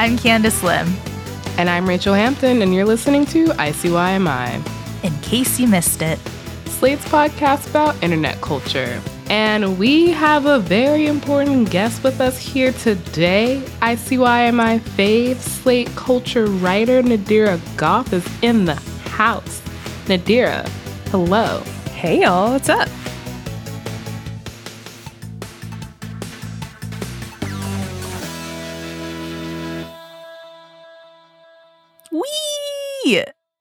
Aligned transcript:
I'm 0.00 0.16
Candice 0.16 0.62
Lim. 0.62 0.88
And 1.58 1.68
I'm 1.68 1.84
Rachelle 1.84 2.16
Hampton, 2.16 2.62
and 2.62 2.74
you're 2.74 2.86
listening 2.86 3.26
to 3.26 3.48
ICYMI. 3.48 5.04
In 5.04 5.14
case 5.20 5.60
you 5.60 5.68
missed 5.68 6.00
it, 6.00 6.18
Slate's 6.64 7.04
podcast 7.04 7.68
about 7.68 8.02
internet 8.02 8.40
culture. 8.40 8.98
And 9.28 9.78
we 9.78 10.08
have 10.12 10.46
a 10.46 10.58
very 10.58 11.06
important 11.06 11.68
guest 11.68 12.02
with 12.02 12.18
us 12.18 12.38
here 12.38 12.72
today. 12.72 13.62
ICYMI 13.82 14.80
fave 14.80 15.36
Slate 15.36 15.94
culture 15.96 16.46
writer 16.46 17.02
Nadira 17.02 17.58
Goffe 17.76 18.14
is 18.14 18.26
in 18.40 18.64
the 18.64 18.76
house. 19.10 19.60
Nadira, 20.06 20.66
hello. 21.10 21.60
Hey 21.92 22.22
y'all, 22.22 22.52
what's 22.52 22.70
up? 22.70 22.88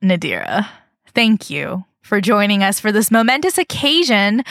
Nadira, 0.03 0.67
thank 1.13 1.49
you 1.49 1.83
for 2.01 2.21
joining 2.21 2.63
us 2.63 2.79
for 2.79 2.91
this 2.91 3.11
momentous 3.11 3.57
occasion 3.57 4.43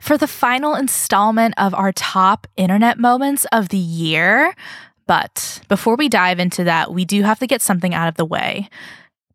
for 0.00 0.16
the 0.16 0.26
final 0.26 0.74
installment 0.74 1.54
of 1.58 1.74
our 1.74 1.92
top 1.92 2.46
internet 2.56 2.98
moments 2.98 3.46
of 3.52 3.68
the 3.68 3.76
year. 3.76 4.54
But 5.06 5.60
before 5.68 5.96
we 5.96 6.08
dive 6.08 6.38
into 6.38 6.64
that, 6.64 6.92
we 6.92 7.04
do 7.04 7.22
have 7.22 7.38
to 7.40 7.46
get 7.46 7.62
something 7.62 7.94
out 7.94 8.08
of 8.08 8.16
the 8.16 8.24
way. 8.24 8.68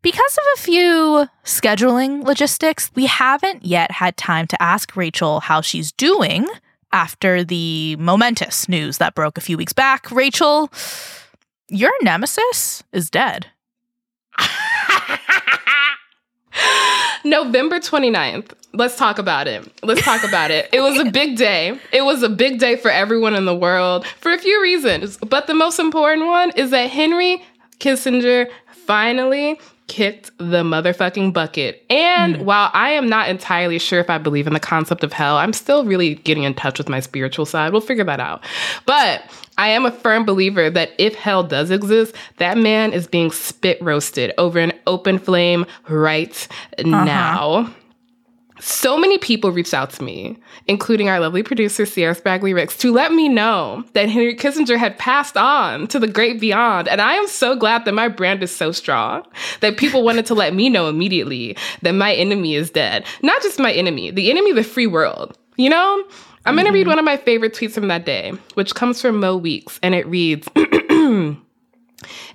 Because 0.00 0.38
of 0.38 0.44
a 0.54 0.62
few 0.62 1.28
scheduling 1.44 2.24
logistics, 2.24 2.90
we 2.94 3.06
haven't 3.06 3.64
yet 3.64 3.90
had 3.90 4.16
time 4.16 4.46
to 4.46 4.62
ask 4.62 4.92
Rachelle 4.92 5.42
how 5.42 5.60
she's 5.60 5.92
doing 5.92 6.46
after 6.92 7.44
the 7.44 7.96
momentous 7.96 8.68
news 8.68 8.98
that 8.98 9.14
broke 9.14 9.36
a 9.36 9.42
few 9.42 9.56
weeks 9.56 9.72
back. 9.72 10.06
Rachelle, 10.06 10.72
your 11.68 11.92
nemesis 12.02 12.82
is 12.92 13.10
dead. 13.10 13.46
November 17.24 17.78
29th. 17.80 18.52
Let's 18.74 18.96
talk 18.96 19.18
about 19.18 19.48
it. 19.48 19.70
Let's 19.82 20.02
talk 20.02 20.24
about 20.24 20.50
it. 20.50 20.68
It 20.72 20.80
was 20.80 20.98
a 20.98 21.10
big 21.10 21.36
day. 21.36 21.78
It 21.92 22.02
was 22.02 22.22
a 22.22 22.28
big 22.28 22.58
day 22.58 22.76
for 22.76 22.90
everyone 22.90 23.34
in 23.34 23.44
the 23.44 23.54
world 23.54 24.06
for 24.06 24.32
a 24.32 24.38
few 24.38 24.62
reasons. 24.62 25.16
But 25.18 25.46
the 25.46 25.54
most 25.54 25.78
important 25.78 26.26
one 26.26 26.50
is 26.50 26.70
that 26.70 26.90
Henry 26.90 27.42
Kissinger 27.78 28.48
finally 28.70 29.58
kicked 29.88 30.30
the 30.38 30.62
motherfucking 30.62 31.32
bucket. 31.32 31.84
And 31.90 32.36
mm. 32.36 32.44
while 32.44 32.70
I 32.74 32.90
am 32.90 33.08
not 33.08 33.28
entirely 33.28 33.78
sure 33.78 33.98
if 34.00 34.10
I 34.10 34.18
believe 34.18 34.46
in 34.46 34.52
the 34.52 34.60
concept 34.60 35.02
of 35.02 35.12
hell, 35.12 35.38
I'm 35.38 35.52
still 35.52 35.84
really 35.84 36.16
getting 36.16 36.44
in 36.44 36.54
touch 36.54 36.78
with 36.78 36.88
my 36.88 37.00
spiritual 37.00 37.46
side. 37.46 37.72
We'll 37.72 37.80
figure 37.80 38.04
that 38.04 38.20
out. 38.20 38.44
But 38.86 39.22
I 39.56 39.68
am 39.68 39.86
a 39.86 39.90
firm 39.90 40.24
believer 40.24 40.70
that 40.70 40.90
if 40.98 41.14
hell 41.14 41.42
does 41.42 41.70
exist, 41.70 42.14
that 42.36 42.56
man 42.58 42.92
is 42.92 43.06
being 43.06 43.32
spit 43.32 43.82
roasted 43.82 44.32
over 44.38 44.58
an 44.58 44.72
open 44.88 45.18
flame 45.18 45.66
right 45.88 46.48
uh-huh. 46.78 47.04
now. 47.04 47.74
So 48.60 48.98
many 48.98 49.18
people 49.18 49.52
reached 49.52 49.74
out 49.74 49.90
to 49.90 50.02
me, 50.02 50.36
including 50.66 51.08
our 51.08 51.20
lovely 51.20 51.42
producer, 51.42 51.86
Sierra 51.86 52.14
Spragley 52.14 52.52
Ricks, 52.52 52.76
to 52.78 52.92
let 52.92 53.12
me 53.12 53.28
know 53.28 53.84
that 53.92 54.08
Henry 54.08 54.34
Kissinger 54.34 54.76
had 54.76 54.98
passed 54.98 55.36
on 55.36 55.86
to 55.88 56.00
the 56.00 56.08
great 56.08 56.40
beyond. 56.40 56.88
And 56.88 57.00
I 57.00 57.14
am 57.14 57.28
so 57.28 57.54
glad 57.54 57.84
that 57.84 57.94
my 57.94 58.08
brand 58.08 58.42
is 58.42 58.54
so 58.54 58.72
strong 58.72 59.24
that 59.60 59.76
people 59.76 60.02
wanted 60.02 60.26
to 60.26 60.34
let 60.34 60.54
me 60.54 60.68
know 60.68 60.88
immediately 60.88 61.56
that 61.82 61.92
my 61.92 62.12
enemy 62.14 62.54
is 62.56 62.70
dead. 62.70 63.04
Not 63.22 63.42
just 63.42 63.60
my 63.60 63.72
enemy, 63.72 64.10
the 64.10 64.30
enemy 64.30 64.50
of 64.50 64.56
the 64.56 64.64
free 64.64 64.88
world. 64.88 65.38
You 65.56 65.70
know? 65.70 66.04
I'm 66.46 66.54
going 66.54 66.66
to 66.66 66.72
read 66.72 66.82
mm-hmm. 66.82 66.90
one 66.90 66.98
of 66.98 67.04
my 67.04 67.16
favorite 67.18 67.52
tweets 67.52 67.72
from 67.72 67.88
that 67.88 68.06
day, 68.06 68.32
which 68.54 68.74
comes 68.74 69.02
from 69.02 69.20
Mo 69.20 69.36
Weeks, 69.36 69.78
and 69.82 69.94
it 69.94 70.06
reads 70.06 70.48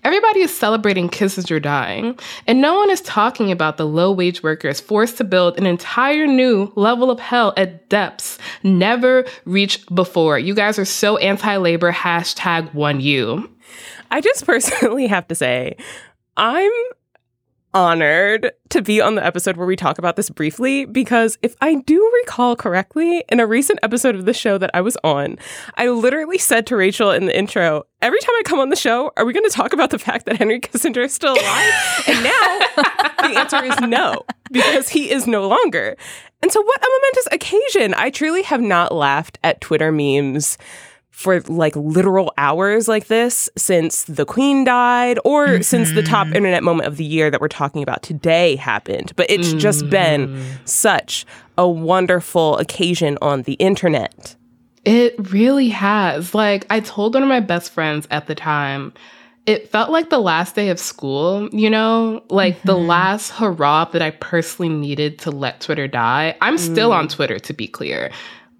Everybody 0.03 0.41
is 0.41 0.55
celebrating 0.55 1.09
Kissinger 1.09 1.61
dying, 1.61 2.19
and 2.47 2.59
no 2.59 2.75
one 2.75 2.89
is 2.89 3.01
talking 3.01 3.51
about 3.51 3.77
the 3.77 3.85
low 3.85 4.11
wage 4.11 4.43
workers 4.43 4.81
forced 4.81 5.17
to 5.17 5.23
build 5.23 5.57
an 5.57 5.65
entire 5.65 6.27
new 6.27 6.71
level 6.75 7.09
of 7.09 7.19
hell 7.19 7.53
at 7.55 7.89
depths 7.89 8.37
never 8.63 9.25
reached 9.45 9.93
before. 9.93 10.37
You 10.37 10.53
guys 10.53 10.77
are 10.77 10.85
so 10.85 11.17
anti 11.17 11.55
labor, 11.55 11.91
hashtag 11.91 12.73
one 12.73 12.99
you. 12.99 13.49
I 14.11 14.21
just 14.21 14.45
personally 14.45 15.07
have 15.07 15.27
to 15.29 15.35
say, 15.35 15.77
I'm 16.35 16.71
honored 17.73 18.51
to 18.69 18.81
be 18.81 19.01
on 19.01 19.15
the 19.15 19.25
episode 19.25 19.57
where 19.57 19.65
we 19.65 19.75
talk 19.75 19.97
about 19.97 20.15
this 20.15 20.29
briefly 20.29 20.85
because 20.85 21.37
if 21.41 21.55
I 21.61 21.75
do 21.75 22.11
recall 22.21 22.55
correctly, 22.55 23.23
in 23.29 23.39
a 23.39 23.47
recent 23.47 23.79
episode 23.83 24.15
of 24.15 24.25
the 24.25 24.33
show 24.33 24.57
that 24.57 24.71
I 24.73 24.81
was 24.81 24.97
on, 25.03 25.37
I 25.75 25.89
literally 25.89 26.37
said 26.37 26.67
to 26.67 26.75
Rachelle 26.75 27.15
in 27.15 27.25
the 27.25 27.37
intro, 27.37 27.83
every 28.01 28.19
time 28.19 28.35
I 28.37 28.41
come 28.45 28.59
on 28.59 28.69
the 28.69 28.75
show, 28.75 29.11
are 29.17 29.25
we 29.25 29.33
going 29.33 29.49
to 29.49 29.55
talk 29.55 29.73
about 29.73 29.89
the 29.89 29.99
fact 29.99 30.25
that 30.25 30.37
Henry 30.37 30.59
Kissinger 30.59 31.05
is 31.05 31.13
still 31.13 31.33
alive? 31.33 32.03
and 32.07 32.23
now 32.23 32.59
the 33.27 33.39
answer 33.39 33.63
is 33.63 33.79
no, 33.81 34.23
because 34.51 34.89
he 34.89 35.11
is 35.11 35.27
no 35.27 35.47
longer. 35.47 35.95
And 36.41 36.51
so, 36.51 36.61
what 36.61 36.81
a 36.81 36.89
momentous 36.89 37.27
occasion! 37.31 37.93
I 37.93 38.09
truly 38.09 38.43
have 38.43 38.59
not 38.59 38.93
laughed 38.93 39.39
at 39.43 39.61
Twitter 39.61 39.93
memes 39.93 40.57
for 41.13 41.41
like 41.41 41.75
literal 41.75 42.33
hours 42.39 42.87
like 42.87 43.05
this 43.05 43.47
since 43.55 44.03
the 44.05 44.25
queen 44.25 44.63
died 44.63 45.19
or 45.23 45.47
mm-hmm. 45.47 45.61
since 45.61 45.91
the 45.91 46.01
top 46.01 46.25
mm-hmm. 46.25 46.37
internet 46.37 46.63
moment 46.63 46.87
of 46.87 46.97
the 46.97 47.03
year 47.03 47.29
that 47.29 47.39
we're 47.39 47.47
talking 47.47 47.83
about 47.83 48.01
today 48.01 48.55
happened. 48.55 49.15
But 49.15 49.29
it's 49.29 49.53
mm. 49.53 49.59
just 49.59 49.87
been 49.91 50.29
mm. 50.29 50.43
such 50.67 51.27
a 51.55 51.69
wonderful 51.69 52.57
occasion 52.57 53.19
on 53.21 53.43
the 53.43 53.53
internet. 53.53 54.35
It 54.85 55.31
really 55.31 55.69
has. 55.69 56.33
Like, 56.33 56.65
I 56.71 56.79
told 56.79 57.13
one 57.13 57.21
of 57.21 57.29
my 57.29 57.39
best 57.41 57.71
friends 57.71 58.07
at 58.09 58.25
the 58.25 58.35
time, 58.35 58.91
it 59.45 59.69
felt 59.69 59.91
like 59.91 60.09
the 60.09 60.19
last 60.19 60.55
day 60.55 60.69
of 60.69 60.79
school, 60.79 61.47
you 61.51 61.69
know, 61.69 62.23
like 62.29 62.57
mm-hmm. 62.57 62.67
the 62.67 62.77
last 62.77 63.29
hurrah 63.29 63.85
that 63.85 64.01
I 64.01 64.09
personally 64.09 64.73
needed 64.73 65.19
to 65.19 65.31
let 65.31 65.61
Twitter 65.61 65.87
die. 65.87 66.35
I'm 66.41 66.55
mm. 66.55 66.59
still 66.59 66.91
on 66.91 67.07
Twitter, 67.07 67.37
to 67.37 67.53
be 67.53 67.67
clear. 67.67 68.09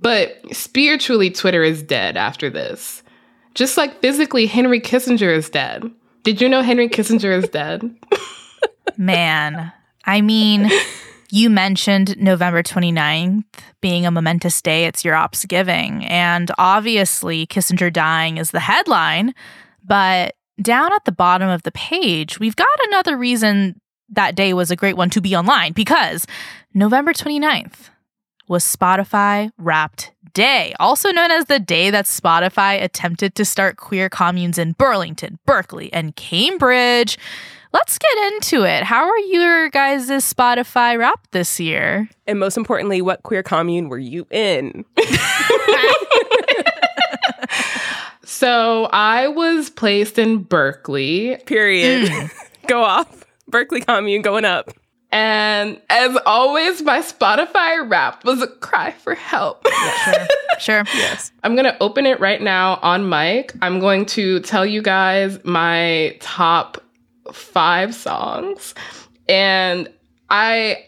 But 0.03 0.41
spiritually, 0.51 1.31
Twitter 1.31 1.63
is 1.63 1.81
dead 1.81 2.17
after 2.17 2.49
this. 2.49 3.01
Just 3.55 3.77
like 3.77 4.01
physically, 4.01 4.47
Henry 4.47 4.81
Kissinger 4.81 5.33
is 5.33 5.49
dead. 5.49 5.89
Did 6.23 6.41
you 6.41 6.49
know 6.49 6.61
Henry 6.61 6.89
Kissinger 6.89 7.35
is 7.35 7.47
dead? 7.47 7.89
Man, 8.97 9.71
I 10.05 10.19
mean, 10.19 10.69
you 11.31 11.49
mentioned 11.49 12.17
November 12.19 12.61
29th 12.61 13.45
being 13.79 14.05
a 14.05 14.11
momentous 14.11 14.61
day. 14.61 14.85
It's 14.85 15.05
your 15.05 15.15
ops 15.15 15.45
giving. 15.45 16.05
And 16.05 16.51
obviously, 16.57 17.47
Kissinger 17.47 17.91
dying 17.91 18.37
is 18.37 18.51
the 18.51 18.59
headline. 18.59 19.33
But 19.85 20.35
down 20.61 20.91
at 20.91 21.05
the 21.05 21.13
bottom 21.13 21.47
of 21.47 21.63
the 21.63 21.71
page, 21.71 22.41
we've 22.41 22.57
got 22.57 22.67
another 22.87 23.17
reason 23.17 23.79
that 24.09 24.35
day 24.35 24.53
was 24.53 24.69
a 24.69 24.75
great 24.75 24.97
one 24.97 25.09
to 25.11 25.21
be 25.21 25.33
online 25.33 25.71
because 25.71 26.27
November 26.73 27.13
29th, 27.13 27.89
was 28.47 28.63
Spotify 28.63 29.51
Wrapped 29.57 30.11
Day, 30.33 30.73
also 30.79 31.11
known 31.11 31.31
as 31.31 31.45
the 31.45 31.59
day 31.59 31.91
that 31.91 32.05
Spotify 32.05 32.81
attempted 32.81 33.35
to 33.35 33.45
start 33.45 33.77
queer 33.77 34.09
communes 34.09 34.57
in 34.57 34.71
Burlington, 34.73 35.39
Berkeley, 35.45 35.93
and 35.93 36.15
Cambridge. 36.15 37.17
Let's 37.71 37.97
get 37.97 38.33
into 38.33 38.63
it. 38.63 38.83
How 38.83 39.07
are 39.09 39.17
your 39.19 39.69
guys' 39.69 40.09
Spotify 40.09 40.97
Wrapped 40.97 41.31
this 41.31 41.59
year? 41.59 42.07
And 42.27 42.39
most 42.39 42.55
importantly, 42.57 43.01
what 43.01 43.23
queer 43.23 43.41
commune 43.41 43.89
were 43.89 43.97
you 43.97 44.27
in? 44.29 44.85
so 48.23 48.89
I 48.91 49.27
was 49.27 49.69
placed 49.71 50.19
in 50.19 50.43
Berkeley. 50.43 51.37
Period. 51.45 52.09
Mm. 52.09 52.31
Go 52.67 52.83
off. 52.83 53.25
Berkeley 53.47 53.81
commune 53.81 54.21
going 54.21 54.45
up. 54.45 54.71
And 55.13 55.79
as 55.91 56.17
always, 56.25 56.81
my 56.81 56.99
Spotify 56.99 57.87
Wrapped 57.87 58.25
was 58.25 58.41
a 58.41 58.47
cry 58.47 58.89
for 58.91 59.13
help. 59.13 59.61
Yeah, 59.63 60.27
sure. 60.59 60.85
sure. 60.85 60.95
Yes. 60.95 61.31
I'm 61.43 61.53
going 61.53 61.65
to 61.65 61.77
open 61.83 62.07
it 62.07 62.19
right 62.19 62.41
now 62.41 62.79
on 62.81 63.07
mic. 63.07 63.53
I'm 63.61 63.79
going 63.79 64.07
to 64.07 64.39
tell 64.39 64.65
you 64.65 64.81
guys 64.81 65.37
my 65.45 66.17
top 66.19 66.83
five 67.31 67.93
songs. 67.93 68.73
And 69.29 69.87
I 70.31 70.83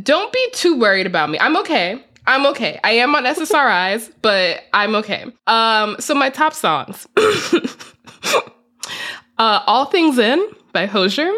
don't 0.00 0.32
be 0.32 0.50
too 0.52 0.78
worried 0.78 1.06
about 1.06 1.28
me. 1.28 1.40
I'm 1.40 1.56
okay. 1.56 2.00
I'm 2.28 2.46
okay. 2.46 2.78
I 2.84 2.92
am 2.92 3.12
on 3.16 3.24
SSRIs, 3.24 4.12
but 4.22 4.62
I'm 4.72 4.94
okay. 4.94 5.24
Um, 5.48 5.96
so 5.98 6.14
my 6.14 6.30
top 6.30 6.54
songs. 6.54 7.08
uh, 7.16 8.44
All 9.38 9.86
Things 9.86 10.16
End 10.16 10.54
by 10.72 10.86
Hozier. 10.86 11.32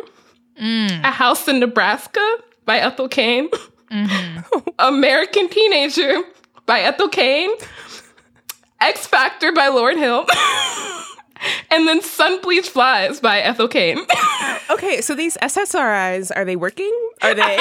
Mm. 0.60 1.04
A 1.04 1.10
House 1.10 1.48
in 1.48 1.60
Nebraska 1.60 2.38
by 2.64 2.78
Ethel 2.78 3.08
Cain. 3.08 3.48
Mm-hmm. 3.90 4.58
American 4.78 5.48
Teenager 5.48 6.22
by 6.66 6.80
Ethel 6.80 7.08
Cain. 7.08 7.50
X 8.80 9.06
Factor 9.06 9.52
by 9.52 9.68
Lauryn 9.68 9.96
Hill. 9.96 10.26
and 11.70 11.88
then 11.88 12.02
Sun 12.02 12.40
Bleach 12.42 12.68
Flies 12.68 13.20
by 13.20 13.40
Ethel 13.40 13.68
Cain. 13.68 13.98
okay, 14.70 15.00
so 15.00 15.14
these 15.14 15.36
SSRIs, 15.38 16.30
are 16.34 16.44
they 16.44 16.56
working? 16.56 16.92
Are 17.22 17.34
they? 17.34 17.56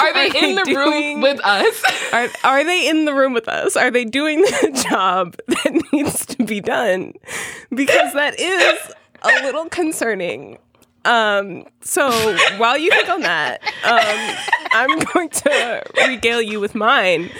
Are 0.00 0.14
they 0.14 0.30
in 0.38 0.54
the 0.54 0.64
room 0.76 1.20
with 1.20 1.40
us? 1.40 1.82
Are, 2.12 2.28
are 2.44 2.64
they 2.64 2.88
in 2.88 3.04
the 3.04 3.14
room 3.14 3.32
with 3.32 3.48
us? 3.48 3.76
Are 3.76 3.90
they 3.90 4.04
doing 4.04 4.42
the 4.42 4.86
job 4.88 5.36
that 5.48 5.82
needs 5.92 6.26
to 6.26 6.44
be 6.44 6.60
done? 6.60 7.14
Because 7.70 8.12
that 8.14 8.38
is 8.38 8.92
a 9.22 9.42
little 9.42 9.66
concerning. 9.68 10.58
Um, 11.04 11.64
so 11.80 12.10
while 12.58 12.76
you 12.76 12.90
think 12.90 13.08
on 13.08 13.20
that, 13.22 13.62
um, 13.84 14.36
I'm 14.72 14.98
going 15.14 15.28
to 15.30 15.82
regale 16.06 16.42
you 16.42 16.60
with 16.60 16.74
mine, 16.74 17.30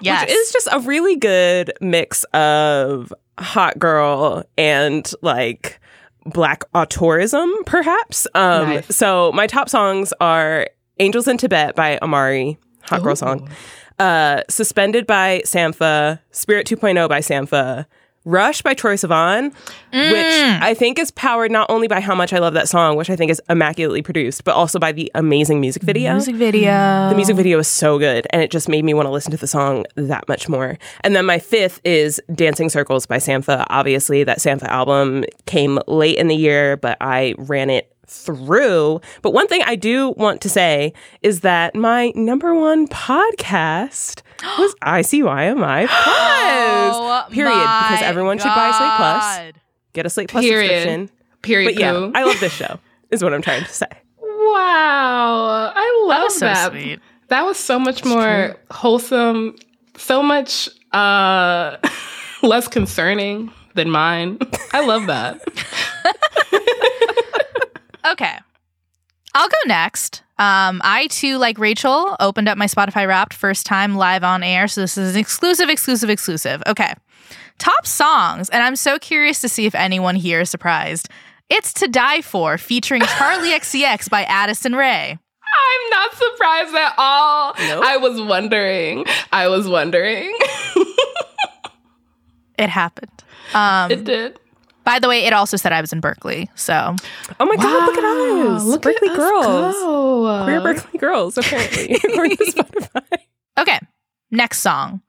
Yes. 0.00 0.22
which 0.22 0.30
is 0.30 0.52
just 0.52 0.68
a 0.72 0.78
really 0.80 1.16
good 1.16 1.72
mix 1.80 2.24
of 2.32 3.12
hot 3.38 3.78
girl 3.78 4.44
and 4.56 5.10
like 5.22 5.78
black 6.24 6.64
auteurism, 6.74 7.50
perhaps. 7.66 8.26
Um, 8.34 8.68
Nice. 8.68 8.96
So 8.96 9.30
my 9.32 9.46
top 9.46 9.68
songs 9.68 10.12
are 10.20 10.68
"Angels 10.98 11.28
in 11.28 11.36
Tibet" 11.36 11.74
by 11.76 11.98
Amaarae, 12.00 12.56
hot 12.82 13.02
girl 13.02 13.16
song. 13.16 13.48
Uh, 13.98 14.42
"Suspended" 14.48 15.06
by 15.06 15.42
Sampha, 15.44 16.18
"Spirit 16.30 16.66
2.0" 16.66 17.08
by 17.08 17.20
Sampha. 17.20 17.86
Rush 18.24 18.62
by 18.62 18.74
Troye 18.74 18.94
Sivan, 18.94 19.46
which 19.46 19.62
mm. 19.92 20.62
I 20.62 20.74
think 20.74 20.98
is 20.98 21.10
powered 21.10 21.50
not 21.50 21.68
only 21.68 21.88
by 21.88 22.00
how 22.00 22.14
much 22.14 22.32
I 22.32 22.38
love 22.38 22.54
that 22.54 22.68
song, 22.68 22.96
which 22.96 23.10
I 23.10 23.16
think 23.16 23.30
is 23.30 23.42
immaculately 23.48 24.00
produced, 24.00 24.44
but 24.44 24.54
also 24.54 24.78
by 24.78 24.92
the 24.92 25.10
amazing 25.14 25.60
music 25.60 25.82
video. 25.82 26.12
Music 26.12 26.36
video. 26.36 27.08
The 27.08 27.14
music 27.16 27.36
video 27.36 27.58
is 27.58 27.68
so 27.68 27.98
good, 27.98 28.26
and 28.30 28.40
it 28.40 28.50
just 28.50 28.68
made 28.68 28.84
me 28.84 28.94
want 28.94 29.06
to 29.06 29.10
listen 29.10 29.32
to 29.32 29.36
the 29.36 29.46
song 29.48 29.86
that 29.96 30.28
much 30.28 30.48
more. 30.48 30.78
And 31.02 31.16
then 31.16 31.26
my 31.26 31.38
fifth 31.38 31.80
is 31.84 32.20
Dancing 32.32 32.68
Circles 32.68 33.06
by 33.06 33.16
Sampha. 33.16 33.64
Obviously, 33.70 34.22
that 34.24 34.38
Sampha 34.38 34.68
album 34.68 35.24
came 35.46 35.80
late 35.88 36.16
in 36.16 36.28
the 36.28 36.36
year, 36.36 36.76
but 36.76 36.96
I 37.00 37.34
ran 37.38 37.70
it 37.70 37.92
through. 38.12 39.00
But 39.22 39.32
one 39.32 39.46
thing 39.48 39.62
I 39.64 39.74
do 39.76 40.10
want 40.10 40.40
to 40.42 40.48
say 40.48 40.92
is 41.22 41.40
that 41.40 41.74
my 41.74 42.12
number 42.14 42.54
one 42.54 42.86
podcast 42.88 44.22
was 44.58 44.74
ICYMI 44.82 45.86
Plus. 45.88 46.96
Oh, 46.96 47.24
Period. 47.30 47.52
Because 47.54 48.00
my 48.00 48.06
everyone 48.06 48.38
should 48.38 48.54
buy 48.54 48.70
Slate 48.76 48.96
Plus. 48.96 49.52
Get 49.94 50.06
a 50.06 50.10
Slate 50.10 50.28
Plus 50.28 50.44
Period. 50.44 50.68
subscription. 50.70 51.10
Period. 51.42 51.74
But 51.74 51.80
yeah. 51.80 52.10
I 52.14 52.24
love 52.24 52.38
this 52.40 52.52
show, 52.52 52.78
is 53.10 53.22
what 53.22 53.34
I'm 53.34 53.42
trying 53.42 53.64
to 53.64 53.72
say. 53.72 53.86
Wow. 54.20 55.72
I 55.74 56.04
love 56.06 56.18
That 56.18 56.24
was 56.24 56.34
so 56.38 56.46
that. 56.46 56.70
sweet. 56.70 57.00
That 57.28 57.42
was 57.44 57.56
so 57.56 57.78
much 57.78 58.04
more 58.04 58.56
wholesome, 58.70 59.56
so 59.96 60.22
much 60.22 60.68
uh 60.92 61.78
less 62.42 62.68
concerning 62.68 63.50
than 63.74 63.88
mine. 63.90 64.38
I 64.72 64.84
love 64.86 65.06
that. 65.06 65.40
Okay. 68.04 68.36
I'll 69.34 69.48
go 69.48 69.56
next. 69.66 70.22
Um, 70.38 70.80
I 70.84 71.06
too, 71.08 71.38
like 71.38 71.56
Rachelle, 71.56 72.16
opened 72.20 72.48
up 72.48 72.58
my 72.58 72.66
Spotify 72.66 73.06
Wrapped 73.06 73.32
first 73.34 73.64
time 73.66 73.94
live 73.94 74.24
on 74.24 74.42
air. 74.42 74.68
So 74.68 74.80
this 74.82 74.98
is 74.98 75.14
an 75.14 75.20
exclusive, 75.20 75.68
exclusive, 75.68 76.10
exclusive. 76.10 76.62
Okay. 76.66 76.92
Top 77.58 77.86
songs, 77.86 78.48
and 78.50 78.62
I'm 78.62 78.76
so 78.76 78.98
curious 78.98 79.40
to 79.40 79.48
see 79.48 79.66
if 79.66 79.74
anyone 79.74 80.16
here 80.16 80.40
is 80.40 80.50
surprised. 80.50 81.08
It's 81.48 81.72
To 81.74 81.86
Die 81.88 82.22
For, 82.22 82.58
featuring 82.58 83.02
Charli 83.02 83.52
XCX 83.58 84.10
by 84.10 84.24
Addison 84.24 84.74
Rae. 84.74 85.18
I'm 85.54 85.90
not 85.90 86.12
surprised 86.14 86.74
at 86.74 86.94
all. 86.98 87.54
Nope. 87.58 87.84
I 87.84 87.98
was 87.98 88.20
wondering. 88.20 89.04
I 89.32 89.48
was 89.48 89.68
wondering. 89.68 90.36
It 92.58 92.68
happened. 92.68 93.10
Um, 93.54 93.90
it 93.90 94.04
did. 94.04 94.38
By 94.84 94.98
the 94.98 95.08
way, 95.08 95.24
it 95.24 95.32
also 95.32 95.56
said 95.56 95.72
I 95.72 95.80
was 95.80 95.92
in 95.92 96.00
Berkeley. 96.00 96.50
So 96.54 96.96
Oh 97.38 97.44
my 97.46 97.56
God, 97.56 97.86
look 97.86 97.98
at 97.98 98.04
us. 98.04 98.64
Look 98.64 98.82
Berkeley 98.82 99.08
at 99.08 99.16
girls. 99.16 99.74
go. 99.74 100.44
Queer 100.44 100.60
Berkeley 100.60 100.98
girls, 100.98 101.38
apparently, 101.38 101.88
to 101.98 101.98
Spotify. 102.08 103.18
Okay, 103.58 103.78
next 104.30 104.60
song 104.60 105.00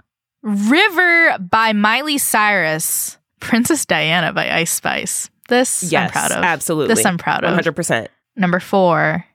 River 0.43 1.37
by 1.39 1.73
Miley 1.73 2.17
Cyrus, 2.17 3.17
Princess 3.39 3.85
Diana 3.85 4.33
by 4.33 4.49
Ice 4.51 4.71
Spice. 4.71 5.29
This 5.49 5.91
I'm 5.93 6.09
proud 6.09 6.31
of. 6.31 6.43
absolutely. 6.43 6.93
This 6.95 7.05
I'm 7.05 7.17
proud 7.17 7.43
of. 7.43 7.57
100%. 7.59 8.07
Number 8.35 8.59
four, 8.59 9.25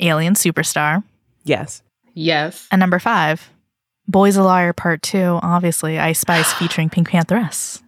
Alien 0.00 0.34
Superstar. 0.34 1.02
Yes. 1.44 1.82
Yes. 2.14 2.66
And 2.70 2.80
number 2.80 2.98
five, 2.98 3.50
Boys 4.08 4.36
a 4.36 4.42
Liar 4.42 4.72
Part 4.72 5.02
Two, 5.02 5.38
obviously, 5.42 5.98
Ice 5.98 6.20
Spice 6.20 6.52
featuring 6.58 6.88
PinkPantheress. 6.90 7.82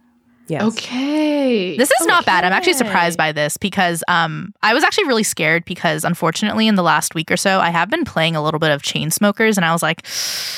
Yes. 0.49 0.63
Okay. 0.63 1.77
This 1.77 1.91
is 1.99 2.07
not 2.07 2.25
bad. 2.25 2.43
I'm 2.43 2.51
actually 2.51 2.73
surprised 2.73 3.17
by 3.17 3.31
this 3.31 3.57
because 3.57 4.03
um, 4.07 4.53
I 4.63 4.73
was 4.73 4.83
actually 4.83 5.05
really 5.05 5.23
scared 5.23 5.65
because 5.65 6.03
unfortunately 6.03 6.67
in 6.67 6.75
the 6.75 6.83
last 6.83 7.15
week 7.15 7.31
or 7.31 7.37
so 7.37 7.59
I 7.59 7.69
have 7.69 7.89
been 7.89 8.05
playing 8.05 8.35
a 8.35 8.43
little 8.43 8.59
bit 8.59 8.71
of 8.71 8.81
Chainsmokers 8.81 9.57
and 9.57 9.65
I 9.65 9.71
was 9.71 9.83
like, 9.83 10.05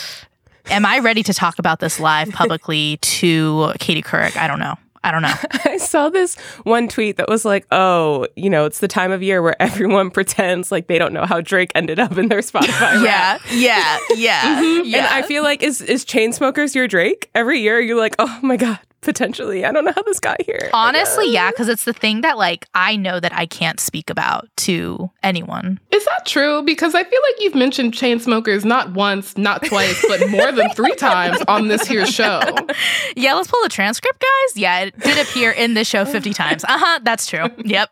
am 0.72 0.86
I 0.86 1.00
ready 1.00 1.24
to 1.24 1.34
talk 1.34 1.60
about 1.60 1.80
this 1.80 2.00
live 2.00 2.30
publicly 2.34 2.98
to 2.98 3.74
Katie 3.80 4.02
Couric? 4.02 4.38
I 4.38 4.48
don't 4.48 4.60
know. 4.60 4.76
I 5.04 5.12
don't 5.12 5.24
know. 5.24 5.34
I 5.66 5.78
saw 5.78 6.10
this 6.10 6.36
one 6.64 6.88
tweet 6.88 7.18
that 7.18 7.28
was 7.28 7.44
like, 7.44 7.66
oh, 7.72 8.28
you 8.36 8.50
know, 8.50 8.66
it's 8.66 8.80
the 8.80 8.88
time 8.88 9.12
of 9.12 9.24
year 9.24 9.42
where 9.42 9.60
everyone 9.62 10.12
pretends 10.12 10.72
like 10.72 10.88
they 10.88 11.00
don't 11.00 11.14
know 11.14 11.26
how 11.26 11.42
Drake 11.42 11.72
ended 11.76 12.00
up 12.00 12.18
in 12.18 12.30
their 12.30 12.40
Spotify. 12.42 13.04
rap. 13.04 13.04
yeah, 13.04 13.40
yeah, 13.52 14.00
yeah, 14.14 14.98
And 14.98 15.08
I 15.08 15.24
feel 15.24 15.44
like, 15.44 15.64
is, 15.64 15.82
is 15.82 16.06
Chainsmokers 16.06 16.76
your 16.76 16.88
Drake? 16.88 17.30
Every 17.34 17.60
year 17.60 17.80
you're 17.80 17.98
like, 17.98 18.16
oh 18.20 18.40
my 18.44 18.58
God, 18.58 18.80
potentially. 19.02 19.66
I 19.66 19.72
don't 19.72 19.86
know 19.86 19.92
how 19.96 20.04
this 20.04 20.20
got 20.20 20.42
here. 20.42 20.70
Honestly, 20.74 21.32
yeah, 21.32 21.52
because 21.52 21.68
it's 21.68 21.84
the 21.84 21.94
thing 21.94 22.22
that 22.22 22.38
like 22.38 22.68
I 22.74 22.96
know 22.96 23.20
that 23.20 23.34
I 23.34 23.46
can't 23.46 23.80
speak 23.80 24.10
about 24.10 24.48
to 24.58 25.10
anyone. 25.24 25.80
Is 25.92 26.06
that 26.06 26.26
true? 26.26 26.62
Because 26.64 26.96
I 26.96 27.04
feel 27.04 27.20
like 27.30 27.42
you've 27.42 27.56
mentioned 27.56 27.94
Chainsmokers 27.94 28.64
not 28.64 28.94
once, 28.94 29.38
not 29.38 29.64
twice, 29.66 30.04
but 30.08 30.30
more 30.30 30.52
than 30.52 30.70
three 30.76 30.96
times 30.96 31.40
on 31.48 31.68
this 31.68 31.88
here 31.88 32.06
show. 32.06 32.42
Yeah, 33.16 33.34
let's 33.34 33.50
pull 33.50 33.62
the 33.64 33.70
transcript, 33.70 34.20
guys. 34.22 34.58
Yeah, 34.58 34.80
it 34.82 35.00
did 35.00 35.20
appear 35.20 35.52
in 35.52 35.74
this 35.74 35.88
show 35.88 36.06
50 36.06 36.34
times. 36.34 36.64
Uh 36.64 36.78
huh, 36.78 37.00
that's 37.04 37.28
true. 37.28 37.46
Yep. 37.66 37.90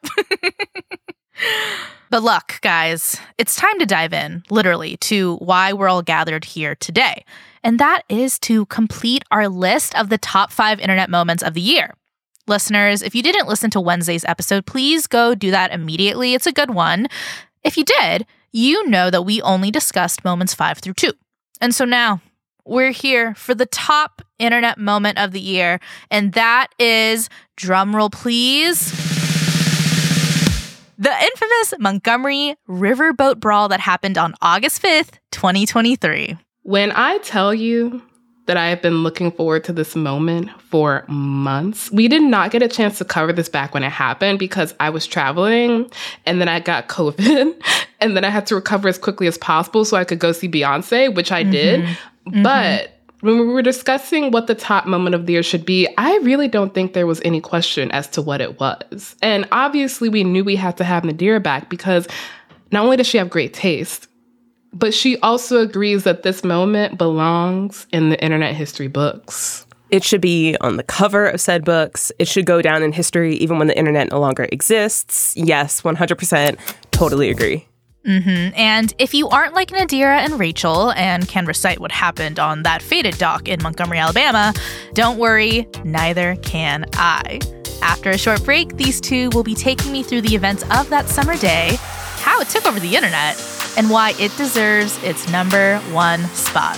but 2.10 2.24
look, 2.24 2.60
guys, 2.62 3.18
it's 3.38 3.56
time 3.56 3.78
to 3.80 3.86
dive 3.86 4.14
in, 4.14 4.44
literally, 4.50 4.98
to 4.98 5.36
why 5.38 5.74
we're 5.74 5.90
all 5.90 6.02
gathered 6.02 6.46
here 6.46 6.76
today. 6.76 7.26
And 7.64 7.80
that 7.80 8.04
is 8.10 8.40
to 8.40 8.66
complete 8.68 9.24
our 9.32 9.48
list 9.48 9.96
of 9.96 10.10
the 10.10 10.18
top 10.18 10.52
five 10.52 10.80
internet 10.80 11.10
moments 11.10 11.44
of 11.44 11.54
the 11.54 11.62
year. 11.62 11.94
Listeners, 12.48 13.02
if 13.02 13.14
you 13.14 13.22
didn't 13.22 13.48
listen 13.48 13.70
to 13.72 13.80
Wednesday's 13.80 14.26
episode, 14.26 14.66
please 14.66 15.06
go 15.08 15.36
do 15.36 15.52
that 15.52 15.72
immediately. 15.72 16.34
It's 16.34 16.48
a 16.48 16.52
good 16.52 16.72
one. 16.72 17.08
If 17.64 17.78
you 17.78 17.84
did, 17.84 18.26
you 18.52 18.88
know 18.88 19.10
that 19.12 19.22
we 19.22 19.42
only 19.42 19.70
discussed 19.70 20.26
moments 20.26 20.56
five 20.56 20.80
through 20.80 20.96
two. 20.96 21.14
And 21.62 21.76
so 21.76 21.86
now 21.86 22.22
we're 22.66 22.92
here 22.92 23.36
for 23.36 23.54
the 23.54 23.66
top 23.66 24.22
internet 24.40 24.78
moment 24.78 25.20
of 25.20 25.32
the 25.32 25.40
year, 25.40 25.80
and 26.10 26.34
that 26.34 26.68
is 26.80 27.30
drumroll, 27.58 28.12
please. 28.12 28.92
The 30.98 31.12
infamous 31.12 31.74
Montgomery 31.80 32.56
Riverboat 32.68 33.40
Brawl 33.40 33.70
that 33.70 33.80
happened 33.80 34.18
on 34.18 34.34
August 34.42 34.82
5th, 34.82 35.20
2023. 35.32 36.38
When 36.64 36.92
I 36.92 37.18
tell 37.20 37.54
you 37.54 38.02
that 38.46 38.58
I 38.58 38.70
have 38.70 38.82
been 38.82 39.04
looking 39.04 39.32
forward 39.32 39.64
to 39.66 39.74
this 39.74 39.96
moment 39.96 40.50
for 40.62 41.06
months, 41.08 41.92
we 41.92 42.08
did 42.08 42.24
not 42.24 42.52
get 42.52 42.64
a 42.64 42.68
chance 42.68 42.98
to 42.98 43.06
cover 43.06 43.32
this 43.32 43.48
back 43.48 43.74
when 43.74 43.84
it 43.84 43.92
happened 43.92 44.40
because 44.40 44.74
I 44.80 44.90
was 44.90 45.06
traveling 45.06 45.90
and 46.26 46.42
then 46.42 46.50
I 46.50 46.60
got 46.60 46.88
COVID 46.90 47.62
and 48.00 48.18
then 48.18 48.26
I 48.26 48.30
had 48.30 48.48
to 48.48 48.56
recover 48.56 48.88
as 48.88 48.98
quickly 48.98 49.28
as 49.28 49.38
possible 49.38 49.86
so 49.86 49.98
I 49.98 50.04
could 50.04 50.20
go 50.20 50.32
see 50.32 50.50
Beyonce, 50.50 51.14
which 51.14 51.32
I 51.32 51.44
did. 51.44 51.82
Mm-hmm. 51.82 52.30
Mm-hmm. 52.30 52.44
But 52.44 53.00
when 53.22 53.40
we 53.40 53.46
were 53.46 53.62
discussing 53.62 54.32
what 54.32 54.48
the 54.48 54.56
top 54.56 54.86
moment 54.86 55.14
of 55.14 55.26
the 55.26 55.34
year 55.34 55.44
should 55.44 55.66
be, 55.66 55.88
I 55.98 56.18
really 56.18 56.48
don't 56.48 56.74
think 56.74 56.94
there 56.94 57.08
was 57.08 57.22
any 57.26 57.42
question 57.42 57.92
as 57.92 58.08
to 58.10 58.22
what 58.22 58.42
it 58.42 58.60
was. 58.60 59.16
And 59.22 59.48
obviously, 59.52 60.10
we 60.10 60.24
knew 60.24 60.44
we 60.44 60.56
had 60.56 60.78
to 60.78 60.84
have 60.84 61.04
Nadira 61.04 61.42
back 61.42 61.70
because 61.70 62.08
not 62.72 62.84
only 62.84 62.98
does 62.98 63.08
she 63.08 63.18
have 63.18 63.30
great 63.30 63.54
taste, 63.54 64.08
but 64.74 64.94
she 64.94 65.18
also 65.20 65.62
agrees 65.62 66.04
that 66.04 66.24
this 66.24 66.44
moment 66.44 66.98
belongs 66.98 67.88
in 67.92 68.10
the 68.10 68.24
internet 68.24 68.56
history 68.56 68.88
books. 68.88 69.66
It 69.90 70.04
should 70.04 70.22
be 70.22 70.56
on 70.62 70.78
the 70.78 70.84
cover 70.84 71.28
of 71.28 71.42
said 71.42 71.66
books. 71.66 72.12
It 72.20 72.28
should 72.28 72.46
go 72.46 72.62
down 72.62 72.84
in 72.84 72.92
history 72.92 73.36
even 73.38 73.58
when 73.58 73.68
the 73.68 73.78
internet 73.78 74.12
no 74.12 74.20
longer 74.20 74.48
exists. 74.52 75.36
Yes, 75.36 75.82
100%. 75.82 76.60
Totally 76.92 77.30
agree. 77.30 77.66
Mm-hmm. 78.06 78.56
And 78.56 78.94
if 78.98 79.14
you 79.14 79.28
aren't 79.30 79.56
like 79.56 79.70
Nadira 79.70 80.20
and 80.20 80.34
Rachelle 80.34 80.96
and 80.96 81.28
can 81.28 81.46
recite 81.46 81.80
what 81.80 81.92
happened 81.92 82.40
on 82.40 82.64
that 82.64 82.82
fated 82.82 83.18
dock 83.18 83.48
in 83.48 83.62
Montgomery, 83.62 83.98
Alabama, 83.98 84.54
don't 84.94 85.18
worry, 85.18 85.68
neither 85.84 86.36
can 86.38 86.86
I. 86.94 87.40
After 87.82 88.10
a 88.10 88.18
short 88.18 88.44
break, 88.46 88.78
these 88.78 89.02
two 89.02 89.30
will 89.34 89.44
be 89.44 89.56
taking 89.56 89.92
me 89.92 90.04
through 90.04 90.22
the 90.22 90.36
events 90.36 90.64
of 90.72 90.90
that 90.90 91.08
summer 91.08 91.36
day, 91.38 91.78
how 92.18 92.40
it 92.40 92.50
took 92.50 92.66
over 92.66 92.80
the 92.80 92.96
internet, 92.96 93.36
and 93.78 93.90
why 93.90 94.14
it 94.20 94.36
deserves 94.38 95.02
its 95.04 95.30
number 95.32 95.80
one 95.92 96.24
spot. 96.28 96.78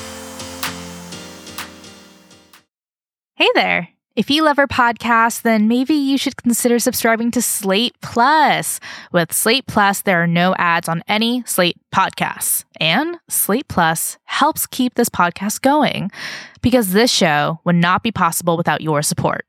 Hey 3.35 3.49
there! 3.55 3.89
If 4.13 4.29
you 4.29 4.43
love 4.43 4.59
our 4.59 4.67
podcast, 4.67 5.43
then 5.43 5.69
maybe 5.69 5.93
you 5.93 6.17
should 6.17 6.35
consider 6.35 6.79
subscribing 6.79 7.31
to 7.31 7.41
Slate 7.41 7.95
Plus. 8.01 8.81
With 9.13 9.31
Slate 9.31 9.65
Plus, 9.67 10.01
there 10.01 10.21
are 10.21 10.27
no 10.27 10.53
ads 10.57 10.89
on 10.89 11.01
any 11.07 11.43
Slate 11.45 11.77
podcasts. 11.95 12.65
And 12.79 13.17
Slate 13.29 13.69
Plus 13.69 14.17
helps 14.25 14.67
keep 14.67 14.95
this 14.95 15.07
podcast 15.07 15.61
going 15.61 16.11
because 16.61 16.91
this 16.91 17.09
show 17.09 17.61
would 17.63 17.77
not 17.77 18.03
be 18.03 18.11
possible 18.11 18.57
without 18.57 18.81
your 18.81 19.01
support. 19.01 19.45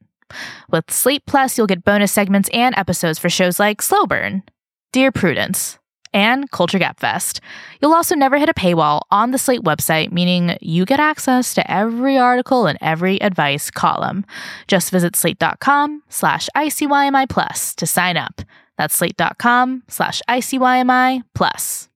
With 0.71 0.91
Slate 0.91 1.27
Plus, 1.27 1.59
you'll 1.59 1.67
get 1.67 1.85
bonus 1.85 2.13
segments 2.13 2.49
and 2.53 2.73
episodes 2.79 3.19
for 3.19 3.29
shows 3.29 3.59
like 3.59 3.83
Slow 3.83 4.07
Burn, 4.07 4.45
Dear 4.93 5.11
Prudence, 5.11 5.79
and 6.14 6.50
Culture 6.50 6.78
Gabfest. 6.78 7.40
You'll 7.81 7.95
also 7.95 8.14
never 8.14 8.38
hit 8.38 8.49
a 8.49 8.54
paywall 8.54 9.02
on 9.11 9.31
the 9.31 9.38
Slate 9.38 9.62
website, 9.62 10.12
meaning 10.12 10.57
you 10.61 10.85
get 10.85 11.00
access 11.00 11.54
to 11.54 11.71
every 11.71 12.19
article 12.19 12.66
and 12.66 12.78
every 12.81 13.21
advice 13.23 13.71
column. 13.71 14.25
Just 14.69 14.90
visit 14.90 15.16
slate.com 15.16 16.02
slash 16.09 16.49
ICYMI 16.57 17.28
plus 17.28 17.75
to 17.76 17.87
sign 17.87 18.16
up. 18.16 18.42
That's 18.78 18.95
slate.com 18.95 19.85
slash 19.88 20.23
ICYMI 20.28 21.23
plus. 21.35 21.88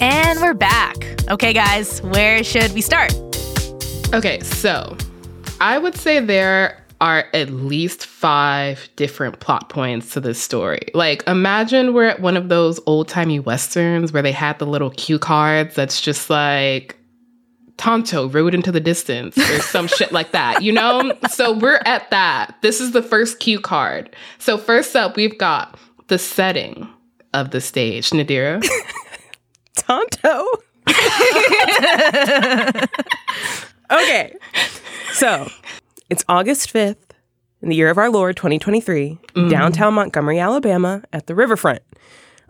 And 0.00 0.40
we're 0.40 0.54
back. 0.54 0.96
Okay, 1.30 1.52
guys, 1.52 2.00
where 2.02 2.44
should 2.44 2.72
we 2.72 2.82
start? 2.82 3.14
Okay, 4.12 4.40
so 4.40 4.96
I 5.60 5.78
would 5.78 5.96
say 5.96 6.20
there 6.20 6.85
are 7.00 7.26
at 7.34 7.50
least 7.50 8.06
five 8.06 8.88
different 8.96 9.40
plot 9.40 9.68
points 9.68 10.12
to 10.14 10.20
this 10.20 10.40
story. 10.40 10.88
Like, 10.94 11.22
imagine 11.26 11.92
we're 11.92 12.08
at 12.08 12.20
one 12.20 12.36
of 12.36 12.48
those 12.48 12.80
old 12.86 13.08
timey 13.08 13.38
westerns 13.38 14.12
where 14.12 14.22
they 14.22 14.32
had 14.32 14.58
the 14.58 14.66
little 14.66 14.90
cue 14.90 15.18
cards 15.18 15.74
that's 15.74 16.00
just 16.00 16.30
like, 16.30 16.96
Tonto 17.76 18.30
rode 18.30 18.54
into 18.54 18.72
the 18.72 18.80
distance 18.80 19.36
or 19.36 19.60
some 19.60 19.86
shit 19.86 20.10
like 20.10 20.32
that, 20.32 20.62
you 20.62 20.72
know? 20.72 21.12
So 21.28 21.52
we're 21.52 21.82
at 21.84 22.10
that. 22.10 22.56
This 22.62 22.80
is 22.80 22.92
the 22.92 23.02
first 23.02 23.40
cue 23.40 23.60
card. 23.60 24.08
So, 24.38 24.56
first 24.56 24.96
up, 24.96 25.16
we've 25.16 25.36
got 25.36 25.78
the 26.06 26.18
setting 26.18 26.88
of 27.34 27.50
the 27.50 27.60
stage. 27.60 28.10
Nadira. 28.10 28.66
Tonto. 29.76 30.46
okay. 33.90 34.34
So 35.12 35.50
it's 36.08 36.24
August 36.28 36.72
5th 36.72 36.96
in 37.62 37.68
the 37.68 37.76
year 37.76 37.90
of 37.90 37.98
our 37.98 38.10
Lord 38.10 38.36
2023, 38.36 39.18
mm. 39.34 39.50
downtown 39.50 39.94
Montgomery, 39.94 40.38
Alabama, 40.38 41.02
at 41.12 41.26
the 41.26 41.34
riverfront. 41.34 41.82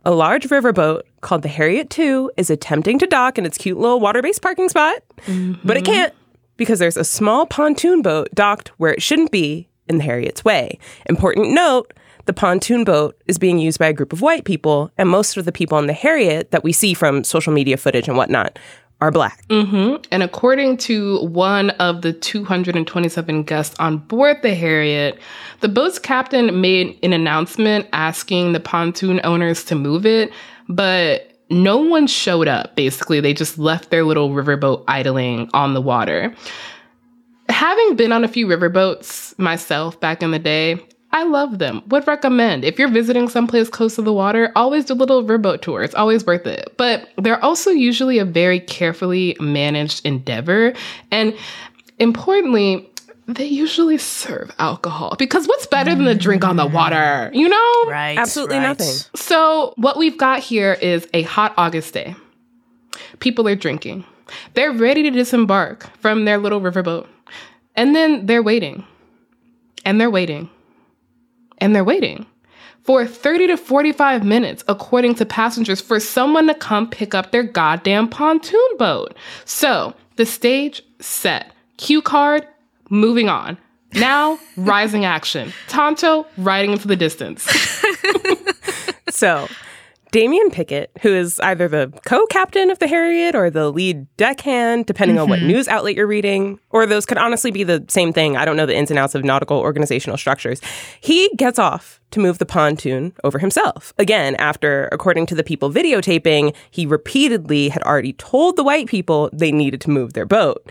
A 0.05 0.11
large 0.11 0.49
riverboat 0.49 1.03
called 1.21 1.43
the 1.43 1.49
Harriet 1.49 1.97
II 1.99 2.29
is 2.37 2.51
attempting 2.51 2.99
to 2.99 3.07
dock 3.07 3.39
in 3.39 3.47
its 3.47 3.59
cute 3.59 3.79
little 3.79 3.99
water 3.99 4.23
based 4.23 4.43
parking 4.43 4.69
spot, 4.69 5.03
but 5.17 5.77
it 5.77 5.85
mm-hmm. 5.85 5.93
can't 5.93 6.15
because 6.57 6.79
there's 6.79 6.97
a 6.97 7.05
small 7.05 7.47
pontoon 7.47 8.03
boat 8.03 8.29
docked 8.35 8.69
where 8.79 8.93
it 8.93 9.03
shouldn't 9.03 9.31
be 9.31 9.69
in 9.89 9.99
the 9.99 10.05
Harriet's 10.05 10.45
way. 10.45 10.79
Important 11.07 11.53
note 11.53 11.93
the 12.27 12.33
pontoon 12.33 12.85
boat 12.85 13.17
is 13.27 13.39
being 13.39 13.59
used 13.59 13.79
by 13.79 13.87
a 13.87 13.93
group 13.93 14.13
of 14.13 14.21
white 14.21 14.45
people, 14.45 14.91
and 14.99 15.09
most 15.09 15.37
of 15.37 15.45
the 15.45 15.53
people 15.53 15.79
on 15.79 15.87
the 15.87 15.93
Harriet 15.93 16.51
that 16.51 16.65
we 16.65 16.73
see 16.73 16.93
from 16.93 17.25
social 17.25 17.53
media 17.53 17.77
footage 17.77 18.09
and 18.09 18.17
whatnot 18.17 18.59
are 19.01 19.11
black. 19.11 19.47
Mm-hmm. 19.49 20.03
And 20.11 20.23
according 20.23 20.79
to 20.79 21.25
one 21.27 21.71
of 21.71 22.03
the 22.03 22.13
227 22.13 23.43
guests 23.43 23.77
on 23.79 23.99
board 23.99 24.39
the 24.43 24.55
Harriet, 24.55 25.19
the 25.61 25.69
boat's 25.69 25.99
captain 25.99 26.61
made 26.61 26.99
an 27.03 27.13
announcement 27.13 27.87
asking 27.93 28.53
the 28.53 28.61
pontoon 28.61 29.21
owners 29.25 29.65
to 29.65 29.75
move 29.75 30.07
it, 30.07 30.33
but 30.69 31.33
no 31.51 31.77
one 31.77 32.07
showed 32.07 32.49
up. 32.49 32.75
Basically, 32.75 33.21
they 33.21 33.35
just 33.35 33.59
left 33.59 33.91
their 33.91 34.05
little 34.05 34.31
riverboat 34.31 34.85
idling 34.89 35.51
on 35.53 35.75
the 35.75 35.83
water. 35.83 36.35
Having 37.49 37.97
been 37.97 38.13
on 38.13 38.25
a 38.25 38.29
few 38.29 38.47
riverboats 38.47 39.39
myself 39.39 40.01
back 40.01 40.23
in 40.23 40.33
the 40.33 40.39
day, 40.39 40.85
I 41.17 41.23
love 41.23 41.59
them. 41.59 41.83
Would 41.89 42.07
recommend. 42.07 42.63
If 42.63 42.79
you're 42.79 42.91
visiting 42.91 43.31
someplace 43.31 43.71
close 43.71 43.95
to 43.95 44.03
the 44.03 44.13
water, 44.13 44.53
always 44.55 44.85
do 44.85 44.93
a 44.93 44.97
little 44.97 45.25
riverboat 45.25 45.63
tour. 45.63 45.83
It's 45.83 45.95
always 45.95 46.27
worth 46.27 46.47
it. 46.47 46.75
But 46.77 47.09
they're 47.17 47.43
also 47.43 47.71
usually 47.71 48.19
a 48.19 48.27
very 48.27 48.61
carefully 48.61 49.35
managed 49.41 50.05
endeavor. 50.05 50.75
And 51.11 51.35
importantly, 51.99 52.87
they 53.29 53.47
usually 53.47 53.97
serve 53.97 54.55
alcohol 54.59 55.17
because 55.19 55.47
what's 55.49 55.67
better 55.67 55.95
than 55.95 56.07
a 56.07 56.15
drink 56.15 56.45
on 56.45 56.57
the 56.57 56.69
mm. 56.69 56.73
water, 56.73 57.31
you 57.33 57.49
know? 57.49 57.85
Right. 57.87 58.19
Absolutely 58.19 58.59
right. 58.59 58.79
nothing. 58.79 58.95
So, 59.15 59.73
what 59.79 59.97
we've 59.97 60.19
got 60.19 60.41
here 60.41 60.75
is 60.75 61.09
a 61.15 61.23
hot 61.23 61.55
August 61.57 61.95
day. 61.95 62.15
People 63.21 63.49
are 63.49 63.57
drinking. 63.57 64.05
They're 64.53 64.71
ready 64.71 65.03
to 65.05 65.11
disembark 65.11 65.89
from 65.99 66.27
their 66.27 66.37
little 66.37 66.61
riverboat. 66.61 67.07
And 67.75 67.97
then 67.97 68.27
they're 68.27 68.43
waiting. 68.43 68.85
And 69.87 69.99
they're 69.99 70.11
waiting. 70.11 70.51
And 71.59 71.75
they're 71.75 71.85
waiting 71.85 72.27
for 72.83 73.05
30 73.05 73.49
to 73.49 73.57
45 73.57 74.25
minutes, 74.25 74.63
according 74.69 75.17
to 75.17 75.27
passengers, 75.27 75.81
for 75.81 75.99
someone 75.99 76.47
to 76.47 76.55
come 76.55 76.89
pick 76.89 77.15
up 77.15 77.33
their 77.33 77.43
goddamn 77.43 78.09
pontoon 78.09 78.77
boat. 78.79 79.17
So, 79.45 79.95
the 80.17 80.27
stage 80.27 80.83
set. 81.01 81.53
Cue 81.79 82.01
card, 82.01 82.47
moving 82.89 83.29
on. 83.29 83.59
Now, 83.93 84.39
rising 84.57 85.05
action. 85.05 85.53
Tonto 85.69 86.27
riding 86.37 86.73
into 86.73 86.89
the 86.89 86.97
distance. 86.97 87.47
So, 89.17 89.49
Damien 90.13 90.51
Pickett, 90.51 90.91
who 91.03 91.09
is 91.09 91.41
either 91.41 91.69
the 91.69 91.93
co 92.07 92.25
captain 92.27 92.71
of 92.71 92.79
the 92.79 92.87
Harriet 92.87 93.35
or 93.35 93.51
the 93.51 93.71
lead 93.71 94.07
deckhand, 94.17 94.87
depending 94.87 95.19
on 95.19 95.29
what 95.29 95.41
mm-hmm. 95.41 95.49
news 95.49 95.69
outlet 95.69 95.95
you're 95.95 96.07
reading, 96.07 96.59
or 96.71 96.87
those 96.87 97.07
could 97.07 97.19
honestly 97.19 97.51
be 97.51 97.65
the 97.65 97.85
same 97.89 98.13
thing. 98.13 98.37
I 98.37 98.45
don't 98.45 98.57
know 98.57 98.67
the 98.67 98.77
ins 98.77 98.91
and 98.91 98.99
outs 98.99 99.15
of 99.15 99.25
nautical 99.25 99.59
organizational 99.59 100.17
structures. 100.17 100.61
He 101.01 101.29
gets 101.37 101.59
off 101.59 102.01
to 102.13 102.21
move 102.21 102.39
the 102.39 102.47
pontoon 102.47 103.13
over 103.25 103.39
himself. 103.39 103.93
Again, 103.99 104.37
after, 104.37 104.89
according 104.93 105.27
to 105.27 105.35
the 105.35 105.45
people 105.45 105.73
videotaping, 105.73 106.55
he 106.71 106.87
repeatedly 106.87 107.69
had 107.69 107.83
already 107.83 108.13
told 108.15 108.57
the 108.57 108.65
white 108.65 108.87
people 108.87 109.29
they 109.33 109.51
needed 109.51 109.81
to 109.83 109.91
move 109.91 110.13
their 110.13 110.27
boat. 110.27 110.71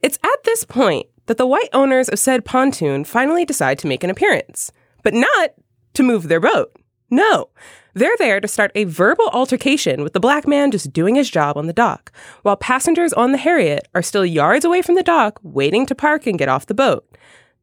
It's 0.00 0.18
at 0.22 0.44
this 0.44 0.64
point 0.64 1.06
that 1.26 1.38
the 1.38 1.46
white 1.46 1.70
owners 1.72 2.08
of 2.08 2.18
said 2.18 2.44
pontoon 2.44 3.04
finally 3.04 3.44
decide 3.44 3.78
to 3.80 3.86
make 3.86 4.04
an 4.04 4.10
appearance, 4.10 4.70
but 5.02 5.12
not 5.12 5.50
to 5.94 6.02
move 6.02 6.28
their 6.28 6.40
boat. 6.40 6.74
No. 7.10 7.48
They're 7.96 8.16
there 8.18 8.40
to 8.40 8.46
start 8.46 8.72
a 8.74 8.84
verbal 8.84 9.30
altercation 9.32 10.02
with 10.02 10.12
the 10.12 10.20
black 10.20 10.46
man 10.46 10.70
just 10.70 10.92
doing 10.92 11.14
his 11.14 11.30
job 11.30 11.56
on 11.56 11.66
the 11.66 11.72
dock, 11.72 12.12
while 12.42 12.54
passengers 12.54 13.14
on 13.14 13.32
the 13.32 13.38
Harriet 13.38 13.88
are 13.94 14.02
still 14.02 14.26
yards 14.26 14.66
away 14.66 14.82
from 14.82 14.96
the 14.96 15.02
dock 15.02 15.40
waiting 15.42 15.86
to 15.86 15.94
park 15.94 16.26
and 16.26 16.38
get 16.38 16.50
off 16.50 16.66
the 16.66 16.74
boat. 16.74 17.16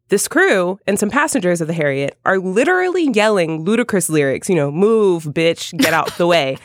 This 0.10 0.28
crew 0.28 0.80
and 0.88 0.98
some 0.98 1.12
passengers 1.12 1.62
of 1.62 1.68
the 1.68 1.74
Harriet 1.74 2.18
are 2.26 2.40
literally 2.40 3.12
yelling 3.12 3.64
Ludacris 3.64 4.10
lyrics, 4.10 4.50
you 4.50 4.56
know, 4.56 4.72
move, 4.72 5.26
bitch, 5.26 5.78
get 5.78 5.94
out 5.94 6.18
the 6.18 6.26
way. 6.26 6.58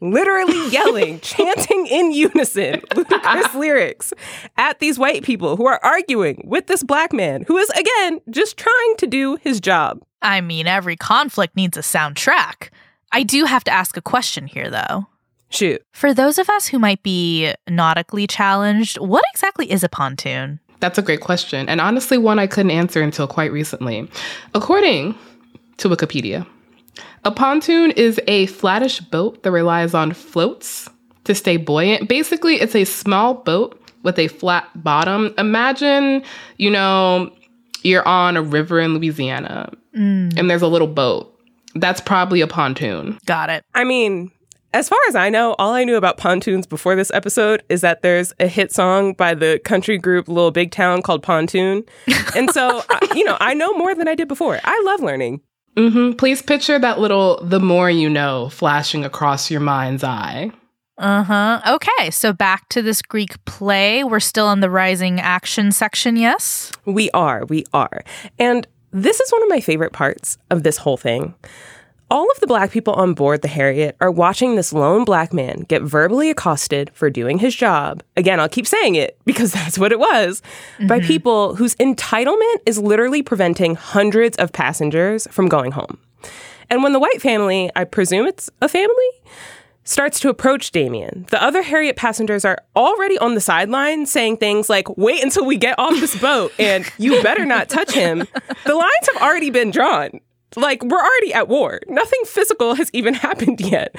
literally 0.00 0.68
yelling, 0.70 1.20
chanting 1.22 1.86
in 1.86 2.10
unison 2.10 2.80
Ludacris 2.90 3.54
lyrics 3.58 4.12
at 4.56 4.80
these 4.80 4.98
white 4.98 5.22
people 5.22 5.56
who 5.56 5.66
are 5.68 5.78
arguing 5.84 6.42
with 6.44 6.66
this 6.66 6.82
black 6.82 7.12
man 7.12 7.44
who 7.46 7.56
is, 7.56 7.70
again, 7.70 8.20
just 8.30 8.56
trying 8.56 8.96
to 8.96 9.06
do 9.06 9.36
his 9.36 9.60
job. 9.60 10.02
I 10.20 10.40
mean, 10.40 10.66
every 10.66 10.96
conflict 10.96 11.54
needs 11.54 11.76
a 11.76 11.82
soundtrack. 11.82 12.70
I 13.12 13.22
do 13.22 13.44
have 13.44 13.64
to 13.64 13.70
ask 13.70 13.96
a 13.96 14.02
question 14.02 14.46
here, 14.46 14.70
though. 14.70 15.06
Shoot. 15.50 15.82
For 15.92 16.14
those 16.14 16.38
of 16.38 16.48
us 16.48 16.66
who 16.66 16.78
might 16.78 17.02
be 17.02 17.52
nautically 17.68 18.26
challenged, 18.26 18.98
what 18.98 19.24
exactly 19.32 19.70
is 19.70 19.84
a 19.84 19.88
pontoon? 19.88 20.60
That's 20.80 20.98
a 20.98 21.02
great 21.02 21.20
question, 21.20 21.68
and 21.68 21.80
honestly, 21.80 22.18
one 22.18 22.40
I 22.40 22.48
couldn't 22.48 22.72
answer 22.72 23.02
until 23.02 23.28
quite 23.28 23.52
recently. 23.52 24.10
According 24.54 25.14
to 25.76 25.88
Wikipedia, 25.88 26.44
a 27.24 27.30
pontoon 27.30 27.92
is 27.92 28.20
a 28.26 28.46
flattish 28.46 28.98
boat 28.98 29.44
that 29.44 29.52
relies 29.52 29.94
on 29.94 30.12
floats 30.12 30.88
to 31.24 31.34
stay 31.34 31.56
buoyant. 31.56 32.08
Basically, 32.08 32.56
it's 32.56 32.74
a 32.74 32.84
small 32.84 33.34
boat 33.34 33.80
with 34.02 34.18
a 34.18 34.26
flat 34.26 34.68
bottom. 34.74 35.32
Imagine, 35.38 36.24
you 36.56 36.70
know, 36.70 37.32
you're 37.82 38.06
on 38.06 38.36
a 38.36 38.42
river 38.42 38.80
in 38.80 38.94
Louisiana 38.94 39.72
mm. 39.96 40.36
and 40.36 40.50
there's 40.50 40.62
a 40.62 40.68
little 40.68 40.88
boat. 40.88 41.31
That's 41.74 42.00
probably 42.00 42.40
a 42.40 42.46
pontoon. 42.46 43.18
Got 43.26 43.50
it. 43.50 43.64
I 43.74 43.84
mean, 43.84 44.30
as 44.74 44.88
far 44.88 44.98
as 45.08 45.14
I 45.16 45.28
know, 45.28 45.54
all 45.58 45.72
I 45.72 45.84
knew 45.84 45.96
about 45.96 46.16
pontoons 46.16 46.66
before 46.66 46.96
this 46.96 47.10
episode 47.12 47.62
is 47.68 47.80
that 47.82 48.02
there's 48.02 48.32
a 48.40 48.46
hit 48.46 48.72
song 48.72 49.12
by 49.14 49.34
the 49.34 49.60
country 49.64 49.98
group 49.98 50.28
Little 50.28 50.50
Big 50.50 50.70
Town 50.70 51.02
called 51.02 51.22
Pontoon. 51.22 51.84
And 52.34 52.50
so, 52.50 52.82
I, 52.88 53.12
you 53.14 53.24
know, 53.24 53.36
I 53.40 53.52
know 53.52 53.74
more 53.74 53.94
than 53.94 54.08
I 54.08 54.14
did 54.14 54.26
before. 54.26 54.58
I 54.64 54.82
love 54.86 55.00
learning. 55.00 55.42
hmm 55.76 56.12
Please 56.12 56.40
picture 56.40 56.78
that 56.78 56.98
little 56.98 57.44
the 57.44 57.60
more 57.60 57.90
you 57.90 58.08
know 58.08 58.48
flashing 58.48 59.04
across 59.04 59.50
your 59.50 59.60
mind's 59.60 60.02
eye. 60.02 60.50
Uh 60.96 61.22
huh. 61.22 61.60
Okay, 61.66 62.10
so 62.10 62.32
back 62.32 62.68
to 62.70 62.80
this 62.80 63.02
Greek 63.02 63.42
play. 63.44 64.02
We're 64.04 64.20
still 64.20 64.50
in 64.52 64.60
the 64.60 64.70
rising 64.70 65.20
action 65.20 65.72
section, 65.72 66.16
yes? 66.16 66.70
We 66.86 67.10
are, 67.10 67.44
we 67.46 67.64
are. 67.74 68.02
And 68.38 68.66
this 68.92 69.20
is 69.20 69.30
one 69.32 69.42
of 69.42 69.48
my 69.48 69.60
favorite 69.60 69.92
parts 69.92 70.38
of 70.50 70.62
this 70.62 70.76
whole 70.76 70.96
thing. 70.96 71.34
all 72.10 72.30
of 72.30 72.40
the 72.40 72.46
black 72.46 72.70
people 72.70 72.92
on 72.92 73.14
board 73.14 73.40
the 73.40 73.48
Harriet 73.48 73.96
are 73.98 74.10
watching 74.10 74.54
this 74.54 74.70
lone 74.70 75.02
black 75.02 75.32
man 75.32 75.60
get 75.60 75.80
verbally 75.80 76.28
accosted 76.28 76.90
for 76.92 77.08
doing 77.08 77.38
his 77.38 77.56
job. 77.56 78.02
Again, 78.18 78.38
I'll 78.38 78.50
keep 78.50 78.66
saying 78.66 78.96
it 78.96 79.18
because 79.24 79.50
that's 79.52 79.78
what 79.78 79.92
it 79.92 79.98
was 79.98 80.42
by 80.80 80.98
mm-hmm. 80.98 81.06
people 81.06 81.54
whose 81.56 81.74
entitlement 81.76 82.56
is 82.66 82.78
literally 82.78 83.22
preventing 83.22 83.76
hundreds 83.76 84.36
of 84.36 84.52
passengers 84.52 85.26
from 85.30 85.48
going 85.48 85.72
home. 85.72 85.98
And 86.68 86.82
when 86.82 86.92
the 86.92 87.00
white 87.00 87.22
family, 87.22 87.70
I 87.74 87.84
presume 87.84 88.26
it's 88.26 88.50
a 88.60 88.68
family, 88.68 89.10
starts 89.84 90.20
to 90.20 90.28
approach 90.28 90.70
Damien, 90.70 91.26
the 91.30 91.42
other 91.42 91.62
Harriet 91.62 91.96
passengers 91.96 92.44
are 92.44 92.58
already 92.76 93.18
on 93.18 93.34
the 93.34 93.40
sideline 93.40 94.06
saying 94.06 94.36
things 94.36 94.70
like, 94.70 94.96
wait 94.96 95.22
until 95.22 95.44
we 95.44 95.56
get 95.56 95.78
off 95.78 95.98
this 96.00 96.18
boat 96.20 96.52
and 96.58 96.84
you 96.98 97.22
better 97.22 97.44
not 97.44 97.68
touch 97.68 97.92
him. 97.92 98.26
The 98.64 98.74
lines 98.74 99.08
have 99.12 99.22
already 99.22 99.50
been 99.50 99.70
drawn. 99.70 100.20
Like, 100.54 100.82
we're 100.82 100.98
already 101.00 101.32
at 101.32 101.48
war. 101.48 101.80
Nothing 101.88 102.20
physical 102.26 102.74
has 102.74 102.90
even 102.92 103.14
happened 103.26 103.60
yet. 103.60 103.96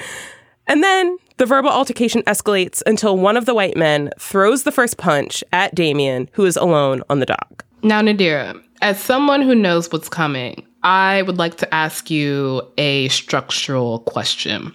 And 0.66 0.82
then 0.82 1.18
the 1.36 1.46
verbal 1.46 1.70
altercation 1.70 2.22
escalates 2.22 2.82
until 2.86 3.18
one 3.18 3.36
of 3.36 3.44
the 3.44 3.54
white 3.54 3.76
men 3.76 4.10
throws 4.18 4.62
the 4.62 4.72
first 4.72 4.96
punch 4.96 5.44
at 5.52 5.74
Damien, 5.74 6.30
who 6.32 6.46
is 6.46 6.56
alone 6.56 7.02
on 7.10 7.20
the 7.20 7.26
dock. 7.26 7.64
Now, 7.82 8.00
Nadira, 8.00 8.62
as 8.80 8.98
someone 8.98 9.42
who 9.42 9.54
knows 9.54 9.92
what's 9.92 10.08
coming, 10.08 10.66
I 10.82 11.22
would 11.22 11.38
like 11.38 11.56
to 11.56 11.74
ask 11.74 12.10
you 12.10 12.62
a 12.78 13.08
structural 13.08 14.00
question. 14.00 14.74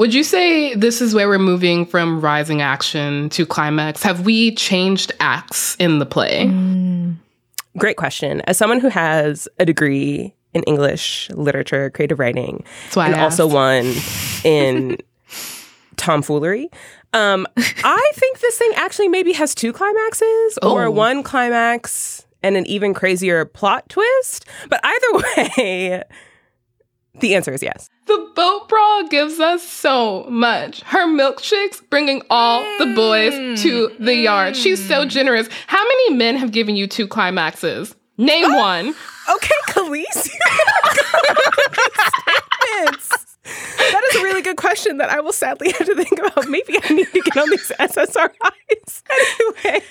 Would 0.00 0.14
you 0.14 0.24
say 0.24 0.74
this 0.74 1.02
is 1.02 1.14
where 1.14 1.28
we're 1.28 1.38
moving 1.38 1.84
from 1.84 2.22
rising 2.22 2.62
action 2.62 3.28
to 3.28 3.44
climax? 3.44 4.02
Have 4.02 4.24
we 4.24 4.54
changed 4.54 5.12
acts 5.20 5.76
in 5.78 5.98
the 5.98 6.06
play? 6.06 6.46
Great 7.76 7.98
question. 7.98 8.40
As 8.46 8.56
someone 8.56 8.80
who 8.80 8.88
has 8.88 9.46
a 9.58 9.66
degree 9.66 10.32
in 10.54 10.62
English 10.62 11.28
literature, 11.34 11.90
creative 11.90 12.18
writing, 12.18 12.64
and 12.96 13.14
also 13.14 13.46
one 13.46 13.92
in 14.42 14.96
tomfoolery. 15.96 16.70
Um, 17.12 17.46
I 17.58 18.12
think 18.14 18.38
this 18.40 18.56
thing 18.56 18.72
actually 18.76 19.08
maybe 19.08 19.34
has 19.34 19.54
two 19.54 19.70
climaxes 19.70 20.58
or 20.62 20.84
Oh. 20.84 20.90
one 20.90 21.22
climax 21.22 22.24
and 22.42 22.56
an 22.56 22.64
even 22.66 22.94
crazier 22.94 23.44
plot 23.44 23.86
twist. 23.90 24.46
But 24.70 24.80
either 24.82 25.24
way, 25.58 26.04
the 27.20 27.34
answer 27.34 27.52
is 27.52 27.62
yes. 27.62 27.88
The 28.06 28.30
boat 28.34 28.68
brawl 28.68 29.08
gives 29.08 29.40
us 29.40 29.62
so 29.62 30.24
much. 30.24 30.82
Her 30.82 31.06
milkshakes 31.06 31.82
bringing 31.90 32.22
all 32.30 32.62
the 32.78 32.86
mm. 32.86 32.94
boys 32.94 33.62
to 33.62 33.94
the 33.98 34.14
yard. 34.14 34.56
She's 34.56 34.86
so 34.86 35.04
mm. 35.04 35.08
generous. 35.08 35.48
How 35.66 35.82
many 35.82 36.14
men 36.14 36.36
have 36.36 36.52
given 36.52 36.76
you 36.76 36.86
two 36.86 37.06
climaxes? 37.06 37.94
Name 38.18 38.46
oh, 38.48 38.58
one. 38.58 38.94
Okay, 39.34 39.54
Khalees. 39.68 40.30
That 43.90 44.02
is 44.10 44.20
a 44.20 44.24
really 44.24 44.42
good 44.42 44.56
question 44.56 44.98
that 44.98 45.10
I 45.10 45.20
will 45.20 45.32
sadly 45.32 45.72
have 45.72 45.86
to 45.86 45.94
think 45.94 46.18
about. 46.18 46.48
Maybe 46.48 46.78
I 46.82 46.92
need 46.92 47.12
to 47.12 47.20
get 47.20 47.36
on 47.36 47.50
these 47.50 47.72
SSRIs. 47.80 49.02
Anyway, 49.10 49.84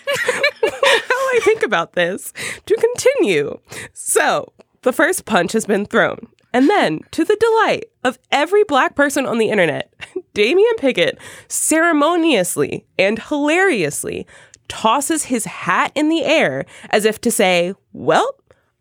while 0.61 1.11
I 1.11 1.39
think 1.43 1.63
about 1.63 1.93
this, 1.93 2.33
to 2.65 2.75
continue. 2.75 3.59
So, 3.93 4.53
the 4.83 4.93
first 4.93 5.25
punch 5.25 5.51
has 5.53 5.65
been 5.65 5.85
thrown. 5.85 6.27
And 6.53 6.69
then, 6.69 7.01
to 7.11 7.23
the 7.23 7.35
delight 7.39 7.85
of 8.03 8.17
every 8.31 8.63
black 8.63 8.95
person 8.95 9.25
on 9.25 9.37
the 9.37 9.49
internet, 9.49 9.93
Damien 10.33 10.75
Pickett 10.77 11.19
ceremoniously 11.47 12.85
and 12.97 13.19
hilariously 13.19 14.25
tosses 14.67 15.25
his 15.25 15.45
hat 15.45 15.91
in 15.95 16.09
the 16.09 16.23
air 16.23 16.65
as 16.89 17.05
if 17.05 17.21
to 17.21 17.31
say, 17.31 17.73
Well, 17.93 18.35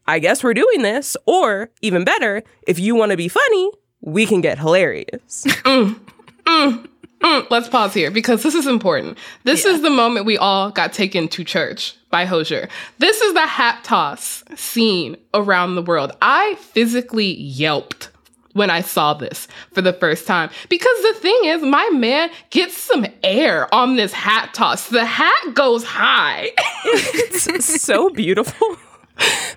I 0.07 0.19
guess 0.19 0.43
we're 0.43 0.55
doing 0.55 0.83
this. 0.83 1.17
Or, 1.27 1.71
even 1.83 2.05
better, 2.05 2.43
if 2.67 2.79
you 2.79 2.95
want 2.95 3.11
to 3.11 3.17
be 3.17 3.29
funny, 3.29 3.71
we 4.01 4.27
can 4.27 4.41
get 4.41 4.59
hilarious. 4.59 5.47
Mm. 5.65 6.01
Mm. 6.47 6.89
Mm, 7.21 7.51
let's 7.51 7.69
pause 7.69 7.95
here 7.95 8.11
because 8.11 8.43
this 8.43 8.55
is 8.55 8.67
important. 8.67 9.19
This 9.43 9.65
is 9.65 9.83
the 9.83 9.91
moment 9.91 10.25
we 10.25 10.39
all 10.39 10.71
got 10.71 10.93
taken 10.93 11.27
to 11.29 11.43
church 11.43 11.97
by 12.11 12.25
Hozier. 12.25 12.69
This 12.99 13.21
is 13.21 13.35
the 13.35 13.47
hat 13.47 13.83
toss 13.83 14.45
scene 14.55 15.17
around 15.35 15.75
the 15.75 15.83
world. 15.83 16.13
I 16.23 16.55
physically 16.61 17.35
yelped 17.35 18.11
when 18.53 18.71
I 18.71 18.81
saw 18.81 19.15
this 19.15 19.49
for 19.73 19.83
the 19.83 19.93
first 19.93 20.27
time 20.27 20.51
because 20.69 21.03
the 21.03 21.15
thing 21.15 21.39
is, 21.45 21.63
my 21.63 21.89
man 21.93 22.31
gets 22.51 22.77
some 22.77 23.07
air 23.23 23.73
on 23.75 23.97
this 23.97 24.13
hat 24.13 24.55
toss. 24.55 24.89
The 24.89 25.05
hat 25.05 25.55
goes 25.55 25.85
high. 25.85 26.51
it's 26.85 27.83
so 27.83 28.11
beautiful. 28.11 28.77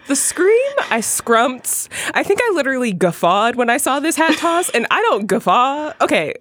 The 0.08 0.16
scream, 0.16 0.74
I 0.90 1.02
scrumped. 1.02 1.90
I 2.16 2.24
think 2.24 2.40
I 2.42 2.52
literally 2.56 2.94
guffawed 2.94 3.56
when 3.56 3.70
I 3.70 3.78
saw 3.78 4.00
this 4.00 4.16
hat 4.16 4.38
toss, 4.38 4.70
and 4.72 4.88
I 4.90 5.00
don't 5.02 5.28
guffaw. 5.28 5.94
Okay, 6.02 6.34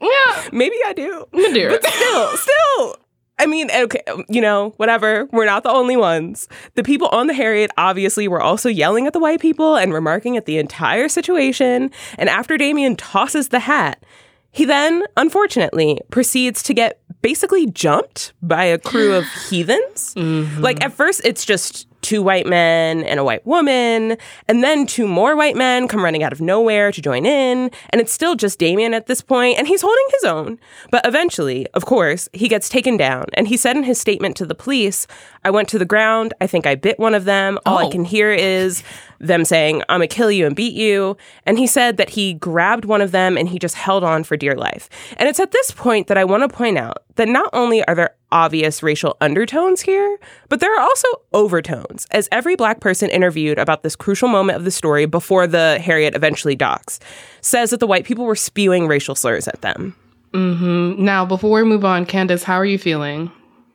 yeah, 0.00 0.48
maybe 0.52 0.76
I 0.86 0.92
do. 0.92 1.26
Nadira. 1.32 1.70
But 1.70 1.86
still, 1.86 2.36
still. 2.36 2.96
I 3.40 3.46
mean, 3.46 3.70
okay, 3.70 4.02
you 4.28 4.40
know, 4.40 4.74
whatever. 4.78 5.28
We're 5.30 5.44
not 5.44 5.62
the 5.62 5.70
only 5.70 5.96
ones. 5.96 6.48
The 6.74 6.82
people 6.82 7.08
on 7.08 7.28
the 7.28 7.34
Harriet 7.34 7.70
obviously 7.78 8.26
were 8.26 8.40
also 8.40 8.68
yelling 8.68 9.06
at 9.06 9.12
the 9.12 9.20
white 9.20 9.40
people 9.40 9.76
and 9.76 9.92
remarking 9.92 10.36
at 10.36 10.46
the 10.46 10.58
entire 10.58 11.08
situation. 11.08 11.92
And 12.16 12.28
after 12.28 12.56
Damien 12.56 12.96
tosses 12.96 13.48
the 13.48 13.60
hat, 13.60 14.02
he 14.50 14.64
then, 14.64 15.04
unfortunately, 15.16 16.00
proceeds 16.10 16.62
to 16.64 16.74
get 16.74 17.00
basically 17.22 17.66
jumped 17.66 18.32
by 18.42 18.64
a 18.64 18.78
crew 18.78 19.14
of 19.14 19.24
heathens. 19.50 20.16
Like, 20.16 20.24
mm-hmm. 20.24 20.82
at 20.82 20.92
first, 20.92 21.20
it's 21.24 21.44
just 21.44 21.86
two 22.00 22.22
white 22.22 22.46
men 22.46 23.02
and 23.04 23.18
a 23.20 23.24
white 23.24 23.46
woman, 23.46 24.16
and 24.46 24.62
then 24.62 24.86
two 24.86 25.06
more 25.08 25.36
white 25.36 25.56
men 25.56 25.88
come 25.88 26.04
running 26.04 26.22
out 26.22 26.32
of 26.32 26.40
nowhere 26.40 26.92
to 26.92 27.02
join 27.02 27.26
in, 27.26 27.70
and 27.90 28.00
it's 28.00 28.12
still 28.12 28.34
just 28.34 28.58
Damien 28.58 28.94
at 28.94 29.06
this 29.06 29.20
point, 29.20 29.58
and 29.58 29.66
he's 29.66 29.82
holding 29.82 30.04
his 30.12 30.24
own. 30.24 30.58
But 30.90 31.06
eventually, 31.06 31.66
of 31.74 31.84
course, 31.84 32.28
he 32.32 32.48
gets 32.48 32.68
taken 32.68 32.96
down, 32.96 33.26
and 33.34 33.48
he 33.48 33.56
said 33.56 33.76
in 33.76 33.82
his 33.82 34.00
statement 34.00 34.36
to 34.36 34.46
the 34.46 34.54
police, 34.54 35.06
I 35.44 35.50
went 35.50 35.68
to 35.70 35.78
the 35.78 35.84
ground, 35.84 36.34
I 36.40 36.46
think 36.46 36.66
I 36.66 36.74
bit 36.74 36.98
one 36.98 37.14
of 37.14 37.24
them. 37.24 37.58
All 37.66 37.78
I 37.78 37.84
Oh. 37.84 37.90
can 37.90 38.04
hear 38.04 38.32
is 38.32 38.82
them 39.20 39.44
saying, 39.44 39.82
I'm 39.88 39.98
gonna 39.98 40.06
kill 40.06 40.30
you 40.30 40.46
and 40.46 40.54
beat 40.54 40.74
you. 40.74 41.16
And 41.44 41.58
he 41.58 41.66
said 41.66 41.96
that 41.96 42.10
he 42.10 42.34
grabbed 42.34 42.84
one 42.84 43.00
of 43.00 43.10
them 43.10 43.36
and 43.36 43.48
he 43.48 43.58
just 43.58 43.74
held 43.74 44.04
on 44.04 44.22
for 44.22 44.36
dear 44.36 44.54
life. 44.54 44.88
And 45.16 45.28
it's 45.28 45.40
at 45.40 45.50
this 45.50 45.72
point 45.72 46.06
that 46.06 46.16
I 46.16 46.24
wanna 46.24 46.48
point 46.48 46.78
out 46.78 46.98
that 47.16 47.28
not 47.28 47.50
only 47.52 47.82
are 47.88 47.94
there 47.96 48.14
obvious 48.30 48.82
racial 48.82 49.16
undertones 49.20 49.80
here, 49.80 50.18
but 50.48 50.60
there 50.60 50.74
are 50.76 50.80
also 50.80 51.08
overtones, 51.32 52.06
as 52.10 52.28
every 52.30 52.56
black 52.56 52.80
person 52.80 53.10
interviewed 53.10 53.58
about 53.58 53.82
this 53.82 53.96
crucial 53.96 54.28
moment 54.28 54.58
of 54.58 54.64
the 54.64 54.70
story 54.70 55.06
before 55.06 55.46
the 55.46 55.78
Harriet 55.80 56.14
eventually 56.14 56.54
docks 56.56 57.00
says 57.40 57.70
that 57.70 57.80
the 57.80 57.86
white 57.86 58.04
people 58.04 58.24
were 58.24 58.36
spewing 58.36 58.86
racial 58.86 59.14
slurs 59.14 59.48
at 59.48 59.62
them. 59.62 59.94
Mm-hmm. 60.32 61.02
Now, 61.02 61.24
before 61.24 61.62
we 61.62 61.68
move 61.68 61.84
on, 61.84 62.04
Candice, 62.04 62.42
how 62.42 62.56
are 62.56 62.64
you 62.64 62.78
feeling? 62.78 63.30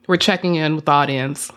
We're 0.08 0.18
checking 0.18 0.56
in 0.56 0.76
with 0.76 0.86
the 0.86 0.92
audience. 0.92 1.52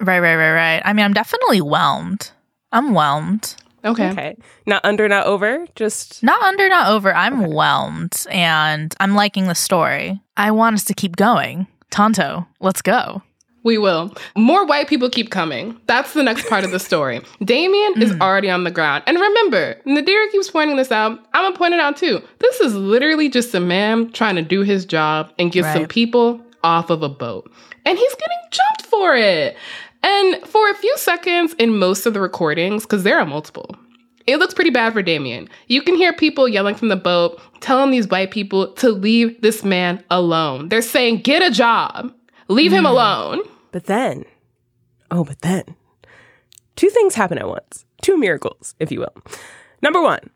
Right, 0.00 0.18
right, 0.18 0.36
right, 0.36 0.52
right. 0.52 0.82
I 0.84 0.92
mean, 0.92 1.04
I'm 1.04 1.12
definitely 1.12 1.60
whelmed. 1.60 2.30
I'm 2.72 2.92
whelmed. 2.92 3.54
Okay. 3.84 4.10
Okay. 4.10 4.36
Not 4.66 4.84
under, 4.84 5.08
not 5.08 5.26
over, 5.26 5.66
just 5.76 6.22
Not 6.22 6.42
under, 6.42 6.68
not 6.68 6.88
over. 6.90 7.14
I'm 7.14 7.44
whelmed 7.52 8.26
and 8.30 8.94
I'm 8.98 9.14
liking 9.14 9.46
the 9.46 9.54
story. 9.54 10.20
I 10.36 10.50
want 10.50 10.74
us 10.74 10.84
to 10.84 10.94
keep 10.94 11.16
going. 11.16 11.66
Tonto, 11.94 12.44
let's 12.58 12.82
go. 12.82 13.22
We 13.62 13.78
will. 13.78 14.12
More 14.36 14.66
white 14.66 14.88
people 14.88 15.08
keep 15.08 15.30
coming. 15.30 15.80
That's 15.86 16.12
the 16.12 16.24
next 16.24 16.48
part 16.48 16.64
of 16.64 16.72
the 16.72 16.80
story. 16.80 17.20
Damien 17.44 18.02
is 18.02 18.10
mm. 18.10 18.20
already 18.20 18.50
on 18.50 18.64
the 18.64 18.72
ground. 18.72 19.04
And 19.06 19.16
remember, 19.16 19.76
Nadira 19.86 20.28
keeps 20.32 20.50
pointing 20.50 20.76
this 20.76 20.90
out. 20.90 21.12
I'm 21.32 21.44
going 21.44 21.52
to 21.52 21.58
point 21.58 21.72
it 21.72 21.78
out 21.78 21.96
too. 21.96 22.20
This 22.40 22.58
is 22.58 22.74
literally 22.74 23.28
just 23.28 23.54
a 23.54 23.60
man 23.60 24.10
trying 24.10 24.34
to 24.34 24.42
do 24.42 24.62
his 24.62 24.84
job 24.84 25.32
and 25.38 25.52
get 25.52 25.72
some 25.72 25.86
people 25.86 26.40
off 26.64 26.90
of 26.90 27.04
a 27.04 27.08
boat. 27.08 27.48
And 27.86 27.96
he's 27.96 28.14
getting 28.16 28.38
jumped 28.50 28.86
for 28.86 29.14
it. 29.14 29.56
And 30.02 30.44
for 30.48 30.68
a 30.70 30.74
few 30.74 30.98
seconds 30.98 31.54
in 31.60 31.78
most 31.78 32.06
of 32.06 32.12
the 32.12 32.20
recordings, 32.20 32.82
because 32.82 33.04
there 33.04 33.20
are 33.20 33.24
multiple, 33.24 33.76
it 34.26 34.38
looks 34.38 34.54
pretty 34.54 34.70
bad 34.70 34.94
for 34.94 35.02
Damien. 35.02 35.48
You 35.68 35.82
can 35.82 35.94
hear 35.94 36.12
people 36.12 36.48
yelling 36.48 36.74
from 36.74 36.88
the 36.88 36.96
boat, 36.96 37.40
telling 37.64 37.90
these 37.90 38.08
white 38.08 38.30
people 38.30 38.72
to 38.74 38.90
leave 38.90 39.40
this 39.40 39.64
man 39.64 40.04
alone. 40.10 40.68
They're 40.68 40.82
saying, 40.82 41.22
get 41.22 41.42
a 41.42 41.50
job, 41.50 42.12
leave 42.48 42.72
him 42.72 42.84
mm. 42.84 42.90
alone. 42.90 43.40
But 43.72 43.84
then, 43.86 44.26
oh, 45.10 45.24
but 45.24 45.40
then, 45.40 45.64
two 46.76 46.90
things 46.90 47.14
happen 47.14 47.38
at 47.38 47.48
once. 47.48 47.86
Two 48.02 48.18
miracles, 48.18 48.74
if 48.78 48.92
you 48.92 49.00
will. 49.00 49.14
Number 49.80 50.02
one, 50.02 50.30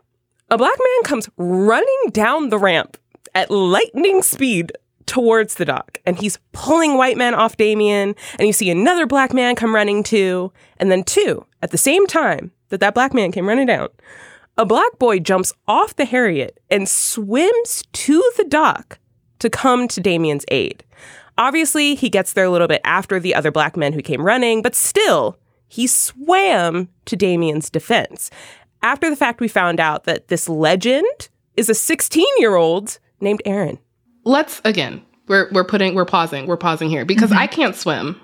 a 0.50 0.56
black 0.56 0.78
man 0.78 1.02
comes 1.04 1.28
running 1.36 2.04
down 2.12 2.48
the 2.48 2.58
ramp 2.58 2.96
at 3.34 3.50
lightning 3.50 4.22
speed 4.22 4.72
towards 5.04 5.56
the 5.56 5.66
dock, 5.66 5.98
and 6.06 6.18
he's 6.18 6.38
pulling 6.52 6.96
white 6.96 7.18
men 7.18 7.34
off 7.34 7.58
Damien, 7.58 8.14
and 8.38 8.46
you 8.46 8.54
see 8.54 8.70
another 8.70 9.06
black 9.06 9.34
man 9.34 9.54
come 9.54 9.74
running 9.74 10.02
too. 10.02 10.50
And 10.78 10.90
then, 10.90 11.04
two, 11.04 11.44
at 11.60 11.72
the 11.72 11.78
same 11.78 12.06
time 12.06 12.52
that 12.70 12.80
that 12.80 12.94
black 12.94 13.12
man 13.12 13.32
came 13.32 13.46
running 13.46 13.66
down, 13.66 13.88
a 14.58 14.66
black 14.66 14.98
boy 14.98 15.20
jumps 15.20 15.52
off 15.68 15.94
the 15.96 16.04
Harriet 16.04 16.60
and 16.68 16.88
swims 16.88 17.84
to 17.92 18.22
the 18.36 18.44
dock 18.44 18.98
to 19.38 19.48
come 19.48 19.86
to 19.88 20.00
Damien's 20.00 20.44
aid. 20.48 20.84
Obviously, 21.38 21.94
he 21.94 22.10
gets 22.10 22.32
there 22.32 22.44
a 22.44 22.50
little 22.50 22.66
bit 22.66 22.80
after 22.82 23.20
the 23.20 23.36
other 23.36 23.52
black 23.52 23.76
men 23.76 23.92
who 23.92 24.02
came 24.02 24.26
running, 24.26 24.60
but 24.60 24.74
still, 24.74 25.38
he 25.68 25.86
swam 25.86 26.88
to 27.04 27.14
Damien's 27.14 27.70
defense. 27.70 28.32
After 28.82 29.08
the 29.08 29.16
fact, 29.16 29.40
we 29.40 29.46
found 29.46 29.78
out 29.78 30.04
that 30.04 30.26
this 30.26 30.48
legend 30.48 31.28
is 31.56 31.68
a 31.68 31.74
16 31.74 32.26
year 32.38 32.56
old 32.56 32.98
named 33.20 33.40
Aaron. 33.44 33.78
Let's 34.24 34.60
again. 34.64 35.02
We're 35.28 35.48
we're 35.52 35.64
putting 35.64 35.94
we're 35.94 36.04
pausing. 36.04 36.46
We're 36.46 36.56
pausing 36.56 36.90
here 36.90 37.04
because 37.04 37.30
mm-hmm. 37.30 37.38
I 37.38 37.46
can't 37.46 37.76
swim. 37.76 38.20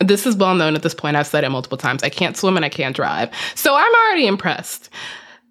This 0.00 0.26
is 0.26 0.36
well 0.36 0.54
known 0.54 0.74
at 0.74 0.82
this 0.82 0.94
point. 0.94 1.16
I've 1.16 1.26
said 1.26 1.44
it 1.44 1.50
multiple 1.50 1.78
times. 1.78 2.02
I 2.02 2.08
can't 2.08 2.36
swim 2.36 2.56
and 2.56 2.64
I 2.64 2.68
can't 2.68 2.96
drive. 2.96 3.30
So 3.54 3.74
I'm 3.74 3.94
already 3.94 4.26
impressed. 4.26 4.88